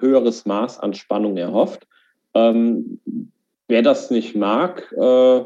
[0.00, 1.86] höheres Maß an Spannung erhofft.
[2.34, 3.00] Ähm,
[3.68, 5.44] wer das nicht mag, äh,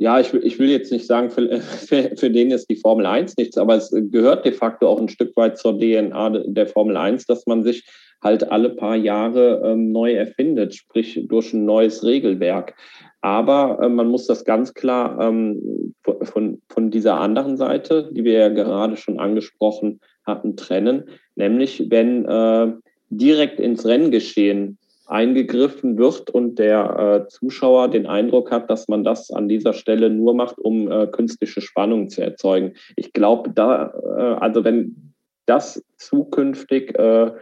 [0.00, 3.36] ja, ich, ich will jetzt nicht sagen, für, für, für, den ist die Formel 1
[3.36, 7.26] nichts, aber es gehört de facto auch ein Stück weit zur DNA der Formel 1,
[7.26, 7.84] dass man sich
[8.22, 12.74] halt alle paar Jahre ähm, neu erfindet, sprich durch ein neues Regelwerk.
[13.20, 18.38] Aber äh, man muss das ganz klar ähm, von, von dieser anderen Seite, die wir
[18.38, 22.72] ja gerade schon angesprochen hatten, trennen, nämlich wenn äh,
[23.10, 24.78] direkt ins Renngeschehen
[25.10, 30.08] eingegriffen wird und der äh, Zuschauer den Eindruck hat, dass man das an dieser Stelle
[30.08, 32.74] nur macht, um äh, künstliche Spannung zu erzeugen.
[32.96, 35.12] Ich glaube, da, äh, also wenn
[35.46, 37.32] das zukünftig äh,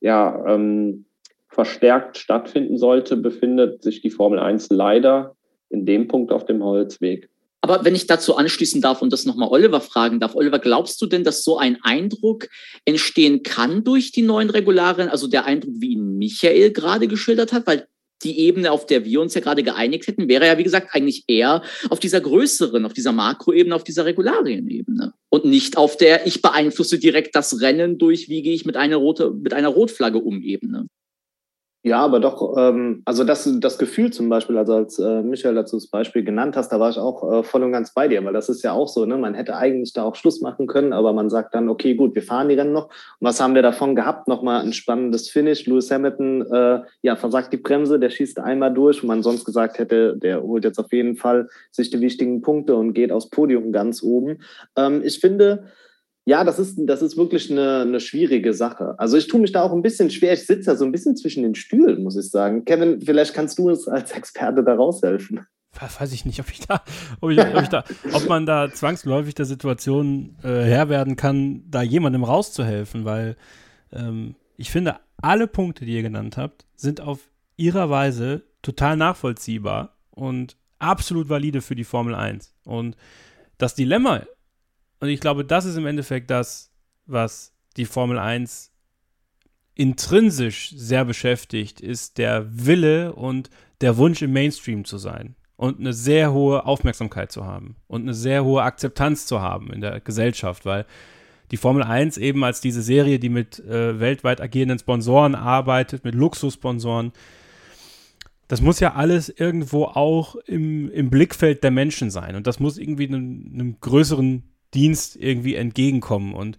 [0.00, 1.04] ja, ähm,
[1.48, 5.36] verstärkt stattfinden sollte, befindet sich die Formel 1 leider
[5.70, 7.28] in dem Punkt auf dem Holzweg.
[7.64, 11.06] Aber wenn ich dazu anschließen darf und das nochmal Oliver fragen darf, Oliver, glaubst du
[11.06, 12.48] denn, dass so ein Eindruck
[12.84, 15.08] entstehen kann durch die neuen Regularien?
[15.08, 17.86] Also der Eindruck, wie ihn Michael gerade geschildert hat, weil
[18.22, 21.24] die Ebene, auf der wir uns ja gerade geeinigt hätten, wäre ja, wie gesagt, eigentlich
[21.26, 25.14] eher auf dieser größeren, auf dieser Makroebene, auf dieser Regularienebene.
[25.30, 28.96] Und nicht auf der, ich beeinflusse direkt das Rennen durch, wie gehe ich mit einer,
[28.96, 30.86] rote, mit einer Rotflagge um Ebene.
[31.86, 35.76] Ja, aber doch, ähm, also das, das Gefühl zum Beispiel, also als äh, Michael dazu
[35.76, 38.32] das Beispiel genannt hast, da war ich auch äh, voll und ganz bei dir, weil
[38.32, 39.18] das ist ja auch so, ne?
[39.18, 42.22] Man hätte eigentlich da auch Schluss machen können, aber man sagt dann, okay, gut, wir
[42.22, 42.86] fahren die Rennen noch.
[42.86, 44.28] Und was haben wir davon gehabt?
[44.28, 45.66] Nochmal ein spannendes Finish.
[45.66, 49.78] Lewis Hamilton, äh, ja, versagt die Bremse, der schießt einmal durch, wo man sonst gesagt
[49.78, 53.72] hätte, der holt jetzt auf jeden Fall sich die wichtigen Punkte und geht aufs Podium
[53.72, 54.38] ganz oben.
[54.74, 55.64] Ähm, ich finde,
[56.26, 58.94] ja, das ist, das ist wirklich eine, eine schwierige Sache.
[58.98, 60.32] Also ich tue mich da auch ein bisschen schwer.
[60.32, 62.64] Ich sitze da so ein bisschen zwischen den Stühlen, muss ich sagen.
[62.64, 65.46] Kevin, vielleicht kannst du uns als Experte da raushelfen.
[65.98, 66.82] Weiß ich nicht, ob ich da,
[67.20, 71.64] ob, ich, ob, ich da, ob man da zwangsläufig der Situation äh, Herr werden kann,
[71.68, 73.36] da jemandem rauszuhelfen, weil
[73.92, 79.96] ähm, ich finde, alle Punkte, die ihr genannt habt, sind auf ihrer Weise total nachvollziehbar
[80.10, 82.54] und absolut valide für die Formel 1.
[82.64, 82.96] Und
[83.58, 84.22] das Dilemma
[85.04, 86.72] und ich glaube, das ist im Endeffekt das,
[87.04, 88.72] was die Formel 1
[89.74, 93.50] intrinsisch sehr beschäftigt, ist der Wille und
[93.82, 98.14] der Wunsch im Mainstream zu sein und eine sehr hohe Aufmerksamkeit zu haben und eine
[98.14, 100.86] sehr hohe Akzeptanz zu haben in der Gesellschaft, weil
[101.50, 106.14] die Formel 1 eben als diese Serie, die mit äh, weltweit agierenden Sponsoren arbeitet, mit
[106.14, 107.12] Luxussponsoren,
[108.48, 112.78] das muss ja alles irgendwo auch im, im Blickfeld der Menschen sein und das muss
[112.78, 114.44] irgendwie einem, einem größeren
[114.74, 116.34] Dienst irgendwie entgegenkommen.
[116.34, 116.58] Und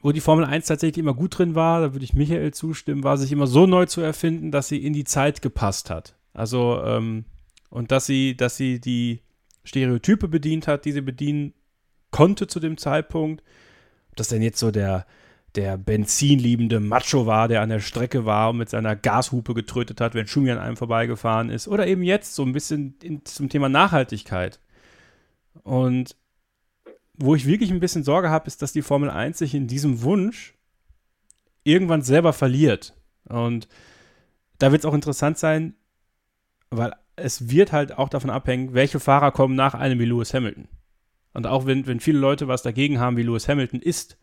[0.00, 3.16] wo die Formel 1 tatsächlich immer gut drin war, da würde ich Michael zustimmen, war
[3.16, 6.14] sich immer so neu zu erfinden, dass sie in die Zeit gepasst hat.
[6.32, 7.24] Also, ähm,
[7.70, 9.20] und dass sie, dass sie die
[9.64, 11.54] Stereotype bedient hat, die sie bedienen
[12.10, 13.42] konnte zu dem Zeitpunkt.
[14.10, 15.06] Ob das denn jetzt so der,
[15.54, 20.14] der benzinliebende Macho war, der an der Strecke war und mit seiner Gashupe getrötet hat,
[20.14, 21.68] wenn Schumi an einem vorbeigefahren ist.
[21.68, 24.60] Oder eben jetzt so ein bisschen in, zum Thema Nachhaltigkeit.
[25.62, 26.16] Und
[27.14, 30.02] wo ich wirklich ein bisschen Sorge habe, ist, dass die Formel 1 sich in diesem
[30.02, 30.54] Wunsch
[31.64, 32.94] irgendwann selber verliert.
[33.28, 33.68] Und
[34.58, 35.74] da wird es auch interessant sein,
[36.70, 40.68] weil es wird halt auch davon abhängen, welche Fahrer kommen nach einem wie Lewis Hamilton.
[41.34, 44.18] Und auch wenn, wenn viele Leute was dagegen haben, wie Lewis Hamilton ist,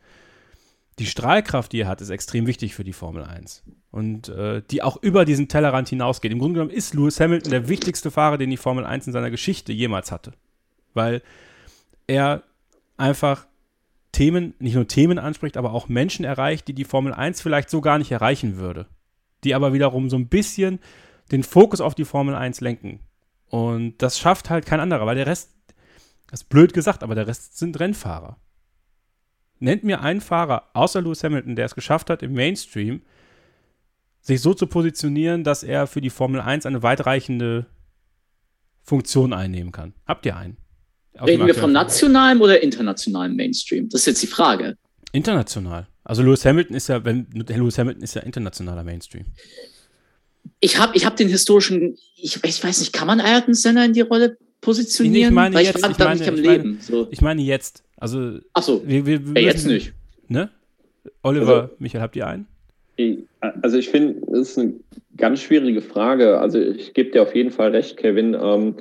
[0.99, 3.63] die Strahlkraft, die er hat, ist extrem wichtig für die Formel 1.
[3.91, 6.31] Und äh, die auch über diesen Tellerrand hinausgeht.
[6.31, 9.31] Im Grunde genommen ist Lewis Hamilton der wichtigste Fahrer, den die Formel 1 in seiner
[9.31, 10.33] Geschichte jemals hatte.
[10.93, 11.21] Weil
[12.05, 12.43] er
[12.99, 13.47] einfach
[14.11, 17.81] Themen, nicht nur Themen anspricht, aber auch Menschen erreicht, die die Formel 1 vielleicht so
[17.81, 18.87] gar nicht erreichen würde.
[19.43, 20.79] Die aber wiederum so ein bisschen
[21.31, 22.99] den Fokus auf die Formel 1 lenken.
[23.47, 25.51] Und das schafft halt kein anderer, weil der Rest,
[26.27, 28.37] das ist blöd gesagt, aber der Rest sind Rennfahrer.
[29.59, 33.01] Nennt mir einen Fahrer außer Lewis Hamilton, der es geschafft hat, im Mainstream
[34.21, 37.65] sich so zu positionieren, dass er für die Formel 1 eine weitreichende
[38.81, 39.93] Funktion einnehmen kann.
[40.05, 40.57] Habt ihr einen?
[41.25, 43.89] Reden wir von nationalem oder internationalem Mainstream?
[43.89, 44.77] Das ist jetzt die Frage.
[45.11, 45.87] International.
[46.03, 49.25] Also Lewis Hamilton ist ja, wenn Lewis Hamilton ist ja internationaler Mainstream.
[50.59, 53.93] Ich habe ich hab den historischen, ich, ich, weiß nicht, kann man Ayrton Senna in
[53.93, 55.13] die Rolle positionieren?
[55.13, 57.07] Nee, ich meine Weil jetzt, ich, ich, meine, ich, meine, so.
[57.11, 57.83] ich meine jetzt.
[57.97, 59.93] Also, Ach so, wir, wir, wir ja, jetzt nicht.
[60.27, 60.49] Ne?
[61.23, 62.47] Oliver, also, Michael, habt ihr einen?
[63.61, 64.73] Also ich finde, das ist eine
[65.15, 66.39] ganz schwierige Frage.
[66.39, 68.35] Also ich gebe dir auf jeden Fall recht, Kevin.
[68.39, 68.75] Ähm,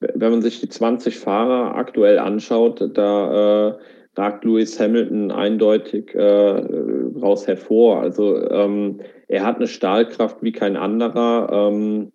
[0.00, 3.74] wenn man sich die 20 Fahrer aktuell anschaut, da äh,
[4.16, 8.00] ragt Lewis Hamilton eindeutig äh, raus hervor.
[8.00, 12.12] Also ähm, er hat eine Stahlkraft wie kein anderer, ähm,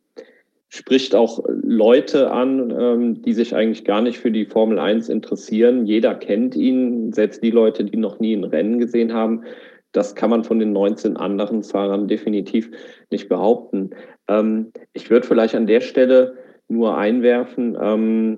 [0.70, 5.86] spricht auch Leute an, ähm, die sich eigentlich gar nicht für die Formel 1 interessieren.
[5.86, 9.44] Jeder kennt ihn, selbst die Leute, die noch nie ein Rennen gesehen haben.
[9.92, 12.70] Das kann man von den 19 anderen Fahrern definitiv
[13.10, 13.90] nicht behaupten.
[14.28, 16.38] Ähm, ich würde vielleicht an der Stelle
[16.70, 18.38] nur einwerfen, ähm,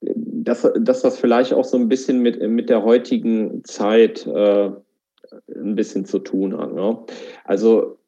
[0.00, 4.70] dass, dass das vielleicht auch so ein bisschen mit, mit der heutigen Zeit äh,
[5.54, 6.72] ein bisschen zu tun hat.
[6.72, 6.98] Ne?
[7.44, 7.98] Also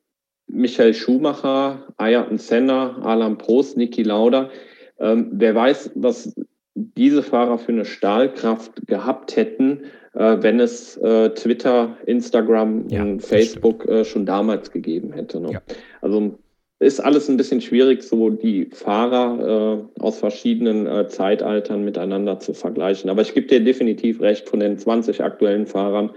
[0.46, 4.50] Michael Schumacher, Ayrton Senna, Alan Prost, Niki Lauda,
[4.98, 6.34] ähm, wer weiß, was
[6.74, 9.84] diese Fahrer für eine Stahlkraft gehabt hätten,
[10.14, 15.40] äh, wenn es äh, Twitter, Instagram ja, und Facebook äh, schon damals gegeben hätte.
[15.40, 15.52] Ne?
[15.52, 15.62] Ja.
[16.00, 16.38] Also
[16.80, 22.52] ist alles ein bisschen schwierig, so die Fahrer äh, aus verschiedenen äh, Zeitaltern miteinander zu
[22.52, 23.10] vergleichen.
[23.10, 26.10] Aber ich gebe dir definitiv recht, von den 20 aktuellen Fahrern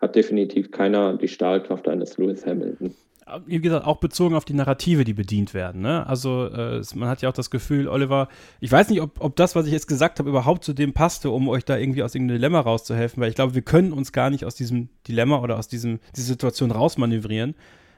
[0.00, 2.94] hat definitiv keiner die Stahlkraft eines Lewis Hamilton.
[3.46, 5.80] wie gesagt, auch bezogen auf die Narrative, die bedient werden.
[5.80, 6.06] Ne?
[6.06, 8.28] Also äh, man hat ja auch das Gefühl, Oliver,
[8.60, 11.30] ich weiß nicht, ob, ob das, was ich jetzt gesagt habe, überhaupt zu dem passte,
[11.30, 14.30] um euch da irgendwie aus irgendeinem Dilemma rauszuhelfen, weil ich glaube, wir können uns gar
[14.30, 17.54] nicht aus diesem Dilemma oder aus diesem, dieser Situation rausmanövrieren,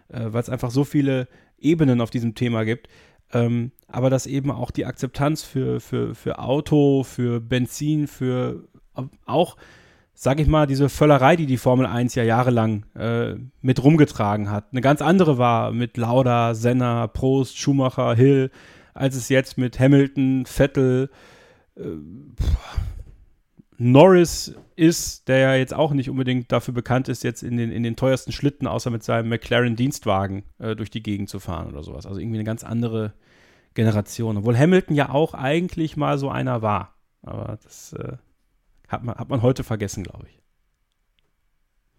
[0.08, 2.88] äh, weil es einfach so viele Ebenen auf diesem Thema gibt.
[3.32, 8.68] Ähm, aber dass eben auch die Akzeptanz für, für, für Auto, für Benzin, für
[9.24, 9.56] auch
[10.18, 14.68] sag ich mal, diese Völlerei, die die Formel 1 ja jahrelang äh, mit rumgetragen hat,
[14.72, 18.50] eine ganz andere war mit Lauda, Senna, Prost, Schumacher, Hill,
[18.94, 21.10] als es jetzt mit Hamilton, Vettel,
[21.76, 21.82] äh,
[23.78, 27.82] Norris ist, der ja jetzt auch nicht unbedingt dafür bekannt ist, jetzt in den, in
[27.82, 32.06] den teuersten Schlitten, außer mit seinem McLaren-Dienstwagen äh, durch die Gegend zu fahren oder sowas.
[32.06, 33.12] Also irgendwie eine ganz andere
[33.74, 34.38] Generation.
[34.38, 36.94] Obwohl Hamilton ja auch eigentlich mal so einer war.
[37.22, 38.12] Aber das äh,
[38.88, 40.38] hat man, hat man heute vergessen, glaube ich.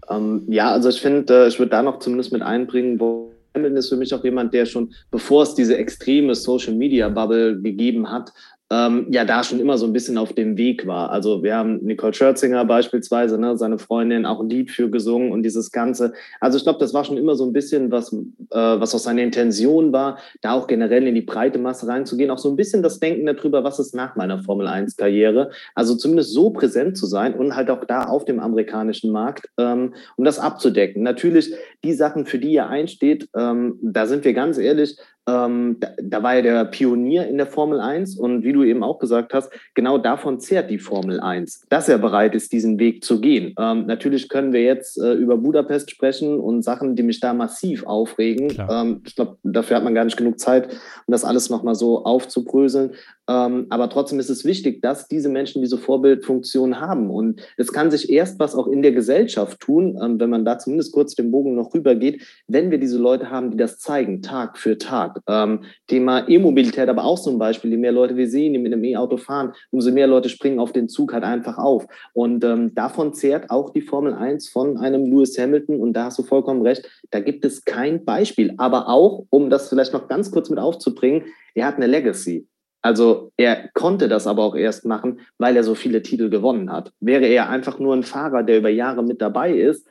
[0.10, 3.78] Ähm, ja, also ich finde, äh, ich würde da noch zumindest mit einbringen, wo Hamilton
[3.78, 8.10] ist für mich auch jemand, der schon, bevor es diese extreme Social Media Bubble gegeben
[8.10, 8.32] hat,
[8.70, 11.10] ähm, ja da schon immer so ein bisschen auf dem Weg war.
[11.10, 15.44] Also wir haben Nicole Scherzinger beispielsweise, ne, seine Freundin, auch ein Lied für gesungen und
[15.44, 16.14] dieses Ganze.
[16.42, 18.18] Also ich glaube, das war schon immer so ein bisschen, was, äh,
[18.52, 22.30] was auch seine Intention war, da auch generell in die breite Masse reinzugehen.
[22.30, 25.52] Auch so ein bisschen das Denken darüber, was ist nach meiner Formel-1-Karriere.
[25.74, 29.94] Also zumindest so präsent zu sein und halt auch da auf dem amerikanischen Markt, ähm,
[30.18, 31.04] um das abzudecken.
[31.04, 31.54] Natürlich
[31.86, 36.24] die Sachen, für die er einsteht, ähm, da sind wir ganz ehrlich, ähm, da, da,
[36.24, 39.52] war er der Pionier in der Formel 1 und wie du eben auch gesagt hast,
[39.76, 43.54] genau davon zehrt die Formel 1, dass er bereit ist, diesen Weg zu gehen.
[43.60, 47.86] Ähm, natürlich können wir jetzt äh, über Budapest sprechen und Sachen, die mich da massiv
[47.86, 48.54] aufregen.
[48.70, 52.06] Ähm, ich glaube, dafür hat man gar nicht genug Zeit, um das alles nochmal so
[52.06, 52.92] aufzubröseln.
[53.30, 57.10] Ähm, aber trotzdem ist es wichtig, dass diese Menschen diese Vorbildfunktion haben.
[57.10, 60.58] Und es kann sich erst was auch in der Gesellschaft tun, ähm, wenn man da
[60.58, 64.58] zumindest kurz den Bogen noch rübergeht, wenn wir diese Leute haben, die das zeigen, Tag
[64.58, 65.20] für Tag.
[65.28, 68.84] Ähm, Thema E-Mobilität, aber auch zum Beispiel, je mehr Leute wir sehen, die mit einem
[68.84, 71.86] E-Auto fahren, umso mehr Leute springen auf den Zug halt einfach auf.
[72.14, 75.80] Und ähm, davon zehrt auch die Formel 1 von einem Lewis Hamilton.
[75.80, 78.54] Und da hast du vollkommen recht, da gibt es kein Beispiel.
[78.58, 81.24] Aber auch, um das vielleicht noch ganz kurz mit aufzubringen,
[81.56, 82.48] er hat eine Legacy.
[82.88, 86.94] Also er konnte das aber auch erst machen, weil er so viele Titel gewonnen hat.
[87.02, 89.86] Wäre er einfach nur ein Fahrer, der über Jahre mit dabei ist,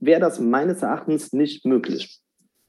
[0.00, 2.20] wäre das meines Erachtens nicht möglich.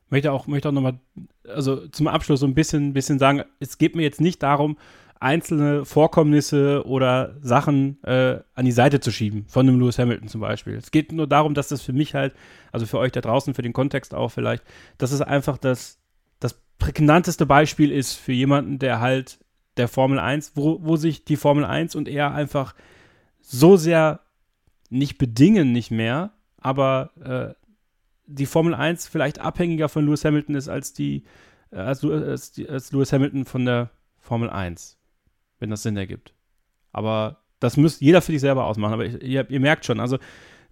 [0.06, 1.02] Ich möchte auch, möchte auch nochmal,
[1.46, 4.78] also zum Abschluss so ein bisschen, bisschen sagen, es geht mir jetzt nicht darum,
[5.20, 10.40] einzelne Vorkommnisse oder Sachen äh, an die Seite zu schieben, von einem Lewis Hamilton zum
[10.40, 10.76] Beispiel.
[10.76, 12.34] Es geht nur darum, dass das für mich halt,
[12.72, 14.64] also für euch da draußen, für den Kontext auch vielleicht,
[14.98, 16.00] dass es einfach das,
[16.40, 19.40] das prägnanteste Beispiel ist für jemanden, der halt
[19.78, 22.76] der Formel 1, wo, wo sich die Formel 1 und er einfach
[23.42, 24.22] so sehr
[24.90, 27.68] nicht bedingen, nicht mehr, aber äh,
[28.26, 31.24] die Formel 1 vielleicht abhängiger von Lewis Hamilton ist als die,
[31.72, 33.90] äh, als, als, als Lewis Hamilton von der
[34.20, 34.98] Formel 1,
[35.60, 36.34] wenn das Sinn ergibt.
[36.92, 38.94] Aber das müsst jeder für sich selber ausmachen.
[38.94, 40.18] Aber ich, ihr, ihr merkt schon, also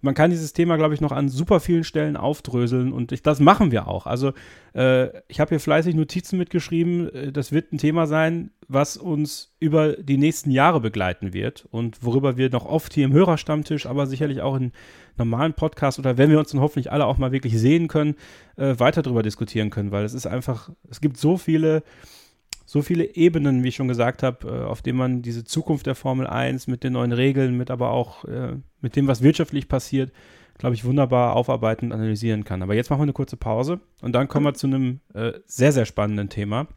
[0.06, 3.40] man kann dieses Thema, glaube ich, noch an super vielen Stellen aufdröseln und ich, das
[3.40, 4.06] machen wir auch.
[4.06, 4.32] Also
[4.73, 7.14] äh, ich habe hier fleißig Notizen mitgeschrieben.
[7.14, 12.03] Äh, das wird ein Thema sein, was uns über die nächsten Jahre begleiten wird und
[12.03, 14.72] worüber wir noch oft hier im Hörerstammtisch, aber sicherlich auch in
[15.18, 18.15] normalen Podcasts oder wenn wir uns dann hoffentlich alle auch mal wirklich sehen können,
[18.57, 21.84] äh, weiter darüber diskutieren können, weil es ist einfach, es gibt so viele
[22.76, 25.96] so viele Ebenen, wie ich schon gesagt habe, äh, auf denen man diese Zukunft der
[25.96, 30.12] Formel 1 mit den neuen Regeln, mit aber auch äh, mit dem, was wirtschaftlich passiert,
[30.58, 32.62] glaube ich, wunderbar aufarbeiten und analysieren kann.
[32.62, 35.72] Aber jetzt machen wir eine kurze Pause und dann kommen wir zu einem äh, sehr,
[35.72, 36.68] sehr spannenden Thema.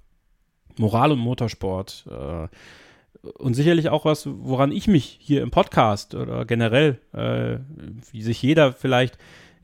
[0.77, 2.07] Moral und Motorsport.
[2.09, 2.47] Äh,
[3.37, 7.59] und sicherlich auch was, woran ich mich hier im Podcast oder generell, äh,
[8.12, 9.19] wie sich jeder vielleicht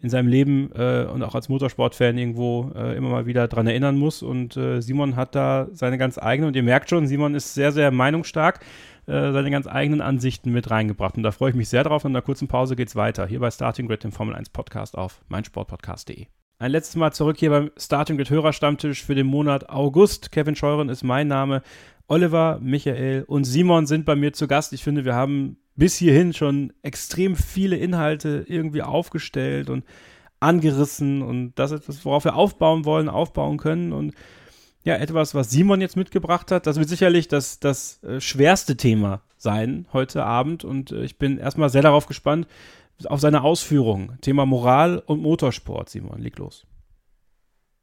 [0.05, 3.97] in seinem Leben äh, und auch als Motorsportfan irgendwo äh, immer mal wieder dran erinnern
[3.97, 4.23] muss.
[4.23, 7.73] Und äh, Simon hat da seine ganz eigene, und ihr merkt schon, Simon ist sehr,
[7.73, 8.61] sehr meinungsstark,
[9.07, 11.17] äh, seine ganz eigenen Ansichten mit reingebracht.
[11.17, 12.05] Und da freue ich mich sehr drauf.
[12.05, 13.27] Und in einer kurzen Pause geht es weiter.
[13.27, 16.27] Hier bei Starting Grid, dem Formel 1 Podcast auf meinsportpodcast.de.
[16.59, 20.33] Ein letztes Mal zurück hier beim Starting Grid Hörerstammtisch für den Monat August.
[20.33, 21.63] Kevin Scheuren ist mein Name.
[22.09, 24.75] Oliver, Michael und Simon sind bei mir zu Gast.
[24.75, 29.85] Ich finde, wir haben bis hierhin schon extrem viele Inhalte irgendwie aufgestellt und
[30.41, 34.15] angerissen und das ist etwas, worauf wir aufbauen wollen, aufbauen können und
[34.85, 39.23] ja, etwas, was Simon jetzt mitgebracht hat, das wird sicherlich das, das äh, schwerste Thema
[39.39, 42.47] sein heute Abend und äh, ich bin erstmal sehr darauf gespannt,
[43.07, 44.19] auf seine Ausführungen.
[44.21, 46.65] Thema Moral und Motorsport, Simon, leg los.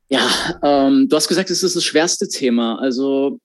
[0.10, 0.28] Ja,
[0.62, 2.80] ähm, du hast gesagt, es ist das schwerste Thema.
[2.80, 3.40] Also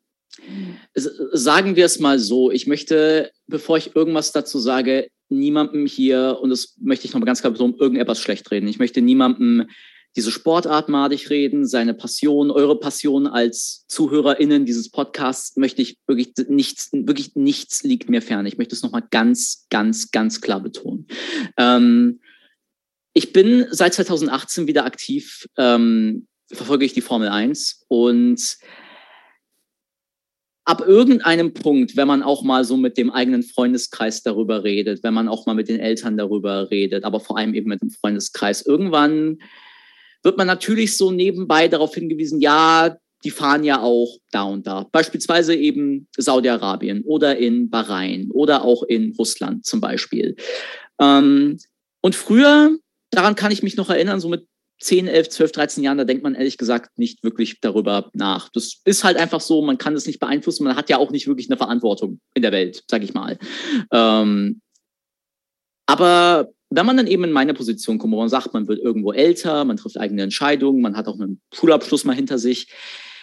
[0.94, 6.50] Sagen wir es mal so, ich möchte, bevor ich irgendwas dazu sage, niemandem hier, und
[6.50, 8.68] das möchte ich nochmal ganz klar betonen, irgendetwas schlecht reden.
[8.68, 9.68] Ich möchte niemandem
[10.16, 16.32] diese Sportart madig reden, seine Passion, eure Passion als ZuhörerInnen dieses Podcasts möchte ich wirklich
[16.48, 18.46] nichts, wirklich nichts liegt mir fern.
[18.46, 21.06] Ich möchte es nochmal ganz, ganz, ganz klar betonen.
[21.58, 22.20] Ähm,
[23.12, 28.56] ich bin seit 2018 wieder aktiv, ähm, verfolge ich die Formel 1 und
[30.66, 35.14] ab irgendeinem Punkt, wenn man auch mal so mit dem eigenen Freundeskreis darüber redet, wenn
[35.14, 38.62] man auch mal mit den Eltern darüber redet, aber vor allem eben mit dem Freundeskreis,
[38.66, 39.38] irgendwann
[40.24, 44.88] wird man natürlich so nebenbei darauf hingewiesen, ja, die fahren ja auch da und da.
[44.90, 50.34] Beispielsweise eben Saudi-Arabien oder in Bahrain oder auch in Russland zum Beispiel.
[51.00, 51.58] Ähm,
[52.00, 52.76] und früher,
[53.10, 54.46] daran kann ich mich noch erinnern, so mit
[54.78, 58.50] 10, 11, 12, 13 Jahren, da denkt man ehrlich gesagt nicht wirklich darüber nach.
[58.50, 61.26] Das ist halt einfach so, man kann das nicht beeinflussen, man hat ja auch nicht
[61.26, 63.38] wirklich eine Verantwortung in der Welt, sag ich mal.
[63.90, 64.60] Ähm,
[65.86, 69.12] aber wenn man dann eben in meine Position kommt, wo man sagt, man wird irgendwo
[69.12, 72.68] älter, man trifft eigene Entscheidungen, man hat auch einen Schulabschluss mal hinter sich,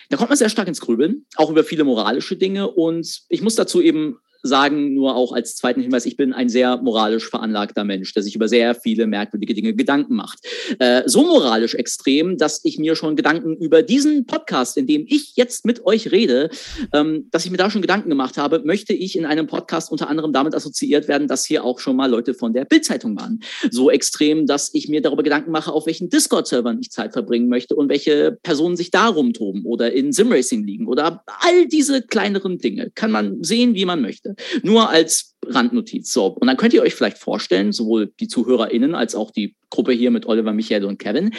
[0.10, 2.70] da kommt man sehr stark ins Grübeln, auch über viele moralische Dinge.
[2.70, 6.78] Und ich muss dazu eben sagen, nur auch als zweiten Hinweis, ich bin ein sehr
[6.78, 10.40] moralisch veranlagter Mensch, der sich über sehr viele merkwürdige Dinge Gedanken macht.
[10.80, 15.36] Äh, so moralisch extrem, dass ich mir schon Gedanken über diesen Podcast, in dem ich
[15.36, 16.50] jetzt mit euch rede,
[16.94, 20.10] ähm, dass ich mir da schon Gedanken gemacht habe, möchte ich in einem Podcast unter
[20.10, 23.40] anderem damit assoziiert werden, dass hier auch schon mal Leute von der Bildzeitung waren.
[23.72, 27.76] So extrem, dass ich mir darüber Gedanken mache, auf welchen Discord-Servern ich Zeit verbringen möchte
[27.76, 32.92] und welche Personen sich darum toben oder in Simracing liegen oder all diese kleineren Dinge.
[32.94, 34.33] Kann man sehen, wie man möchte.
[34.62, 36.12] Nur als Randnotiz.
[36.12, 36.28] So.
[36.28, 40.12] Und dann könnt ihr euch vielleicht vorstellen, sowohl die ZuhörerInnen als auch die Gruppe hier
[40.12, 41.32] mit Oliver, Michael und Kevin,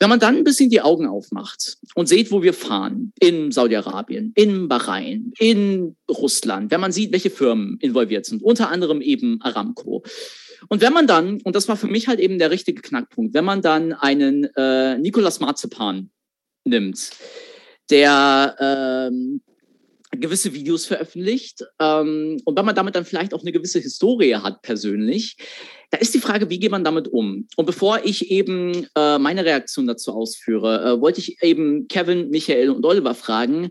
[0.00, 4.32] wenn man dann ein bisschen die Augen aufmacht und sieht, wo wir fahren, in Saudi-Arabien,
[4.34, 10.02] in Bahrain, in Russland, wenn man sieht, welche Firmen involviert sind, unter anderem eben Aramco.
[10.68, 13.44] Und wenn man dann, und das war für mich halt eben der richtige Knackpunkt, wenn
[13.44, 16.10] man dann einen äh, Nicolas Marzipan
[16.64, 17.10] nimmt,
[17.90, 19.42] der ähm,
[20.10, 21.64] gewisse Videos veröffentlicht.
[21.78, 25.36] Ähm, und wenn man damit dann vielleicht auch eine gewisse Historie hat persönlich,
[25.90, 27.48] da ist die Frage, wie geht man damit um?
[27.56, 32.70] Und bevor ich eben äh, meine Reaktion dazu ausführe, äh, wollte ich eben Kevin, Michael
[32.70, 33.70] und Oliver fragen,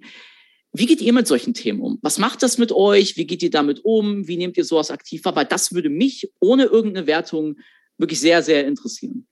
[0.72, 1.98] wie geht ihr mit solchen Themen um?
[2.02, 3.18] Was macht das mit euch?
[3.18, 4.28] Wie geht ihr damit um?
[4.28, 5.36] Wie nehmt ihr sowas aktiv wahr?
[5.36, 7.56] Weil das würde mich ohne irgendeine Wertung
[7.98, 9.28] wirklich sehr, sehr interessieren.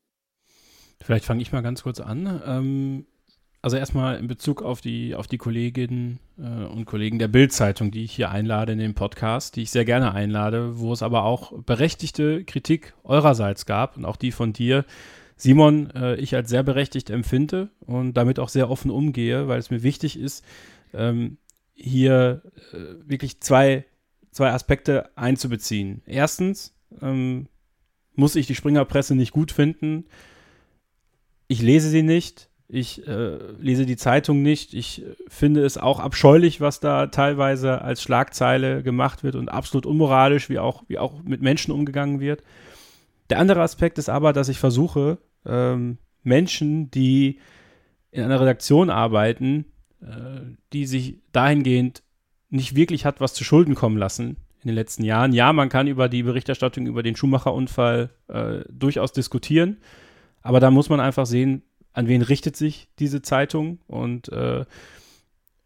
[0.99, 2.41] Vielleicht fange ich mal ganz kurz an.
[2.45, 3.05] Ähm,
[3.67, 8.05] also erstmal in Bezug auf die, auf die Kolleginnen äh, und Kollegen der Bild-Zeitung, die
[8.05, 11.51] ich hier einlade in den Podcast, die ich sehr gerne einlade, wo es aber auch
[11.63, 14.85] berechtigte Kritik eurerseits gab und auch die von dir,
[15.35, 19.69] Simon, äh, ich als sehr berechtigt empfinde und damit auch sehr offen umgehe, weil es
[19.69, 20.45] mir wichtig ist,
[20.93, 21.37] ähm,
[21.73, 23.83] hier äh, wirklich zwei,
[24.31, 26.03] zwei Aspekte einzubeziehen.
[26.05, 27.49] Erstens ähm,
[28.15, 30.05] muss ich die Springerpresse nicht gut finden.
[31.49, 34.73] Ich lese sie nicht ich äh, lese die Zeitung nicht.
[34.73, 39.85] Ich äh, finde es auch abscheulich, was da teilweise als Schlagzeile gemacht wird und absolut
[39.85, 42.43] unmoralisch, wie auch, wie auch mit Menschen umgegangen wird.
[43.29, 47.39] Der andere Aspekt ist aber, dass ich versuche, ähm, Menschen, die
[48.11, 49.65] in einer Redaktion arbeiten,
[50.01, 50.41] äh,
[50.73, 52.03] die sich dahingehend
[52.49, 55.33] nicht wirklich hat was zu Schulden kommen lassen in den letzten Jahren.
[55.33, 59.77] Ja, man kann über die Berichterstattung über den Schumacher-Unfall äh, durchaus diskutieren,
[60.41, 61.63] aber da muss man einfach sehen,
[61.97, 64.65] an wen richtet sich diese Zeitung und äh,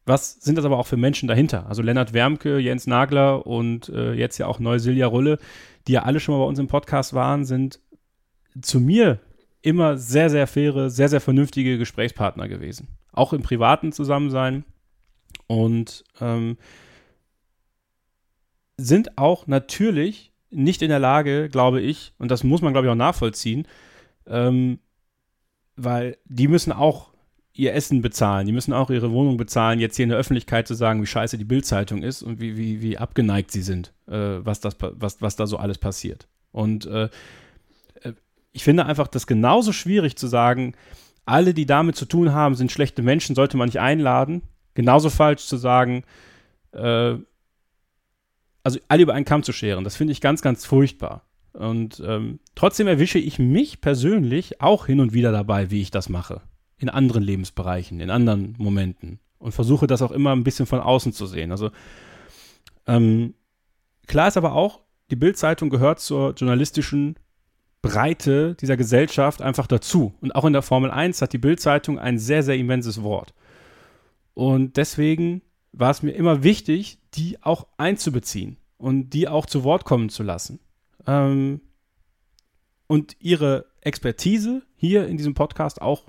[0.05, 1.67] was sind das aber auch für Menschen dahinter?
[1.67, 5.39] Also Lennart Wermke, Jens Nagler und äh, jetzt ja auch neu Silja Rulle,
[5.87, 7.81] die ja alle schon mal bei uns im Podcast waren, sind
[8.61, 9.19] zu mir
[9.61, 12.87] immer sehr, sehr faire, sehr, sehr vernünftige Gesprächspartner gewesen.
[13.11, 14.63] Auch im privaten Zusammensein.
[15.47, 16.57] Und ähm,
[18.77, 22.91] sind auch natürlich nicht in der Lage, glaube ich, und das muss man, glaube ich,
[22.91, 23.67] auch nachvollziehen,
[24.27, 24.79] ähm,
[25.75, 27.11] weil die müssen auch
[27.53, 30.73] ihr Essen bezahlen, die müssen auch ihre Wohnung bezahlen, jetzt hier in der Öffentlichkeit zu
[30.73, 34.61] sagen, wie scheiße die Bildzeitung ist und wie, wie, wie abgeneigt sie sind, äh, was,
[34.61, 36.27] das, was, was da so alles passiert.
[36.51, 37.09] Und äh,
[38.01, 38.13] äh,
[38.51, 40.73] ich finde einfach das genauso schwierig zu sagen,
[41.25, 44.41] alle, die damit zu tun haben, sind schlechte Menschen, sollte man nicht einladen.
[44.73, 46.03] Genauso falsch zu sagen,
[46.71, 47.15] äh,
[48.63, 49.83] also alle über einen Kamm zu scheren.
[49.83, 51.25] Das finde ich ganz, ganz furchtbar.
[51.53, 56.09] Und ähm, trotzdem erwische ich mich persönlich auch hin und wieder dabei, wie ich das
[56.09, 56.41] mache.
[56.77, 59.19] In anderen Lebensbereichen, in anderen Momenten.
[59.37, 61.51] Und versuche das auch immer ein bisschen von außen zu sehen.
[61.51, 61.71] Also
[62.87, 63.33] ähm,
[64.07, 67.15] klar ist aber auch, die Bildzeitung gehört zur journalistischen
[67.81, 70.13] Breite dieser Gesellschaft einfach dazu.
[70.21, 73.33] Und auch in der Formel 1 hat die Bildzeitung ein sehr, sehr immenses Wort.
[74.33, 75.41] Und deswegen
[75.73, 80.23] war es mir immer wichtig, die auch einzubeziehen und die auch zu Wort kommen zu
[80.23, 80.59] lassen
[81.07, 81.61] ähm,
[82.87, 86.05] und ihre Expertise hier in diesem Podcast auch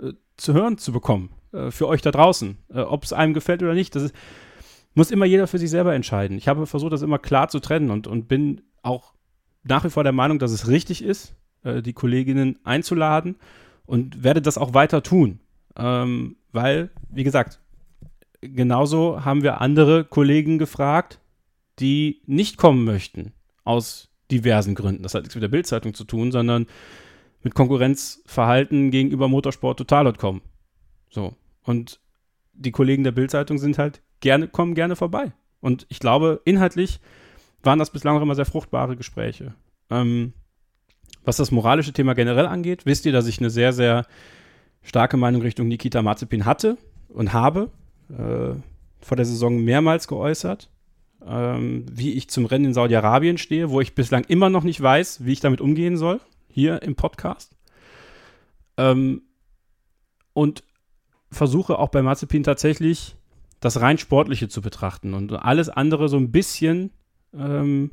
[0.00, 1.30] äh, zu hören zu bekommen.
[1.52, 2.58] Äh, für euch da draußen.
[2.70, 4.14] Äh, Ob es einem gefällt oder nicht, das ist,
[4.94, 6.36] muss immer jeder für sich selber entscheiden.
[6.36, 9.14] Ich habe versucht, das immer klar zu trennen und, und bin auch
[9.62, 13.36] nach wie vor der Meinung, dass es richtig ist, äh, die Kolleginnen einzuladen
[13.86, 15.40] und werde das auch weiter tun.
[15.76, 17.60] Ähm, weil, wie gesagt,
[18.40, 21.20] genauso haben wir andere Kollegen gefragt,
[21.78, 23.32] die nicht kommen möchten,
[23.64, 25.02] aus diversen Gründen.
[25.02, 26.66] Das hat nichts mit der Bildzeitung zu tun, sondern
[27.42, 30.42] mit Konkurrenzverhalten gegenüber motorsporttotal.com.
[31.10, 31.34] So.
[31.64, 32.00] Und
[32.52, 35.32] die Kollegen der Bildzeitung sind halt gerne, kommen gerne vorbei.
[35.60, 37.00] Und ich glaube, inhaltlich
[37.62, 39.54] waren das bislang auch immer sehr fruchtbare Gespräche.
[39.90, 40.32] Ähm,
[41.24, 44.06] was das moralische Thema generell angeht, wisst ihr, dass ich eine sehr, sehr
[44.82, 46.76] starke Meinung Richtung Nikita Mazepin hatte
[47.08, 47.70] und habe
[48.10, 48.54] äh,
[49.00, 50.68] vor der Saison mehrmals geäußert,
[51.26, 55.24] ähm, wie ich zum Rennen in Saudi-Arabien stehe, wo ich bislang immer noch nicht weiß,
[55.24, 57.56] wie ich damit umgehen soll, hier im Podcast.
[58.76, 59.22] Ähm,
[60.32, 60.64] und
[61.30, 63.16] versuche auch bei Mazepin tatsächlich
[63.60, 66.90] das rein Sportliche zu betrachten und alles andere so ein bisschen
[67.32, 67.90] ähm,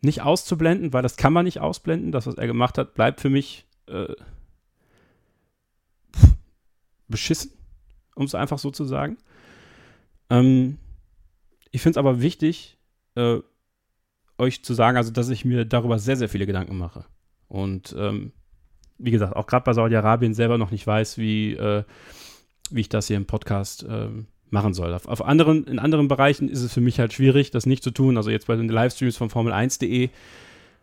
[0.00, 2.12] nicht auszublenden, weil das kann man nicht ausblenden.
[2.12, 4.14] Das, was er gemacht hat, bleibt für mich äh,
[7.08, 7.52] beschissen,
[8.14, 9.18] um es einfach so zu sagen.
[10.30, 10.78] Ähm,
[11.70, 12.78] ich finde es aber wichtig,
[13.14, 13.38] äh,
[14.38, 17.04] euch zu sagen, also dass ich mir darüber sehr, sehr viele Gedanken mache.
[17.48, 18.32] Und ähm,
[18.98, 21.84] wie gesagt, auch gerade bei Saudi-Arabien selber noch nicht weiß, wie, äh,
[22.70, 24.92] wie ich das hier im Podcast ähm, machen soll.
[24.94, 27.90] Auf, auf, anderen, in anderen Bereichen ist es für mich halt schwierig, das nicht zu
[27.90, 28.16] tun.
[28.16, 30.10] Also jetzt bei den Livestreams von Formel1.de.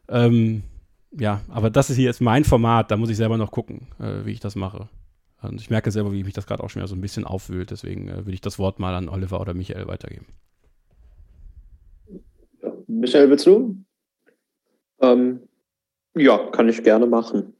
[0.07, 0.63] Ähm,
[1.11, 4.25] ja, aber das ist hier jetzt mein Format, da muss ich selber noch gucken, äh,
[4.25, 4.89] wie ich das mache.
[5.41, 7.71] Und ich merke selber, wie mich das gerade auch schon wieder so ein bisschen aufwühlt.
[7.71, 10.25] Deswegen äh, würde ich das Wort mal an Oliver oder Michael weitergeben.
[12.87, 13.75] Michael, willst du?
[14.99, 15.47] Ähm,
[16.15, 17.53] ja, kann ich gerne machen.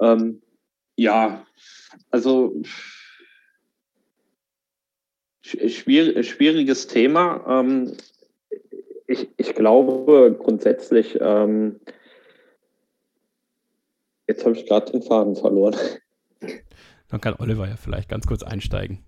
[0.00, 0.42] Ähm,
[0.96, 1.46] ja,
[2.10, 2.60] also
[5.42, 7.44] schwieriges Thema.
[7.60, 7.96] Ähm,
[9.06, 11.80] ich, ich glaube grundsätzlich, ähm,
[14.26, 15.76] jetzt habe ich gerade den Faden verloren.
[17.08, 19.07] Dann kann Oliver ja vielleicht ganz kurz einsteigen.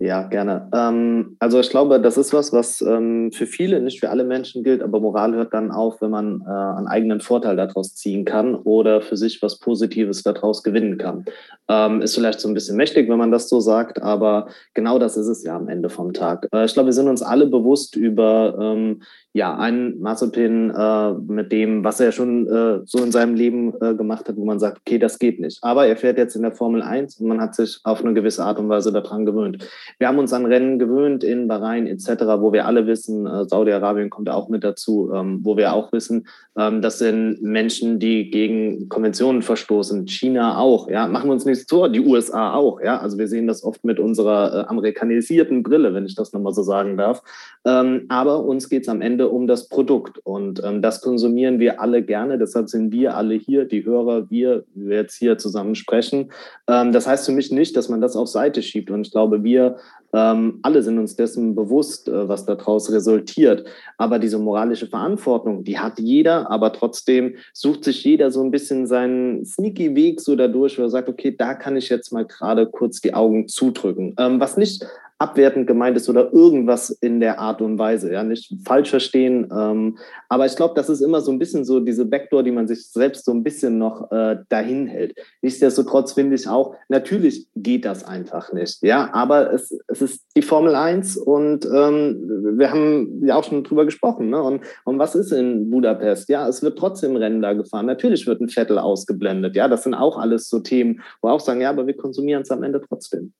[0.00, 0.68] Ja, gerne.
[0.72, 4.62] Ähm, also ich glaube, das ist was, was ähm, für viele, nicht für alle Menschen
[4.62, 8.54] gilt, aber Moral hört dann auf, wenn man äh, einen eigenen Vorteil daraus ziehen kann
[8.54, 11.24] oder für sich was Positives daraus gewinnen kann.
[11.66, 15.16] Ähm, ist vielleicht so ein bisschen mächtig, wenn man das so sagt, aber genau das
[15.16, 16.46] ist es ja am Ende vom Tag.
[16.52, 19.02] Äh, ich glaube, wir sind uns alle bewusst über ähm,
[19.38, 23.94] ja, einen Mazepin äh, mit dem, was er schon äh, so in seinem Leben äh,
[23.94, 25.62] gemacht hat, wo man sagt, okay, das geht nicht.
[25.62, 28.44] Aber er fährt jetzt in der Formel 1 und man hat sich auf eine gewisse
[28.44, 29.64] Art und Weise daran gewöhnt.
[29.98, 32.08] Wir haben uns an Rennen gewöhnt in Bahrain etc.,
[32.38, 36.26] wo wir alle wissen, äh, Saudi-Arabien kommt auch mit dazu, ähm, wo wir auch wissen,
[36.56, 40.06] ähm, das sind Menschen, die gegen Konventionen verstoßen.
[40.06, 42.98] China auch, ja, machen wir uns nichts vor, die USA auch, ja.
[42.98, 46.62] Also wir sehen das oft mit unserer äh, amerikanisierten Brille, wenn ich das nochmal so
[46.62, 47.22] sagen darf.
[47.64, 52.02] Ähm, aber uns geht es am Ende um das Produkt und das konsumieren wir alle
[52.02, 52.38] gerne.
[52.38, 56.30] Deshalb sind wir alle hier, die Hörer, wir, wir jetzt hier zusammen sprechen.
[56.66, 59.76] Das heißt für mich nicht, dass man das auf Seite schiebt und ich glaube, wir
[60.12, 63.66] ähm, alle sind uns dessen bewusst, äh, was daraus resultiert.
[63.98, 68.86] Aber diese moralische Verantwortung, die hat jeder, aber trotzdem sucht sich jeder so ein bisschen
[68.86, 72.66] seinen sneaky Weg so dadurch, wo er sagt, okay, da kann ich jetzt mal gerade
[72.66, 74.14] kurz die Augen zudrücken.
[74.18, 74.86] Ähm, was nicht
[75.18, 79.48] abwertend gemeint ist oder irgendwas in der Art und Weise, ja, nicht falsch verstehen.
[79.52, 82.68] Ähm, aber ich glaube, das ist immer so ein bisschen so diese Backdoor, die man
[82.68, 85.16] sich selbst so ein bisschen noch äh, dahin hält.
[85.42, 90.42] Nichtsdestotrotz finde ich auch, natürlich geht das einfach nicht, ja, aber es, es ist die
[90.42, 94.40] Formel 1 und ähm, wir haben ja auch schon drüber gesprochen, ne?
[94.40, 96.28] Und, und was ist in Budapest?
[96.28, 97.86] Ja, es wird trotzdem Rennen da gefahren.
[97.86, 101.60] Natürlich wird ein Vettel ausgeblendet, ja, das sind auch alles so Themen, wo auch sagen,
[101.60, 103.32] ja, aber wir konsumieren es am Ende trotzdem.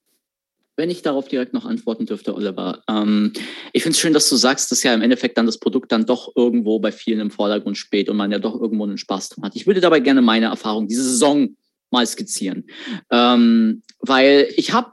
[0.79, 2.85] Wenn ich darauf direkt noch antworten dürfte, Oliver.
[2.89, 3.33] Ähm,
[3.73, 6.07] ich finde es schön, dass du sagst, dass ja im Endeffekt dann das Produkt dann
[6.07, 9.45] doch irgendwo bei vielen im Vordergrund steht und man ja doch irgendwo einen Spaß dran
[9.45, 9.57] hat.
[9.57, 11.57] Ich würde dabei gerne meine Erfahrung diese Saison
[11.91, 12.69] mal skizzieren.
[13.11, 14.93] Ähm, weil ich habe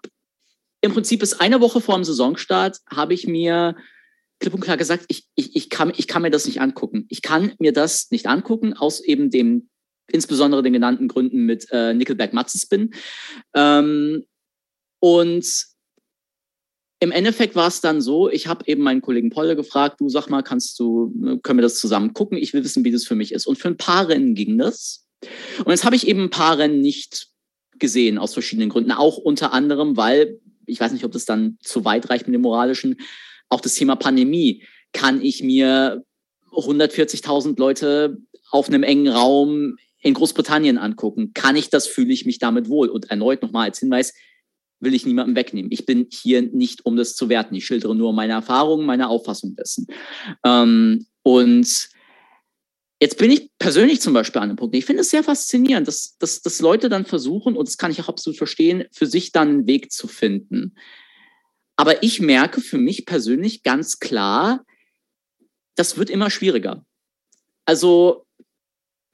[0.81, 3.75] im Prinzip bis eine Woche vor dem Saisonstart habe ich mir
[4.39, 7.05] klipp und klar gesagt, ich, ich, ich, kann, ich kann mir das nicht angucken.
[7.09, 9.69] Ich kann mir das nicht angucken, aus eben dem,
[10.07, 12.91] insbesondere den genannten Gründen mit äh, Nickelback Matzespin.
[13.53, 14.25] Ähm,
[14.99, 15.74] und
[16.99, 20.29] im Endeffekt war es dann so, ich habe eben meinen Kollegen Polle gefragt, du sag
[20.29, 22.37] mal, kannst du, ne, können wir das zusammen gucken?
[22.37, 23.47] Ich will wissen, wie das für mich ist.
[23.47, 25.05] Und für ein paar Rennen ging das.
[25.59, 27.27] Und jetzt habe ich eben ein paar Rennen nicht
[27.77, 28.91] gesehen, aus verschiedenen Gründen.
[28.91, 32.41] Auch unter anderem, weil, ich weiß nicht, ob das dann zu weit reicht mit dem
[32.41, 32.97] Moralischen,
[33.49, 34.63] auch das Thema Pandemie.
[34.93, 36.03] Kann ich mir
[36.51, 38.17] 140.000 Leute
[38.51, 41.31] auf einem engen Raum in Großbritannien angucken.
[41.33, 42.87] Kann ich das, fühle ich mich damit wohl?
[42.87, 44.13] Und erneut nochmal als Hinweis,
[44.79, 45.71] will ich niemandem wegnehmen.
[45.71, 47.55] Ich bin hier nicht, um das zu werten.
[47.55, 49.87] Ich schildere nur meine Erfahrungen, meine Auffassung dessen.
[50.43, 51.89] Ähm, und
[53.01, 54.73] Jetzt bin ich persönlich zum Beispiel an einem Punkt.
[54.75, 58.01] Ich finde es sehr faszinierend, dass, dass, dass Leute dann versuchen, und das kann ich
[58.01, 60.75] auch absolut verstehen, für sich dann einen Weg zu finden.
[61.75, 64.65] Aber ich merke für mich persönlich ganz klar,
[65.75, 66.85] das wird immer schwieriger.
[67.65, 68.24] Also,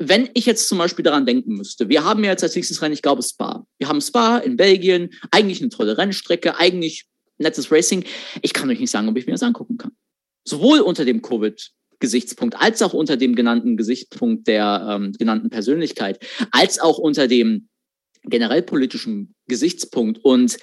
[0.09, 2.93] wenn ich jetzt zum Beispiel daran denken müsste, wir haben ja jetzt als nächstes Rennen,
[2.93, 3.65] ich glaube, Spa.
[3.77, 7.05] Wir haben Spa in Belgien, eigentlich eine tolle Rennstrecke, eigentlich
[7.37, 8.03] nettes Racing.
[8.41, 9.91] Ich kann euch nicht sagen, ob ich mir das angucken kann.
[10.45, 16.19] Sowohl unter dem Covid Gesichtspunkt, als auch unter dem genannten Gesichtspunkt der ähm, genannten Persönlichkeit,
[16.51, 17.69] als auch unter dem
[18.23, 20.19] generell politischen Gesichtspunkt.
[20.23, 20.57] Und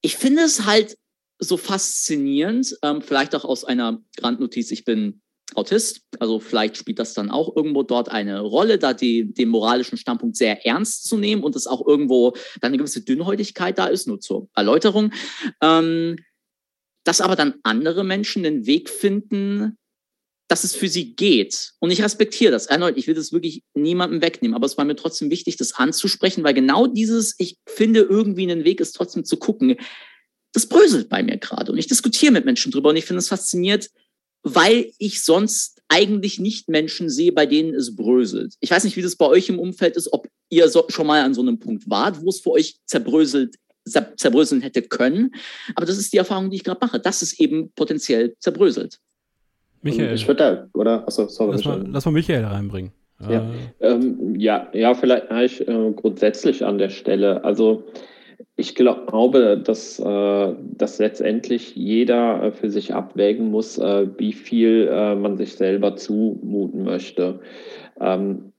[0.00, 0.96] ich finde es halt
[1.38, 5.21] so faszinierend, ähm, vielleicht auch aus einer Randnotiz, ich bin
[5.56, 9.98] Autist, also vielleicht spielt das dann auch irgendwo dort eine Rolle, da die, den moralischen
[9.98, 14.06] Standpunkt sehr ernst zu nehmen und es auch irgendwo dann eine gewisse Dünnhäutigkeit da ist,
[14.06, 15.12] nur zur Erläuterung.
[15.60, 16.16] Ähm,
[17.04, 19.76] dass aber dann andere Menschen den Weg finden,
[20.48, 21.72] dass es für sie geht.
[21.78, 22.66] Und ich respektiere das.
[22.66, 26.44] Erneut, ich will das wirklich niemandem wegnehmen, aber es war mir trotzdem wichtig, das anzusprechen,
[26.44, 29.76] weil genau dieses, ich finde irgendwie einen Weg, ist trotzdem zu gucken,
[30.52, 31.72] das bröselt bei mir gerade.
[31.72, 33.88] Und ich diskutiere mit Menschen drüber und ich finde es fasziniert,
[34.42, 38.54] weil ich sonst eigentlich nicht Menschen sehe, bei denen es bröselt.
[38.60, 41.22] Ich weiß nicht, wie das bei euch im Umfeld ist, ob ihr so, schon mal
[41.22, 45.32] an so einem Punkt wart, wo es für euch zerbröselt zerbröseln hätte können.
[45.74, 48.98] Aber das ist die Erfahrung, die ich gerade mache, dass es eben potenziell zerbröselt.
[49.82, 50.14] Michael.
[50.14, 51.06] Ich würde da, oder?
[51.06, 51.56] Achso, sorry.
[51.56, 52.92] Lass mal, lass mal Michael reinbringen.
[53.20, 53.50] Ja,
[53.80, 53.86] äh.
[53.88, 57.44] ähm, ja, ja, vielleicht ich, äh, grundsätzlich an der Stelle.
[57.44, 57.84] Also
[58.56, 64.86] ich glaube, dass, äh, dass letztendlich jeder äh, für sich abwägen muss, äh, wie viel
[65.16, 67.40] man sich selber zumuten möchte.
[68.00, 68.52] Ähm,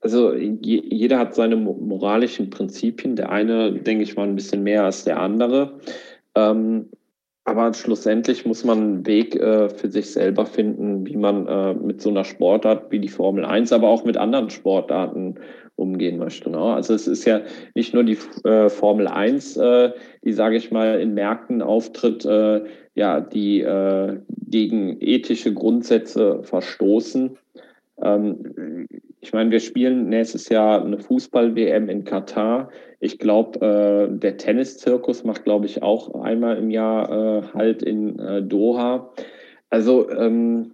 [0.00, 3.16] also je, jeder hat seine moralischen Prinzipien.
[3.16, 5.78] Der eine, denke ich mal, ein bisschen mehr als der andere.
[6.34, 6.88] Ähm,
[7.44, 12.00] aber schlussendlich muss man einen Weg äh, für sich selber finden, wie man äh, mit
[12.00, 15.36] so einer Sportart wie die Formel 1, aber auch mit anderen Sportarten
[15.80, 16.50] umgehen möchte.
[16.50, 16.58] Ne?
[16.58, 17.40] Also es ist ja
[17.74, 19.92] nicht nur die äh, Formel 1, äh,
[20.22, 22.62] die, sage ich mal, in Märkten auftritt, äh,
[22.94, 27.38] ja, die äh, gegen ethische Grundsätze verstoßen.
[28.02, 28.86] Ähm,
[29.20, 32.70] ich meine, wir spielen nächstes Jahr eine Fußball-WM in Katar.
[33.00, 38.18] Ich glaube, äh, der Tennis-Zirkus macht, glaube ich, auch einmal im Jahr äh, halt in
[38.18, 39.12] äh, Doha.
[39.68, 40.72] Also ähm,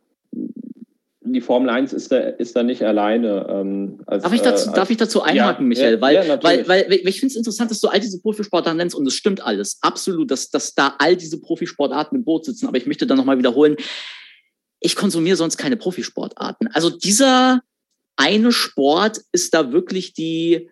[1.32, 3.47] die Formel 1 ist da, ist da nicht alleine.
[3.51, 5.94] Ähm, als, darf, ich dazu, äh, als, darf ich dazu einhaken, ja, Michael?
[5.94, 8.77] Ja, weil, ja, weil, weil, weil ich finde es interessant, dass du all diese Profisportarten
[8.77, 9.78] nennst und es stimmt alles.
[9.82, 12.66] Absolut, dass, dass da all diese Profisportarten im Boot sitzen.
[12.66, 13.77] Aber ich möchte da nochmal wiederholen,
[14.81, 16.69] ich konsumiere sonst keine Profisportarten.
[16.69, 17.62] Also dieser
[18.16, 20.70] eine Sport ist da wirklich die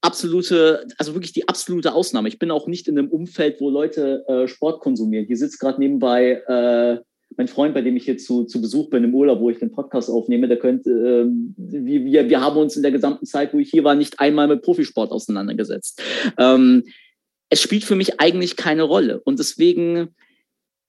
[0.00, 2.28] absolute, also wirklich die absolute Ausnahme.
[2.28, 5.26] Ich bin auch nicht in einem Umfeld, wo Leute äh, Sport konsumieren.
[5.26, 7.00] Hier sitzt gerade nebenbei äh,
[7.36, 9.72] mein Freund, bei dem ich hier zu, zu Besuch bin im Urlaub, wo ich den
[9.72, 11.26] Podcast aufnehme, der könnte, äh,
[11.56, 14.62] wir, wir haben uns in der gesamten Zeit, wo ich hier war, nicht einmal mit
[14.62, 16.02] Profisport auseinandergesetzt.
[16.38, 16.84] Ähm,
[17.48, 19.20] es spielt für mich eigentlich keine Rolle.
[19.20, 20.14] Und deswegen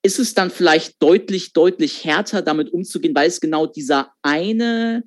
[0.04, 5.04] ist es dann vielleicht deutlich, deutlich härter, damit umzugehen, weil es genau dieser eine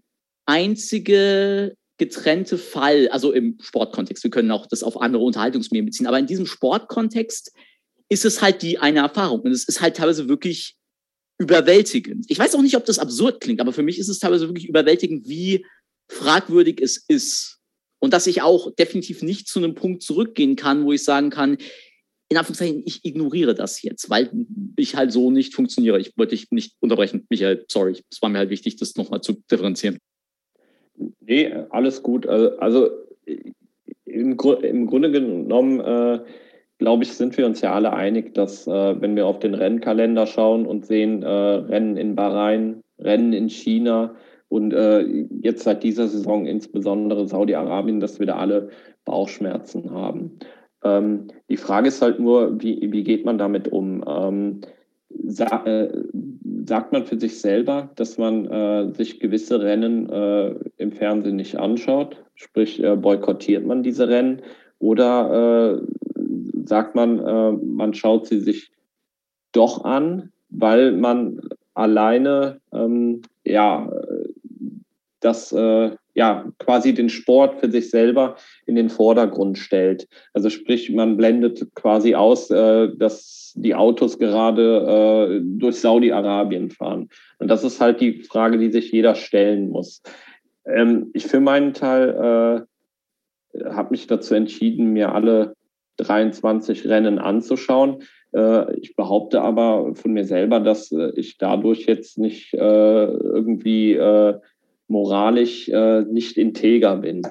[0.46, 6.18] einzige getrennte Fall, also im Sportkontext, wir können auch das auf andere Unterhaltungsmedien beziehen, aber
[6.18, 7.52] in diesem Sportkontext
[8.08, 10.76] ist es halt die eine Erfahrung und es ist halt teilweise wirklich
[11.38, 12.26] überwältigend.
[12.28, 14.68] Ich weiß auch nicht, ob das absurd klingt, aber für mich ist es teilweise wirklich
[14.68, 15.66] überwältigend, wie
[16.08, 17.58] fragwürdig es ist.
[17.98, 21.58] Und dass ich auch definitiv nicht zu einem Punkt zurückgehen kann, wo ich sagen kann,
[22.28, 24.30] in Anführungszeichen, ich ignoriere das jetzt, weil
[24.76, 26.00] ich halt so nicht funktioniere.
[26.00, 27.96] Ich wollte dich nicht unterbrechen, Michael, sorry.
[28.10, 29.98] Es war mir halt wichtig, das nochmal zu differenzieren.
[31.20, 32.26] Nee, alles gut.
[32.26, 32.90] Also, also
[34.04, 36.20] im, im, Grunde genommen, äh,
[36.78, 40.26] glaube ich, sind wir uns ja alle einig, dass äh, wenn wir auf den Rennkalender
[40.26, 44.16] schauen und sehen, äh, Rennen in Bahrain, Rennen in China
[44.48, 45.02] und äh,
[45.42, 48.70] jetzt seit dieser Saison insbesondere Saudi-Arabien, dass wir da alle
[49.04, 50.38] Bauchschmerzen haben.
[50.86, 54.04] Ähm, die Frage ist halt nur, wie, wie geht man damit um?
[54.06, 54.60] Ähm,
[55.24, 55.88] sa äh,
[56.66, 61.58] sagt man für sich selber, dass man äh, sich gewisse Rennen äh, im Fernsehen nicht
[61.58, 64.42] anschaut, sprich äh, boykottiert man diese Rennen
[64.78, 66.22] oder äh,
[66.66, 68.72] sagt man, äh, man schaut sie sich
[69.52, 71.40] doch an, weil man
[71.74, 73.90] alleine ähm, ja
[75.20, 75.54] das
[76.16, 80.08] ja, quasi den Sport für sich selber in den Vordergrund stellt.
[80.32, 87.10] Also sprich, man blendet quasi aus, äh, dass die Autos gerade äh, durch Saudi-Arabien fahren.
[87.38, 90.02] Und das ist halt die Frage, die sich jeder stellen muss.
[90.64, 92.66] Ähm, ich für meinen Teil
[93.54, 95.54] äh, habe mich dazu entschieden, mir alle
[95.98, 98.02] 23 Rennen anzuschauen.
[98.32, 103.98] Äh, ich behaupte aber von mir selber, dass äh, ich dadurch jetzt nicht äh, irgendwie
[104.88, 107.22] moralisch äh, nicht integer bin.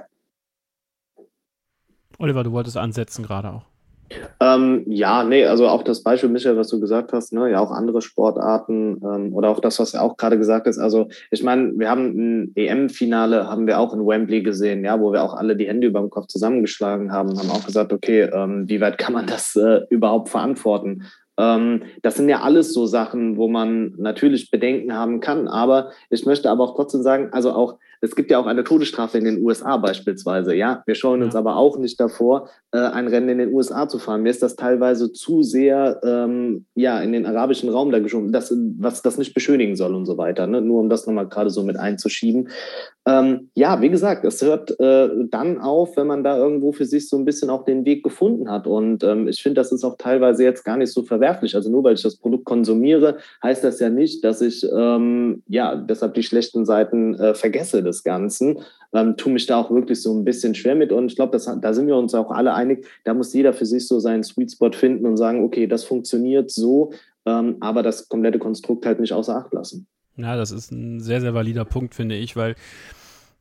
[2.17, 3.65] Oliver, du wolltest ansetzen gerade auch.
[4.39, 7.71] Ähm, ja, nee, also auch das Beispiel, Michael, was du gesagt hast, ne, ja, auch
[7.71, 10.77] andere Sportarten ähm, oder auch das, was er auch gerade gesagt ist.
[10.77, 15.11] Also, ich meine, wir haben ein EM-Finale, haben wir auch in Wembley gesehen, ja, wo
[15.11, 18.69] wir auch alle die Hände über dem Kopf zusammengeschlagen haben, haben auch gesagt, okay, ähm,
[18.69, 21.03] wie weit kann man das äh, überhaupt verantworten?
[21.37, 25.47] Ähm, das sind ja alles so Sachen, wo man natürlich Bedenken haben kann.
[25.47, 29.17] Aber ich möchte aber auch trotzdem sagen, also auch es gibt ja auch eine Todesstrafe
[29.17, 30.55] in den USA beispielsweise.
[30.55, 33.99] Ja, wir schauen uns aber auch nicht davor, äh, ein Rennen in den USA zu
[33.99, 34.23] fahren.
[34.23, 38.53] Mir ist das teilweise zu sehr ähm, ja in den arabischen Raum da geschoben, das,
[38.77, 40.47] was das nicht beschönigen soll und so weiter.
[40.47, 40.61] Ne?
[40.61, 42.49] Nur um das nochmal gerade so mit einzuschieben.
[43.07, 47.07] Ähm, ja, wie gesagt, es hört äh, dann auf, wenn man da irgendwo für sich
[47.07, 48.65] so ein bisschen auch den Weg gefunden hat.
[48.65, 51.55] Und ähm, ich finde, das ist auch teilweise jetzt gar nicht so verwerflich.
[51.55, 55.75] Also nur weil ich das Produkt konsumiere, heißt das ja nicht, dass ich ähm, ja
[55.75, 58.59] deshalb die schlechten Seiten äh, vergesse des Ganzen.
[58.93, 60.91] Ähm, tue mich da auch wirklich so ein bisschen schwer mit.
[60.91, 62.85] Und ich glaube, da sind wir uns auch alle einig.
[63.05, 66.51] Da muss jeder für sich so seinen Sweet Spot finden und sagen, okay, das funktioniert
[66.51, 66.91] so,
[67.25, 69.87] ähm, aber das komplette Konstrukt halt nicht außer Acht lassen.
[70.17, 72.55] Ja, das ist ein sehr, sehr valider Punkt, finde ich, weil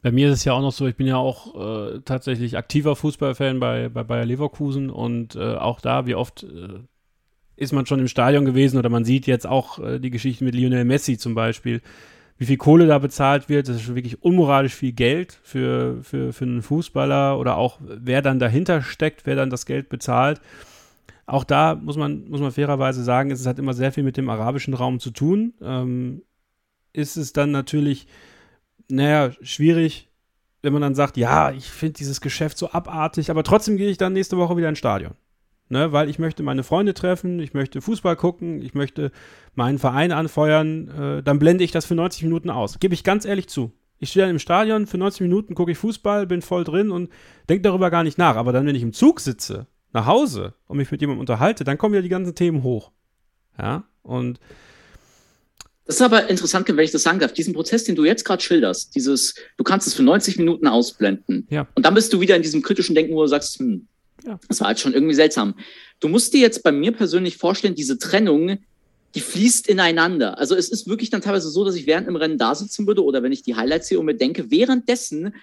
[0.03, 1.55] bei mir ist es ja auch noch so, ich bin ja auch
[1.95, 6.81] äh, tatsächlich aktiver Fußballfan bei, bei Bayer Leverkusen und äh, auch da, wie oft äh,
[7.57, 10.55] ist man schon im Stadion gewesen oder man sieht jetzt auch äh, die Geschichte mit
[10.55, 11.81] Lionel Messi zum Beispiel,
[12.39, 13.69] wie viel Kohle da bezahlt wird.
[13.69, 18.23] Das ist schon wirklich unmoralisch viel Geld für, für, für einen Fußballer oder auch wer
[18.23, 20.41] dann dahinter steckt, wer dann das Geld bezahlt.
[21.27, 24.29] Auch da muss man, muss man fairerweise sagen, es hat immer sehr viel mit dem
[24.29, 25.55] arabischen Raum zu tun.
[25.63, 26.23] Ähm,
[26.93, 28.07] ist es dann natürlich
[28.91, 30.09] naja, schwierig,
[30.63, 33.99] wenn man dann sagt, ja, ich finde dieses Geschäft so abartig, aber trotzdem gehe ich
[33.99, 35.15] dann nächste Woche wieder ins Stadion.
[35.71, 39.11] Ne, weil ich möchte meine Freunde treffen, ich möchte Fußball gucken, ich möchte
[39.55, 42.79] meinen Verein anfeuern, äh, dann blende ich das für 90 Minuten aus.
[42.81, 43.73] Gebe ich ganz ehrlich zu.
[43.99, 47.11] Ich stehe dann im Stadion, für 90 Minuten gucke ich Fußball, bin voll drin und
[47.49, 48.37] denke darüber gar nicht nach.
[48.37, 51.79] Aber dann, wenn ich im Zug sitze, nach Hause und mich mit jemandem unterhalte, dann
[51.79, 52.91] kommen ja die ganzen Themen hoch.
[53.59, 54.41] Ja, und
[55.87, 57.35] das ist aber interessant, wenn ich das sagen darf.
[57.35, 61.47] Diesen Prozess, den du jetzt gerade schilderst, dieses, du kannst es für 90 Minuten ausblenden.
[61.51, 61.67] Ja.
[61.75, 63.87] Und dann bist du wieder in diesem kritischen Denken, wo du sagst, hm,
[64.27, 64.39] ja.
[64.49, 65.55] das war halt schon irgendwie seltsam.
[66.01, 68.59] Du musst dir jetzt bei mir persönlich vorstellen, diese Trennung,
[69.15, 70.39] die fließt ineinander.
[70.39, 73.05] Also es ist wirklich dann teilweise so, dass ich während im Rennen da sitzen würde
[73.05, 75.35] oder wenn ich die Highlights sehe und mir denke, währenddessen,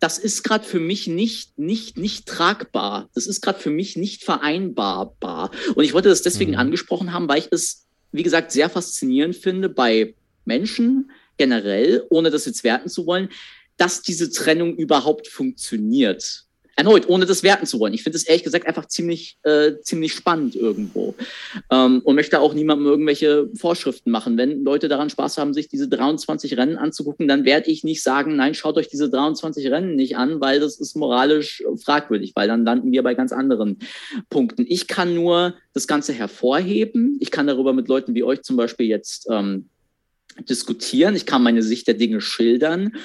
[0.00, 3.08] das ist gerade für mich nicht, nicht, nicht tragbar.
[3.14, 5.50] Das ist gerade für mich nicht vereinbarbar.
[5.74, 6.58] Und ich wollte das deswegen mhm.
[6.58, 10.14] angesprochen haben, weil ich es wie gesagt, sehr faszinierend finde bei
[10.44, 13.28] Menschen generell, ohne das jetzt werten zu wollen,
[13.76, 16.45] dass diese Trennung überhaupt funktioniert.
[16.78, 17.94] Erneut, ohne das werten zu wollen.
[17.94, 21.14] Ich finde es ehrlich gesagt einfach ziemlich, äh, ziemlich spannend irgendwo.
[21.70, 24.36] Ähm, und möchte auch niemandem irgendwelche Vorschriften machen.
[24.36, 28.36] Wenn Leute daran Spaß haben, sich diese 23 Rennen anzugucken, dann werde ich nicht sagen,
[28.36, 32.66] nein, schaut euch diese 23 Rennen nicht an, weil das ist moralisch fragwürdig, weil dann
[32.66, 33.78] landen wir bei ganz anderen
[34.28, 34.66] Punkten.
[34.68, 37.16] Ich kann nur das Ganze hervorheben.
[37.20, 39.70] Ich kann darüber mit Leuten wie euch zum Beispiel jetzt ähm,
[40.48, 41.16] diskutieren.
[41.16, 42.96] Ich kann meine Sicht der Dinge schildern.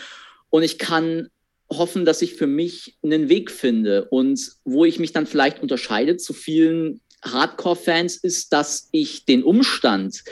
[0.49, 1.30] Und ich kann
[1.72, 4.06] hoffen, dass ich für mich einen Weg finde.
[4.10, 10.23] Und wo ich mich dann vielleicht unterscheide zu vielen Hardcore-Fans, ist, dass ich den Umstand,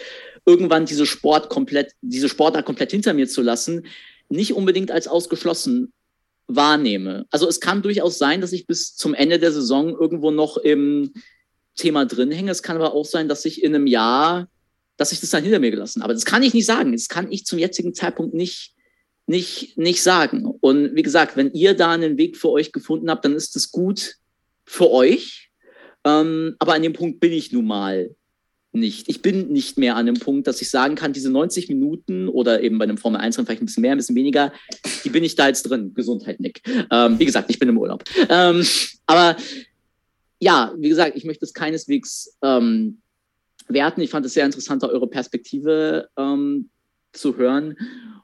[0.46, 3.86] irgendwann diese Sport komplett, diese Sportart komplett hinter mir zu lassen,
[4.30, 5.94] nicht unbedingt als ausgeschlossen
[6.48, 7.26] wahrnehme.
[7.30, 11.14] Also es kann durchaus sein, dass ich bis zum Ende der Saison irgendwo noch im
[11.76, 12.52] Thema drin hänge.
[12.52, 14.50] Es kann aber auch sein, dass ich in einem Jahr,
[14.98, 16.14] dass ich das dann hinter mir gelassen habe.
[16.14, 16.92] Das kann ich nicht sagen.
[16.92, 18.74] Das kann ich zum jetzigen Zeitpunkt nicht
[19.30, 20.46] nicht, nicht sagen.
[20.60, 23.72] Und wie gesagt, wenn ihr da einen Weg für euch gefunden habt, dann ist es
[23.72, 24.16] gut
[24.66, 25.52] für euch.
[26.04, 28.16] Ähm, aber an dem Punkt bin ich nun mal
[28.72, 29.08] nicht.
[29.08, 32.64] Ich bin nicht mehr an dem Punkt, dass ich sagen kann, diese 90 Minuten oder
[32.64, 34.52] eben bei einem Formel 1 vielleicht ein bisschen mehr, ein bisschen weniger,
[35.04, 35.94] die bin ich da jetzt drin.
[35.94, 36.62] Gesundheit, Nick.
[36.92, 38.04] Ähm, wie gesagt, ich bin im Urlaub.
[38.30, 38.66] Ähm,
[39.06, 39.38] aber
[40.40, 43.00] ja, wie gesagt, ich möchte es keineswegs ähm,
[43.68, 44.02] werten.
[44.02, 46.70] Ich fand es sehr interessant, eure Perspektive ähm,
[47.14, 47.78] zu hören.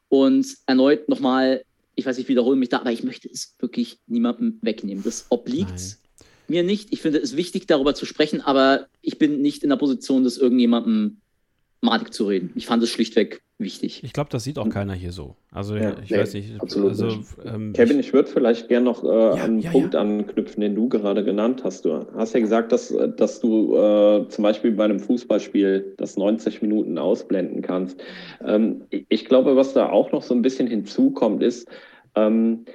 [0.10, 1.64] Und erneut nochmal,
[1.96, 5.04] ich weiß, ich wiederhole mich da, aber ich möchte es wirklich niemandem wegnehmen.
[5.04, 6.28] Das obliegt Nein.
[6.48, 6.92] mir nicht.
[6.92, 10.38] Ich finde es wichtig, darüber zu sprechen, aber ich bin nicht in der Position, das
[10.38, 11.22] irgendjemandem
[11.86, 12.52] madig zu reden.
[12.56, 14.04] Ich fand es schlichtweg wichtig.
[14.04, 15.36] Ich glaube, das sieht auch keiner hier so.
[15.52, 16.60] Also ja, ich nee, weiß nicht.
[16.60, 17.22] Absolut also, nicht.
[17.46, 20.02] Ähm, Kevin, ich würde vielleicht gerne noch äh, ja, an einen ja, Punkt ja.
[20.02, 21.86] anknüpfen, den du gerade genannt hast.
[21.86, 26.62] Du hast ja gesagt, dass, dass du äh, zum Beispiel bei einem Fußballspiel das 90
[26.62, 28.02] Minuten ausblenden kannst.
[28.44, 31.70] Ähm, ich glaube, was da auch noch so ein bisschen hinzukommt, ist,
[32.16, 32.66] Ähm,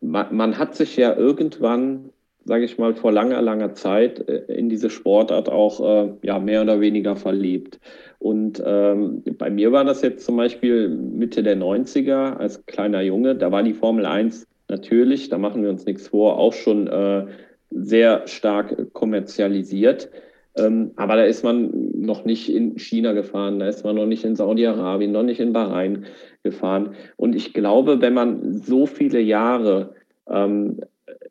[0.00, 2.10] man, man, hat sich ja irgendwann,
[2.46, 6.62] sage ich mal, vor langer, langer Zeit äh, in diese Sportart auch äh, ja, mehr
[6.62, 7.80] oder weniger verliebt.
[8.18, 13.34] Und ähm, bei mir war das jetzt zum Beispiel Mitte der 90er als kleiner Junge,
[13.34, 17.26] da war die Formel 1 natürlich, da machen wir uns nichts vor, auch schon äh,
[17.70, 20.10] sehr stark kommerzialisiert.
[20.56, 24.24] Ähm, aber da ist man noch nicht in China gefahren, da ist man noch nicht
[24.24, 26.06] in Saudi-Arabien, noch nicht in Bahrain
[26.42, 26.94] gefahren.
[27.16, 29.94] Und ich glaube, wenn man so viele Jahre
[30.30, 30.80] ähm,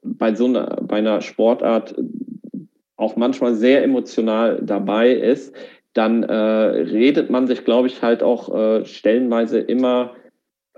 [0.05, 1.95] bei so einer, bei einer Sportart
[2.95, 5.53] auch manchmal sehr emotional dabei ist,
[5.93, 10.13] dann äh, redet man sich, glaube ich, halt auch äh, stellenweise immer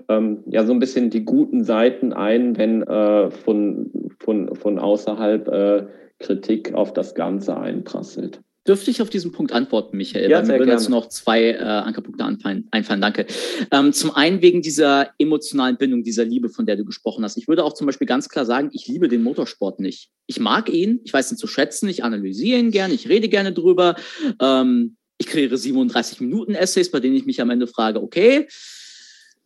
[0.08, 5.48] ähm, ja so ein bisschen die guten Seiten ein, wenn äh, von, von, von außerhalb
[5.48, 5.86] äh,
[6.18, 8.40] Kritik auf das Ganze einprasselt.
[8.68, 10.30] Dürfte ich auf diesen Punkt antworten, Michael?
[10.30, 12.68] Ja, mir würden jetzt noch zwei äh, Ankerpunkte einfallen.
[12.70, 13.24] einfallen danke.
[13.70, 17.38] Ähm, zum einen wegen dieser emotionalen Bindung, dieser Liebe, von der du gesprochen hast.
[17.38, 20.10] Ich würde auch zum Beispiel ganz klar sagen, ich liebe den Motorsport nicht.
[20.26, 23.52] Ich mag ihn, ich weiß ihn zu schätzen, ich analysiere ihn gerne, ich rede gerne
[23.52, 23.96] drüber.
[24.38, 28.46] Ähm, ich kreiere 37 Minuten Essays, bei denen ich mich am Ende frage, okay,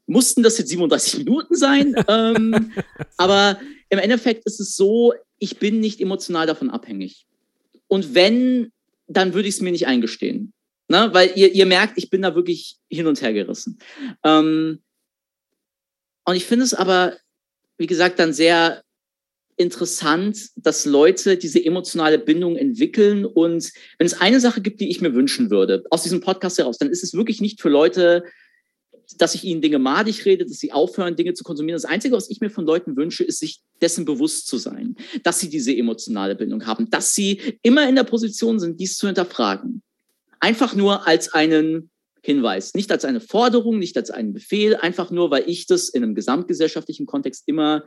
[0.06, 1.94] mussten das jetzt 37 Minuten sein?
[2.08, 2.72] ähm,
[3.16, 7.26] aber im Endeffekt ist es so, ich bin nicht emotional davon abhängig.
[7.86, 8.72] Und wenn,
[9.16, 10.52] dann würde ich es mir nicht eingestehen.
[10.88, 11.10] Ne?
[11.12, 13.78] Weil ihr, ihr merkt, ich bin da wirklich hin und her gerissen.
[14.24, 14.82] Ähm,
[16.24, 17.16] und ich finde es aber,
[17.78, 18.82] wie gesagt, dann sehr
[19.56, 23.24] interessant, dass Leute diese emotionale Bindung entwickeln.
[23.24, 26.78] Und wenn es eine Sache gibt, die ich mir wünschen würde, aus diesem Podcast heraus,
[26.78, 28.24] dann ist es wirklich nicht für Leute,
[29.20, 31.80] dass ich ihnen Dinge madig rede, dass sie aufhören, Dinge zu konsumieren.
[31.80, 35.40] Das Einzige, was ich mir von Leuten wünsche, ist, sich dessen bewusst zu sein, dass
[35.40, 39.82] sie diese emotionale Bindung haben, dass sie immer in der Position sind, dies zu hinterfragen.
[40.40, 41.90] Einfach nur als einen
[42.22, 46.02] Hinweis, nicht als eine Forderung, nicht als einen Befehl, einfach nur, weil ich das in
[46.02, 47.84] einem gesamtgesellschaftlichen Kontext immer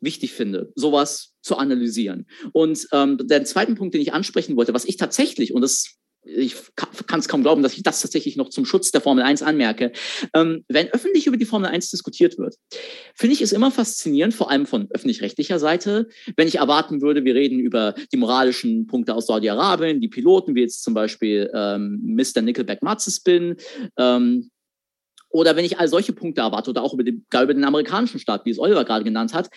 [0.00, 2.26] wichtig finde, sowas zu analysieren.
[2.52, 6.56] Und ähm, der zweite Punkt, den ich ansprechen wollte, was ich tatsächlich, und das ich
[6.76, 9.92] kann es kaum glauben, dass ich das tatsächlich noch zum Schutz der Formel 1 anmerke.
[10.34, 12.56] Ähm, wenn öffentlich über die Formel 1 diskutiert wird,
[13.14, 17.34] finde ich es immer faszinierend, vor allem von öffentlich-rechtlicher Seite, wenn ich erwarten würde, wir
[17.34, 22.42] reden über die moralischen Punkte aus Saudi-Arabien, die Piloten, wie jetzt zum Beispiel ähm, Mr.
[22.42, 23.56] Nickelback Matzespin,
[23.98, 24.50] ähm,
[25.34, 28.20] oder wenn ich all solche Punkte erwarte oder auch über, die, gar über den amerikanischen
[28.20, 29.50] Staat, wie es Oliver gerade genannt hat,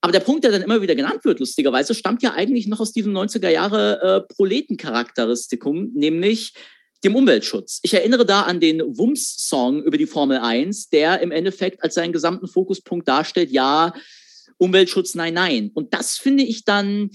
[0.00, 2.92] aber der Punkt, der dann immer wieder genannt wird, lustigerweise, stammt ja eigentlich noch aus
[2.92, 6.54] diesem 90er Jahre äh, Proletencharakteristikum, nämlich
[7.04, 7.80] dem Umweltschutz.
[7.82, 12.12] Ich erinnere da an den Wumms-Song über die Formel 1, der im Endeffekt als seinen
[12.12, 13.92] gesamten Fokuspunkt darstellt, ja,
[14.58, 15.70] Umweltschutz, nein, nein.
[15.72, 17.10] Und das finde ich dann,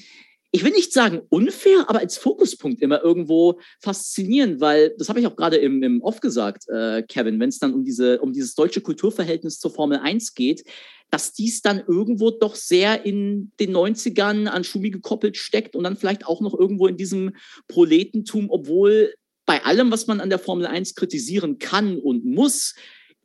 [0.55, 5.27] ich will nicht sagen unfair, aber als Fokuspunkt immer irgendwo faszinierend, weil das habe ich
[5.27, 8.55] auch gerade im, im Off gesagt, äh, Kevin, wenn es dann um diese um dieses
[8.55, 10.63] deutsche Kulturverhältnis zur Formel 1 geht,
[11.11, 15.97] dass dies dann irgendwo doch sehr in den 90ern an Schumi gekoppelt steckt und dann
[15.97, 17.35] vielleicht auch noch irgendwo in diesem
[17.67, 19.13] Proletentum, obwohl
[19.45, 22.75] bei allem, was man an der Formel 1 kritisieren kann und muss,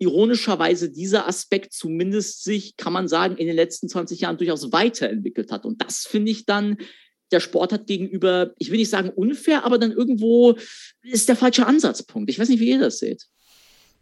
[0.00, 5.52] ironischerweise dieser Aspekt zumindest sich, kann man sagen, in den letzten 20 Jahren durchaus weiterentwickelt
[5.52, 5.64] hat.
[5.64, 6.78] Und das finde ich dann,
[7.32, 10.56] der Sport hat gegenüber, ich will nicht sagen unfair, aber dann irgendwo
[11.02, 12.30] ist der falsche Ansatzpunkt.
[12.30, 13.26] Ich weiß nicht, wie ihr das seht.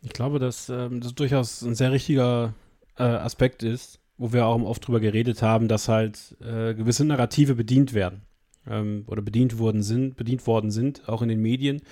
[0.02, 2.54] Ich glaube, dass ähm, das durchaus ein sehr richtiger
[2.96, 7.54] äh, Aspekt ist, wo wir auch oft drüber geredet haben, dass halt äh, gewisse Narrative
[7.54, 8.22] bedient werden
[8.68, 11.82] ähm, oder bedient worden sind, bedient worden sind, auch in den Medien,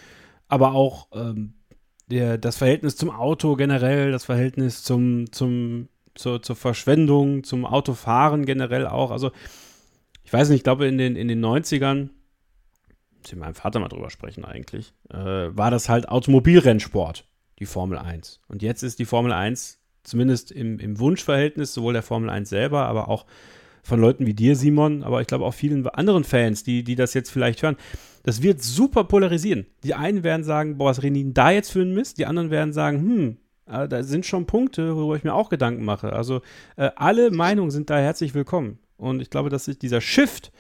[0.49, 1.55] aber auch ähm,
[2.09, 8.47] der, das Verhältnis zum Auto generell, das Verhältnis zum, zum, zur, zur Verschwendung, zum Autofahren
[8.47, 9.11] generell auch.
[9.11, 9.33] Also
[10.27, 12.09] ich weiß nicht, ich glaube in den, in den 90ern,
[13.17, 17.29] muss ich mit meinem Vater mal drüber sprechen eigentlich, äh, war das halt Automobilrennsport,
[17.61, 18.41] die Formel 1.
[18.49, 22.87] Und jetzt ist die Formel 1 zumindest im, im Wunschverhältnis, sowohl der Formel 1 selber,
[22.87, 23.25] aber auch
[23.85, 27.15] von Leuten wie dir, Simon, aber ich glaube auch vielen anderen Fans, die, die das
[27.15, 27.77] jetzt vielleicht hören.
[28.25, 29.67] Das wird super polarisieren.
[29.85, 32.19] Die einen werden sagen, boah, was reden die da jetzt für ein Mist?
[32.19, 33.37] Die anderen werden sagen, hm,
[33.67, 36.13] äh, da sind schon Punkte, worüber ich mir auch Gedanken mache.
[36.13, 36.43] Also
[36.75, 38.81] äh, alle Meinungen sind da herzlich willkommen.
[38.97, 40.53] Und ich glaube, dass sich dieser Shift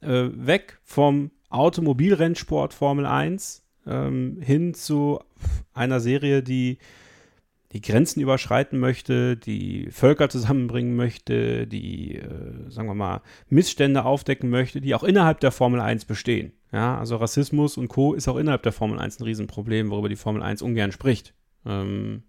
[0.00, 5.20] äh, weg vom Automobilrennsport Formel 1 ähm, hin zu
[5.72, 6.78] einer Serie, die
[7.72, 14.50] die Grenzen überschreiten möchte, die Völker zusammenbringen möchte, die, äh, sagen wir mal, Missstände aufdecken
[14.50, 16.52] möchte, die auch innerhalb der Formel 1 bestehen.
[16.72, 18.14] Ja, also Rassismus und Co.
[18.14, 21.34] ist auch innerhalb der Formel 1 ein Riesenproblem, worüber die Formel 1 ungern spricht.
[21.64, 22.24] Ähm,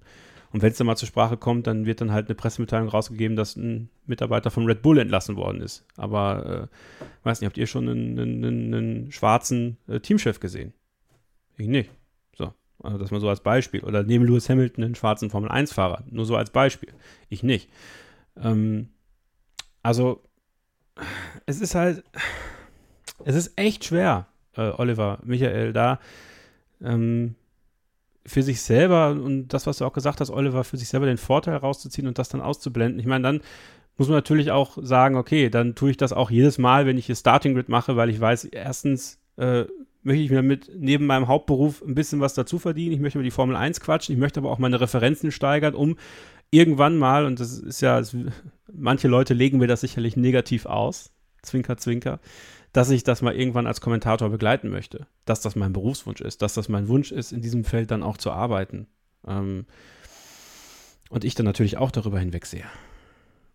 [0.51, 3.37] und wenn es dann mal zur Sprache kommt, dann wird dann halt eine Pressemitteilung rausgegeben,
[3.37, 5.85] dass ein Mitarbeiter von Red Bull entlassen worden ist.
[5.95, 10.73] Aber äh, weiß nicht, habt ihr schon einen, einen, einen schwarzen äh, Teamchef gesehen?
[11.57, 11.91] Ich nicht.
[12.83, 13.81] Also das mal so als Beispiel.
[13.81, 16.03] Oder neben Lewis Hamilton einen schwarzen Formel-1-Fahrer.
[16.09, 16.89] Nur so als Beispiel.
[17.29, 17.69] Ich nicht.
[18.37, 18.89] Ähm,
[19.83, 20.23] also,
[21.45, 22.03] es ist halt,
[23.25, 25.99] es ist echt schwer, äh, Oliver, Michael, da
[26.81, 27.35] ähm,
[28.25, 31.17] für sich selber und das, was du auch gesagt hast, Oliver, für sich selber den
[31.17, 32.99] Vorteil rauszuziehen und das dann auszublenden.
[32.99, 33.41] Ich meine, dann
[33.97, 37.05] muss man natürlich auch sagen, okay, dann tue ich das auch jedes Mal, wenn ich
[37.05, 39.65] hier Starting Grid mache, weil ich weiß, erstens äh,
[40.03, 42.93] möchte ich mir mit neben meinem Hauptberuf ein bisschen was dazu verdienen.
[42.93, 45.97] Ich möchte über die Formel 1 quatschen, ich möchte aber auch meine Referenzen steigern, um
[46.51, 48.15] irgendwann mal, und das ist ja, das,
[48.71, 51.11] manche Leute legen mir das sicherlich negativ aus,
[51.41, 52.19] Zwinker, Zwinker,
[52.73, 55.07] dass ich das mal irgendwann als Kommentator begleiten möchte.
[55.25, 58.17] Dass das mein Berufswunsch ist, dass das mein Wunsch ist, in diesem Feld dann auch
[58.17, 58.87] zu arbeiten.
[59.27, 59.65] Ähm,
[61.09, 62.65] und ich dann natürlich auch darüber hinwegsehe.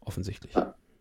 [0.00, 0.54] Offensichtlich.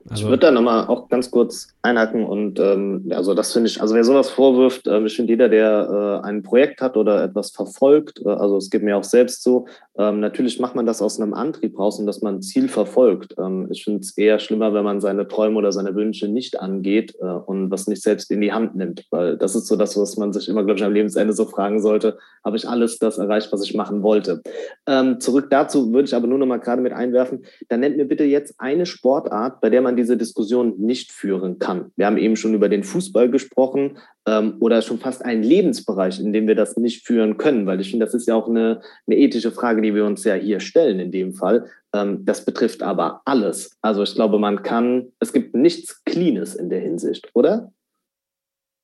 [0.08, 3.82] Also, ich würde da nochmal auch ganz kurz einhaken und ähm, also das finde ich,
[3.82, 7.52] also wer sowas vorwirft, äh, ich finde jeder, der äh, ein Projekt hat oder etwas
[7.52, 9.66] verfolgt, äh, also es geht mir auch selbst so,
[9.98, 13.36] ähm, natürlich macht man das aus einem Antrieb raus und dass man ein Ziel verfolgt.
[13.40, 17.16] Ähm, ich finde es eher schlimmer, wenn man seine Träume oder seine Wünsche nicht angeht
[17.22, 20.18] äh, und was nicht selbst in die Hand nimmt, weil das ist so das, was
[20.18, 23.52] man sich immer, glaube ich, am Lebensende so fragen sollte, habe ich alles das erreicht,
[23.54, 24.42] was ich machen wollte.
[24.86, 28.06] Ähm, zurück dazu würde ich aber nur noch mal gerade mit einwerfen, dann nennt mir
[28.06, 31.92] bitte jetzt eine Sportart, bei der man diese Diskussion nicht führen kann.
[31.96, 33.98] Wir haben eben schon über den Fußball gesprochen
[34.28, 37.90] ähm, oder schon fast einen Lebensbereich, in dem wir das nicht führen können, weil ich
[37.90, 41.00] finde, das ist ja auch eine, eine ethische Frage, die wir uns ja hier stellen
[41.00, 41.66] in dem Fall.
[41.94, 43.78] Ähm, das betrifft aber alles.
[43.82, 47.72] Also ich glaube, man kann, es gibt nichts Cleanes in der Hinsicht, oder?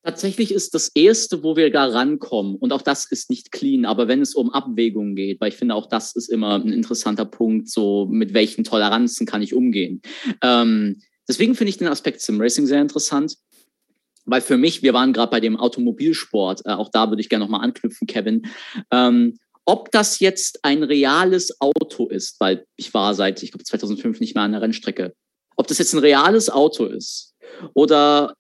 [0.04, 4.08] Tatsächlich ist das Erste, wo wir da rankommen, und auch das ist nicht clean, aber
[4.08, 7.70] wenn es um Abwägungen geht, weil ich finde, auch das ist immer ein interessanter Punkt,
[7.70, 10.02] so mit welchen Toleranzen kann ich umgehen.
[10.42, 11.02] Ähm,
[11.32, 13.38] Deswegen finde ich den Aspekt Sim Racing sehr interessant.
[14.26, 17.46] Weil für mich, wir waren gerade bei dem Automobilsport, äh, auch da würde ich gerne
[17.46, 18.44] nochmal anknüpfen, Kevin.
[18.92, 24.20] Ähm, ob das jetzt ein reales Auto ist, weil ich war seit, ich glaube, 2005
[24.20, 25.14] nicht mehr an der Rennstrecke,
[25.56, 27.34] ob das jetzt ein reales Auto ist
[27.74, 28.36] oder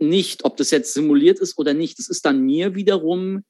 [0.00, 3.44] nicht, ob das jetzt simuliert ist oder nicht, das ist dann mir wiederum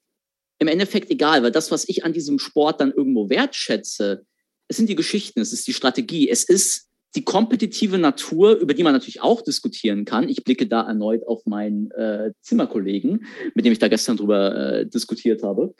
[0.59, 4.25] im Endeffekt egal, weil das, was ich an diesem Sport dann irgendwo wertschätze,
[4.67, 8.83] es sind die Geschichten, es ist die Strategie, es ist die kompetitive Natur, über die
[8.83, 10.29] man natürlich auch diskutieren kann.
[10.29, 14.85] Ich blicke da erneut auf meinen äh, Zimmerkollegen, mit dem ich da gestern drüber äh,
[14.85, 15.73] diskutiert habe.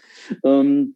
[0.43, 0.95] Ähm,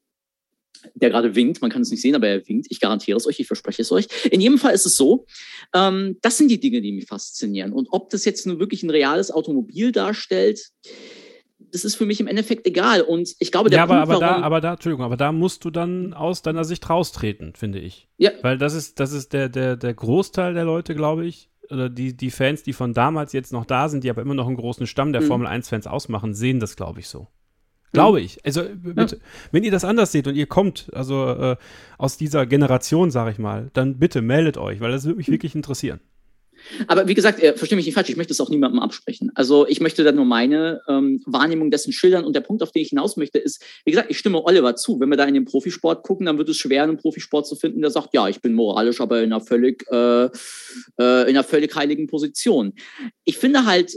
[0.93, 2.67] der gerade winkt, man kann es nicht sehen, aber er winkt.
[2.69, 4.07] Ich garantiere es euch, ich verspreche es euch.
[4.31, 5.25] In jedem Fall ist es so,
[5.73, 7.73] ähm, das sind die Dinge, die mich faszinieren.
[7.73, 10.71] Und ob das jetzt nur wirklich ein reales Automobil darstellt,
[11.71, 13.01] das ist für mich im Endeffekt egal.
[13.01, 15.65] Und ich glaube, der ja, Punkt, aber, aber da, aber da, Entschuldigung, aber da musst
[15.65, 18.07] du dann aus deiner Sicht raustreten, finde ich.
[18.17, 18.31] Ja.
[18.41, 22.15] Weil das ist, das ist der, der, der Großteil der Leute, glaube ich, oder die,
[22.15, 24.87] die Fans, die von damals jetzt noch da sind, die aber immer noch einen großen
[24.87, 25.27] Stamm der mhm.
[25.27, 27.27] Formel 1-Fans ausmachen, sehen das, glaube ich, so.
[27.95, 28.43] Glaube ich.
[28.45, 29.21] Also, bitte, ja.
[29.51, 31.55] wenn ihr das anders seht und ihr kommt, also äh,
[31.97, 35.33] aus dieser Generation, sage ich mal, dann bitte meldet euch, weil das würde mich mhm.
[35.33, 35.99] wirklich interessieren.
[36.87, 39.31] Aber wie gesagt, äh, verstehe mich nicht falsch, ich möchte es auch niemandem absprechen.
[39.35, 42.25] Also ich möchte da nur meine ähm, Wahrnehmung dessen schildern.
[42.25, 44.99] Und der Punkt, auf den ich hinaus möchte, ist, wie gesagt, ich stimme Oliver zu.
[44.99, 47.81] Wenn wir da in den Profisport gucken, dann wird es schwer, einen Profisport zu finden,
[47.81, 50.29] der sagt, ja, ich bin moralisch, aber in einer völlig, äh, äh,
[50.97, 52.73] in einer völlig heiligen Position.
[53.23, 53.93] Ich finde halt,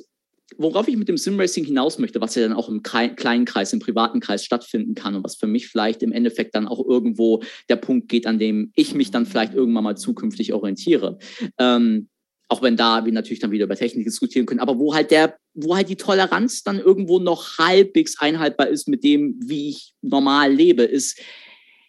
[0.57, 3.81] worauf ich mit dem Simracing hinaus möchte, was ja dann auch im kleinen Kreis, im
[3.81, 7.77] privaten Kreis stattfinden kann und was für mich vielleicht im Endeffekt dann auch irgendwo der
[7.77, 11.19] Punkt geht, an dem ich mich dann vielleicht irgendwann mal zukünftig orientiere.
[11.59, 12.09] Ähm,
[12.49, 15.37] auch wenn da wir natürlich dann wieder über Technik diskutieren können, aber wo halt der,
[15.53, 20.53] wo halt die Toleranz dann irgendwo noch halbwegs einhaltbar ist mit dem, wie ich normal
[20.53, 21.21] lebe, ist,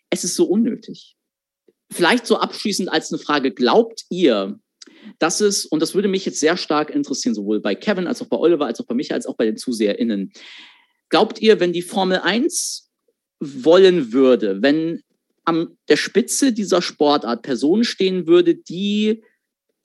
[0.09, 1.15] es ist so unnötig.
[1.91, 4.59] Vielleicht so abschließend als eine Frage, glaubt ihr,
[5.17, 8.27] dass es, und das würde mich jetzt sehr stark interessieren, sowohl bei Kevin als auch
[8.27, 10.31] bei Oliver, als auch bei mich, als auch bei den ZuseherInnen,
[11.09, 12.89] glaubt ihr, wenn die Formel 1
[13.39, 15.01] wollen würde, wenn
[15.45, 19.23] an der Spitze dieser Sportart Personen stehen würde, die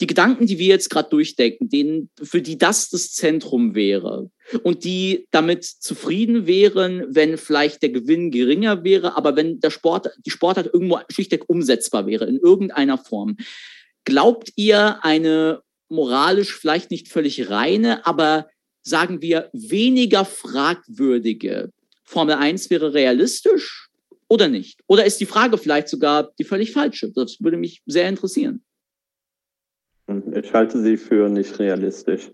[0.01, 4.31] die Gedanken, die wir jetzt gerade durchdenken, denen, für die das das Zentrum wäre
[4.62, 10.11] und die damit zufrieden wären, wenn vielleicht der Gewinn geringer wäre, aber wenn der Sport,
[10.27, 13.36] die Sportart irgendwo schlichtweg umsetzbar wäre, in irgendeiner Form.
[14.05, 18.48] Glaubt ihr, eine moralisch vielleicht nicht völlig reine, aber
[18.82, 21.70] sagen wir weniger fragwürdige
[22.05, 23.89] Formel 1 wäre realistisch
[24.28, 24.81] oder nicht?
[24.86, 27.10] Oder ist die Frage vielleicht sogar die völlig falsche?
[27.12, 28.62] Das würde mich sehr interessieren.
[30.35, 32.31] Ich halte sie für nicht realistisch.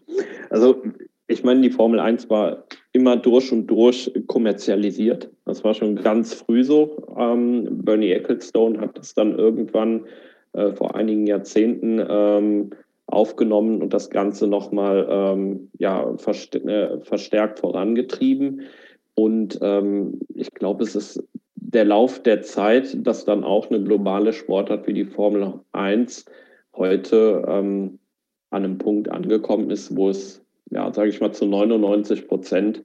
[0.51, 0.83] Also
[1.29, 5.31] ich meine, die Formel 1 war immer durch und durch kommerzialisiert.
[5.45, 7.07] Das war schon ganz früh so.
[7.17, 10.07] Ähm, Bernie Ecclestone hat das dann irgendwann
[10.53, 12.71] äh, vor einigen Jahrzehnten ähm,
[13.07, 18.63] aufgenommen und das Ganze nochmal ähm, ja, äh, verstärkt vorangetrieben.
[19.15, 21.23] Und ähm, ich glaube, es ist
[21.55, 26.25] der Lauf der Zeit, dass dann auch eine globale Sportart wie die Formel 1
[26.75, 27.99] heute ähm,
[28.51, 32.83] an einem Punkt angekommen ist, wo es, ja, sage ich mal, zu 99 Prozent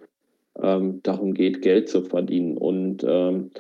[0.62, 2.58] ähm, darum geht, Geld zu verdienen.
[2.58, 3.52] Und ähm,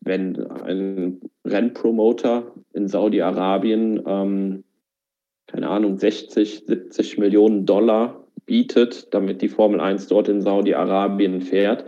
[0.00, 4.64] wenn ein Rennpromoter in Saudi-Arabien, ähm,
[5.46, 11.84] keine Ahnung, 60, 70 Millionen Dollar bietet, damit die Formel 1 dort in Saudi-Arabien fährt,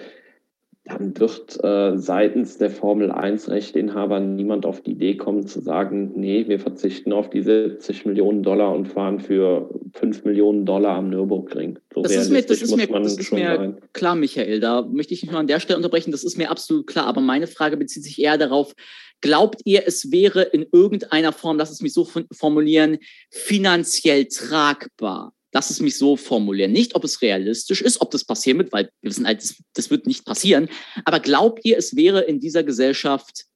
[0.84, 6.48] dann wird äh, seitens der Formel 1-Rechteinhaber niemand auf die Idee kommen zu sagen, nee,
[6.48, 11.78] wir verzichten auf die 70 Millionen Dollar und fahren für 5 Millionen Dollar am Nürburgring.
[11.94, 14.58] So das ist mir, das ist mir, das ist mir klar, Michael.
[14.60, 16.12] Da möchte ich mich nur an der Stelle unterbrechen.
[16.12, 17.06] Das ist mir absolut klar.
[17.06, 18.74] Aber meine Frage bezieht sich eher darauf,
[19.20, 22.98] glaubt ihr, es wäre in irgendeiner Form, lass es mich so formulieren,
[23.30, 25.34] finanziell tragbar?
[25.52, 26.72] Lass es mich so formulieren.
[26.72, 29.90] Nicht, ob es realistisch ist, ob das passieren wird, weil wir wissen halt, das, das
[29.90, 30.68] wird nicht passieren.
[31.04, 33.46] Aber glaubt ihr, es wäre in dieser Gesellschaft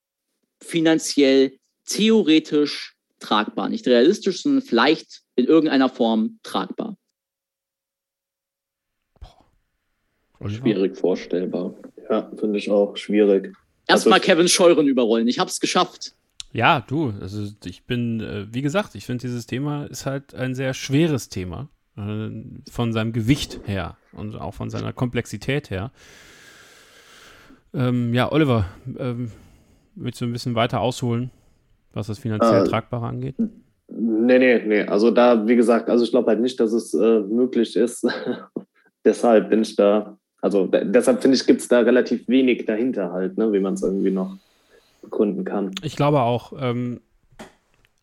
[0.61, 3.69] finanziell theoretisch tragbar?
[3.69, 6.97] Nicht realistisch, sondern vielleicht in irgendeiner Form tragbar.
[10.47, 11.75] Schwierig vorstellbar.
[12.11, 13.55] Ja, finde ich auch schwierig.
[13.87, 15.29] Erstmal also, Kevin Scheuren überrollen.
[15.29, 16.15] Ich habe es geschafft.
[16.53, 20.55] Ja, du, also ich bin, äh, wie gesagt, ich finde dieses Thema ist halt ein
[20.55, 21.69] sehr schweres Thema.
[21.97, 22.31] Äh,
[22.71, 25.93] von seinem Gewicht her und auch von seiner Komplexität her.
[27.73, 28.67] Ähm, ja, Oliver,
[28.99, 29.31] ähm,
[29.95, 31.31] willst du ein bisschen weiter ausholen,
[31.93, 33.37] was das finanziell äh, Tragbare angeht?
[33.87, 34.83] Nee, nee, nee.
[34.83, 38.05] Also da, wie gesagt, also ich glaube halt nicht, dass es äh, möglich ist.
[39.05, 43.39] deshalb bin ich da, also deshalb finde ich, gibt es da relativ wenig dahinter halt,
[43.39, 44.37] ne, wie man es irgendwie noch
[45.01, 45.71] begründen kann.
[45.83, 46.55] Ich glaube auch.
[46.59, 47.01] Ähm,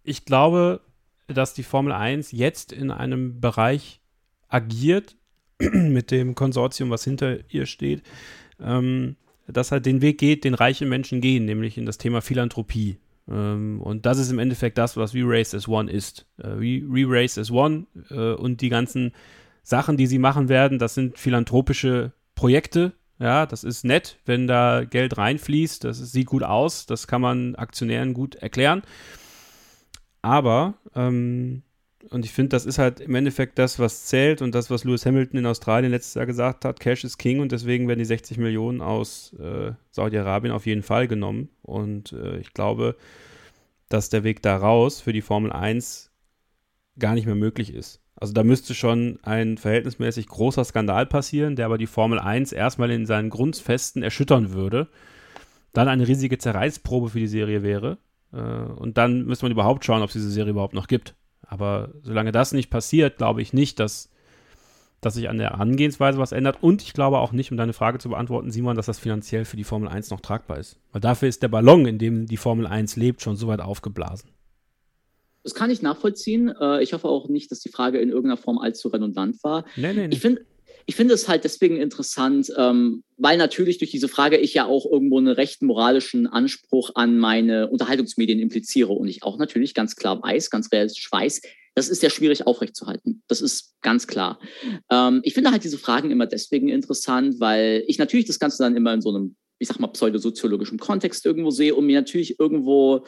[0.03, 0.80] ich glaube,
[1.33, 4.01] dass die Formel 1 jetzt in einem Bereich
[4.47, 5.15] agiert,
[5.59, 8.03] mit dem Konsortium, was hinter ihr steht,
[8.59, 9.15] ähm,
[9.47, 12.97] dass halt den Weg geht, den reiche Menschen gehen, nämlich in das Thema Philanthropie.
[13.29, 16.25] Ähm, und das ist im Endeffekt das, was We-Race as One ist.
[16.37, 19.13] Äh, We-Race as One äh, und die ganzen
[19.63, 22.93] Sachen, die sie machen werden, das sind philanthropische Projekte.
[23.19, 25.83] Ja, das ist nett, wenn da Geld reinfließt.
[25.83, 26.87] Das sieht gut aus.
[26.87, 28.81] Das kann man Aktionären gut erklären.
[30.22, 31.64] Aber, ähm,
[32.10, 35.06] und ich finde, das ist halt im Endeffekt das, was zählt und das, was Lewis
[35.06, 38.38] Hamilton in Australien letztes Jahr gesagt hat, Cash is King und deswegen werden die 60
[38.38, 41.49] Millionen aus äh, Saudi-Arabien auf jeden Fall genommen.
[41.61, 42.95] Und äh, ich glaube,
[43.89, 46.11] dass der Weg da raus für die Formel 1
[46.98, 48.02] gar nicht mehr möglich ist.
[48.15, 52.91] Also da müsste schon ein verhältnismäßig großer Skandal passieren, der aber die Formel 1 erstmal
[52.91, 54.89] in seinen Grundfesten erschüttern würde.
[55.73, 57.98] Dann eine riesige Zerreißprobe für die Serie wäre
[58.37, 61.15] und dann müsste man überhaupt schauen, ob es diese Serie überhaupt noch gibt.
[61.41, 64.09] Aber solange das nicht passiert, glaube ich nicht, dass,
[65.01, 66.63] dass sich an der Angehensweise was ändert.
[66.63, 69.57] Und ich glaube auch nicht, um deine Frage zu beantworten, Simon, dass das finanziell für
[69.57, 70.77] die Formel 1 noch tragbar ist.
[70.93, 74.29] Weil dafür ist der Ballon, in dem die Formel 1 lebt, schon so weit aufgeblasen.
[75.43, 76.53] Das kann ich nachvollziehen.
[76.59, 79.65] Äh, ich hoffe auch nicht, dass die Frage in irgendeiner Form allzu redundant war.
[79.75, 80.13] Nee, nee, nee.
[80.13, 80.45] Ich finde
[80.85, 84.85] ich finde es halt deswegen interessant, ähm, weil natürlich durch diese Frage ich ja auch
[84.85, 90.21] irgendwo einen recht moralischen Anspruch an meine Unterhaltungsmedien impliziere und ich auch natürlich ganz klar
[90.21, 91.41] weiß, ganz realistisch weiß,
[91.75, 93.23] das ist sehr schwierig aufrechtzuerhalten.
[93.27, 94.39] Das ist ganz klar.
[94.89, 98.75] Ähm, ich finde halt diese Fragen immer deswegen interessant, weil ich natürlich das Ganze dann
[98.75, 103.05] immer in so einem, ich sag mal, pseudosoziologischen Kontext irgendwo sehe und mir natürlich irgendwo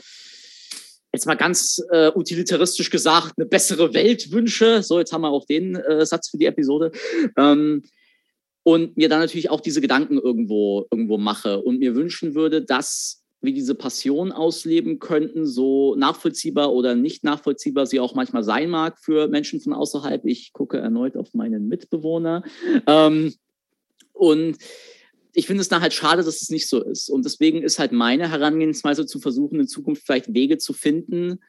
[1.13, 4.81] jetzt mal ganz äh, utilitaristisch gesagt, eine bessere Welt wünsche.
[4.81, 6.91] So, jetzt haben wir auch den äh, Satz für die Episode.
[7.37, 7.83] Ähm,
[8.63, 13.23] und mir dann natürlich auch diese Gedanken irgendwo, irgendwo mache und mir wünschen würde, dass
[13.41, 18.97] wir diese Passion ausleben könnten, so nachvollziehbar oder nicht nachvollziehbar sie auch manchmal sein mag
[18.97, 20.25] für Menschen von außerhalb.
[20.25, 22.43] Ich gucke erneut auf meinen Mitbewohner.
[22.87, 23.33] Ähm,
[24.13, 24.57] und
[25.33, 27.09] ich finde es dann halt schade, dass es nicht so ist.
[27.09, 31.39] Und deswegen ist halt meine Herangehensweise zu versuchen, in Zukunft vielleicht Wege zu finden,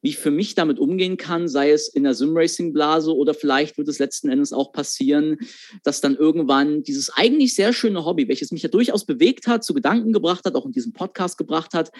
[0.00, 3.88] wie ich für mich damit umgehen kann, sei es in der Sim-Racing-Blase oder vielleicht wird
[3.88, 5.38] es letzten Endes auch passieren,
[5.84, 9.74] dass dann irgendwann dieses eigentlich sehr schöne Hobby, welches mich ja durchaus bewegt hat, zu
[9.74, 11.92] Gedanken gebracht hat, auch in diesem Podcast gebracht hat,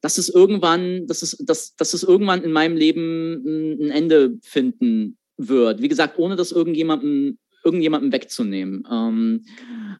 [0.00, 5.16] dass es irgendwann, dass es, dass, dass es irgendwann in meinem Leben ein Ende finden
[5.36, 5.82] wird.
[5.82, 8.86] Wie gesagt, ohne dass irgendjemandem irgendjemandem wegzunehmen.
[8.90, 9.44] Ähm,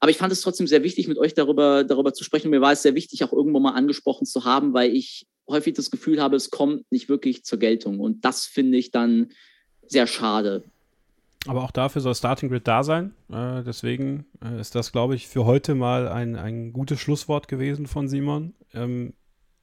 [0.01, 2.51] aber ich fand es trotzdem sehr wichtig, mit euch darüber, darüber zu sprechen.
[2.51, 5.91] Mir war es sehr wichtig, auch irgendwo mal angesprochen zu haben, weil ich häufig das
[5.91, 8.01] Gefühl habe, es kommt nicht wirklich zur Geltung.
[8.01, 9.31] Und das finde ich dann
[9.87, 10.65] sehr schade.
[11.47, 13.15] Aber auch dafür soll Starting Grid da sein.
[13.31, 17.87] Äh, deswegen äh, ist das, glaube ich, für heute mal ein, ein gutes Schlusswort gewesen
[17.87, 18.55] von Simon.
[18.75, 19.15] Ähm,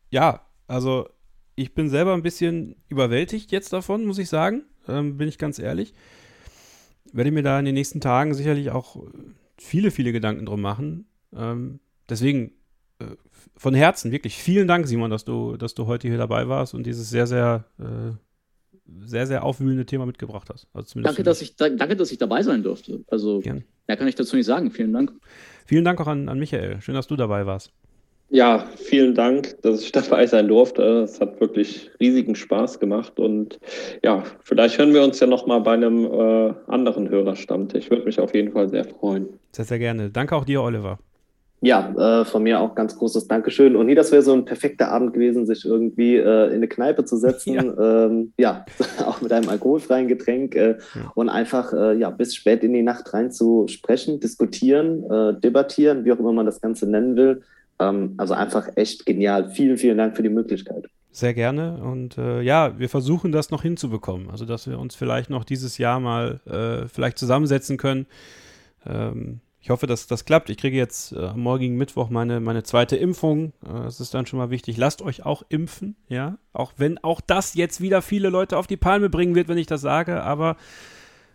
[0.10, 1.08] ja, also
[1.56, 4.64] ich bin selber ein bisschen überwältigt jetzt davon, muss ich sagen.
[4.88, 5.94] Ähm, bin ich ganz ehrlich
[7.14, 9.04] werde ich mir da in den nächsten Tagen sicherlich auch
[9.58, 11.08] viele, viele Gedanken drum machen.
[11.36, 11.80] Ähm,
[12.10, 12.54] deswegen
[13.00, 13.06] äh,
[13.56, 16.86] von Herzen wirklich vielen Dank, Simon, dass du, dass du heute hier dabei warst und
[16.86, 18.14] dieses sehr, sehr äh,
[19.04, 20.68] sehr, sehr aufwühlende Thema mitgebracht hast.
[20.74, 23.04] Also danke, dass ich, danke, dass ich dabei sein durfte.
[23.08, 23.64] Also, Gern.
[23.88, 24.72] mehr kann ich dazu nicht sagen.
[24.72, 25.12] Vielen Dank.
[25.66, 26.82] Vielen Dank auch an, an Michael.
[26.82, 27.74] Schön, dass du dabei warst.
[28.30, 30.84] Ja, vielen Dank, dass ich dabei sein durfte.
[31.04, 33.60] Es hat wirklich riesigen Spaß gemacht und
[34.04, 37.90] ja, vielleicht hören wir uns ja noch mal bei einem äh, anderen Hörerstammtisch.
[37.90, 39.28] Würde mich auf jeden Fall sehr freuen.
[39.54, 40.10] Sehr, sehr gerne.
[40.10, 41.00] Danke auch dir, Oliver.
[41.62, 43.76] Ja, äh, von mir auch ganz großes Dankeschön.
[43.76, 47.06] Und nie, das wäre so ein perfekter Abend gewesen, sich irgendwie äh, in eine Kneipe
[47.06, 47.48] zu setzen.
[47.58, 48.66] Ja, ähm, ja
[49.06, 51.12] auch mit einem alkoholfreien Getränk äh, ja.
[51.16, 56.06] und einfach äh, ja, bis spät in die Nacht rein zu sprechen, diskutieren, äh, debattieren,
[56.06, 57.42] wie auch immer man das Ganze nennen will.
[57.80, 59.50] Ähm, also einfach echt genial.
[59.52, 60.88] Vielen, vielen Dank für die Möglichkeit.
[61.12, 61.78] Sehr gerne.
[61.78, 64.30] Und äh, ja, wir versuchen das noch hinzubekommen.
[64.30, 68.06] Also, dass wir uns vielleicht noch dieses Jahr mal vielleicht zusammensetzen können.
[68.86, 70.50] Ähm, ich hoffe, dass das klappt.
[70.50, 73.52] Ich kriege jetzt äh, am morgigen Mittwoch meine, meine zweite Impfung.
[73.66, 74.78] Äh, das ist dann schon mal wichtig.
[74.78, 76.38] Lasst euch auch impfen, ja.
[76.54, 79.68] Auch wenn auch das jetzt wieder viele Leute auf die Palme bringen wird, wenn ich
[79.68, 80.24] das sage.
[80.24, 80.56] Aber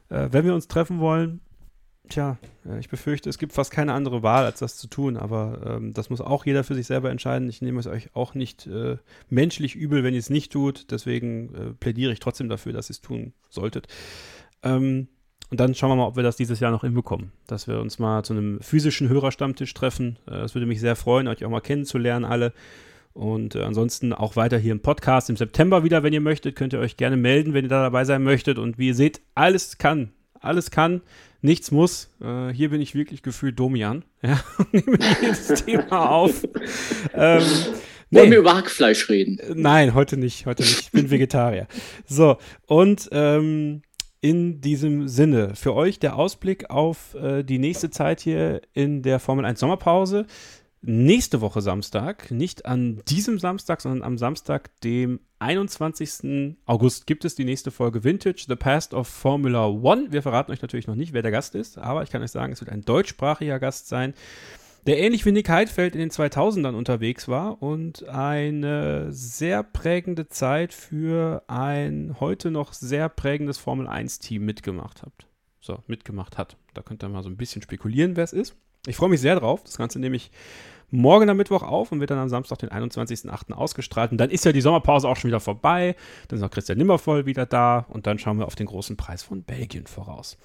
[0.08, 1.40] äh, wenn wir uns treffen wollen,
[2.08, 5.16] tja, äh, ich befürchte, es gibt fast keine andere Wahl, als das zu tun.
[5.16, 7.48] Aber ähm, das muss auch jeder für sich selber entscheiden.
[7.48, 8.96] Ich nehme es euch auch nicht äh,
[9.30, 10.90] menschlich übel, wenn ihr es nicht tut.
[10.90, 13.88] Deswegen äh, plädiere ich trotzdem dafür, dass ihr es tun solltet.
[14.62, 15.08] Ähm,
[15.50, 17.30] und dann schauen wir mal, ob wir das dieses Jahr noch hinbekommen.
[17.46, 20.18] Dass wir uns mal zu einem physischen Hörerstammtisch treffen.
[20.26, 22.52] Äh, das würde mich sehr freuen, euch auch mal kennenzulernen, alle.
[23.14, 26.56] Und äh, ansonsten auch weiter hier im Podcast im September wieder, wenn ihr möchtet.
[26.56, 28.58] Könnt ihr euch gerne melden, wenn ihr da dabei sein möchtet.
[28.58, 30.12] Und wie ihr seht, alles kann.
[30.40, 31.02] Alles kann,
[31.42, 32.08] nichts muss.
[32.20, 34.04] Äh, hier bin ich wirklich gefühlt Domian.
[34.22, 34.40] Ja,
[34.70, 36.44] nehme jedes Thema auf.
[37.14, 37.42] ähm,
[38.14, 38.18] Nee.
[38.20, 39.38] Wollen wir über Hackfleisch reden?
[39.54, 40.44] Nein, heute nicht.
[40.44, 40.80] Heute nicht.
[40.80, 41.66] Ich bin Vegetarier.
[42.06, 42.36] So,
[42.66, 43.80] und ähm,
[44.20, 49.18] in diesem Sinne, für euch der Ausblick auf äh, die nächste Zeit hier in der
[49.18, 50.26] Formel 1 Sommerpause.
[50.84, 56.56] Nächste Woche Samstag, nicht an diesem Samstag, sondern am Samstag, dem 21.
[56.66, 60.08] August, gibt es die nächste Folge Vintage, The Past of Formula One.
[60.10, 62.52] Wir verraten euch natürlich noch nicht, wer der Gast ist, aber ich kann euch sagen,
[62.52, 64.14] es wird ein deutschsprachiger Gast sein
[64.86, 70.72] der ähnlich wie Nick Heidfeld in den 2000ern unterwegs war und eine sehr prägende Zeit
[70.72, 75.12] für ein heute noch sehr prägendes Formel 1-Team mitgemacht hat.
[75.60, 76.56] So, mitgemacht hat.
[76.74, 78.56] Da könnt ihr mal so ein bisschen spekulieren, wer es ist.
[78.86, 79.62] Ich freue mich sehr drauf.
[79.64, 80.30] Das Ganze nehme ich
[80.90, 83.52] morgen am Mittwoch auf und wird dann am Samstag, den 21.08.
[83.52, 84.12] ausgestrahlt.
[84.12, 85.96] Und dann ist ja die Sommerpause auch schon wieder vorbei.
[86.28, 89.22] Dann ist auch Christian Nimmervoll wieder da und dann schauen wir auf den großen Preis
[89.22, 90.36] von Belgien voraus.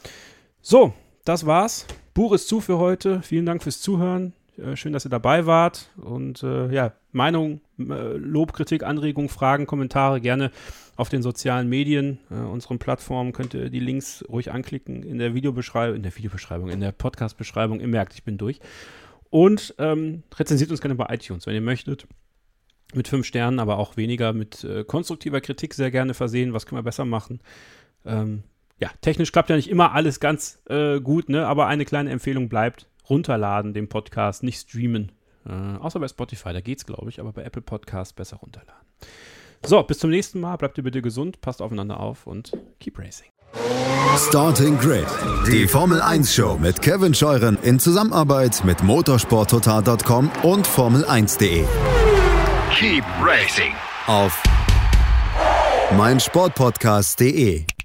[0.62, 0.94] So,
[1.26, 1.86] das war's.
[2.14, 3.22] Buch ist zu für heute.
[3.22, 4.34] Vielen Dank fürs Zuhören.
[4.58, 5.90] Äh, schön, dass ihr dabei wart.
[5.98, 10.52] Und äh, ja, Meinung, äh, Lob, Kritik, Anregung, Fragen, Kommentare gerne
[10.96, 13.34] auf den sozialen Medien, äh, unseren Plattformen.
[13.34, 17.80] Könnt ihr die Links ruhig anklicken in der Videobeschreibung, in der Videobeschreibung, in der Podcast-Beschreibung.
[17.80, 18.60] Ihr merkt, ich bin durch.
[19.30, 22.08] Und ähm, rezensiert uns gerne bei iTunes, wenn ihr möchtet.
[22.94, 26.54] Mit fünf Sternen, aber auch weniger mit äh, konstruktiver Kritik sehr gerne versehen.
[26.54, 27.42] Was können wir besser machen?
[28.06, 28.44] Ähm,
[28.80, 31.48] ja, technisch klappt ja nicht immer alles ganz äh, gut, ne?
[31.48, 35.12] aber eine kleine Empfehlung bleibt, runterladen den Podcast, nicht streamen.
[35.48, 38.82] Äh, außer bei Spotify, da geht's, glaube ich, aber bei Apple Podcast besser runterladen.
[39.66, 40.58] So, bis zum nächsten Mal.
[40.58, 43.28] Bleibt ihr bitte gesund, passt aufeinander auf und keep racing.
[44.18, 45.08] Starting Grid,
[45.48, 51.64] die Formel 1 Show mit Kevin Scheuren in Zusammenarbeit mit motorsporttotal.com und Formel1.de.
[52.74, 53.74] Keep racing
[54.08, 54.42] auf
[55.96, 57.77] meinsportpodcast.de.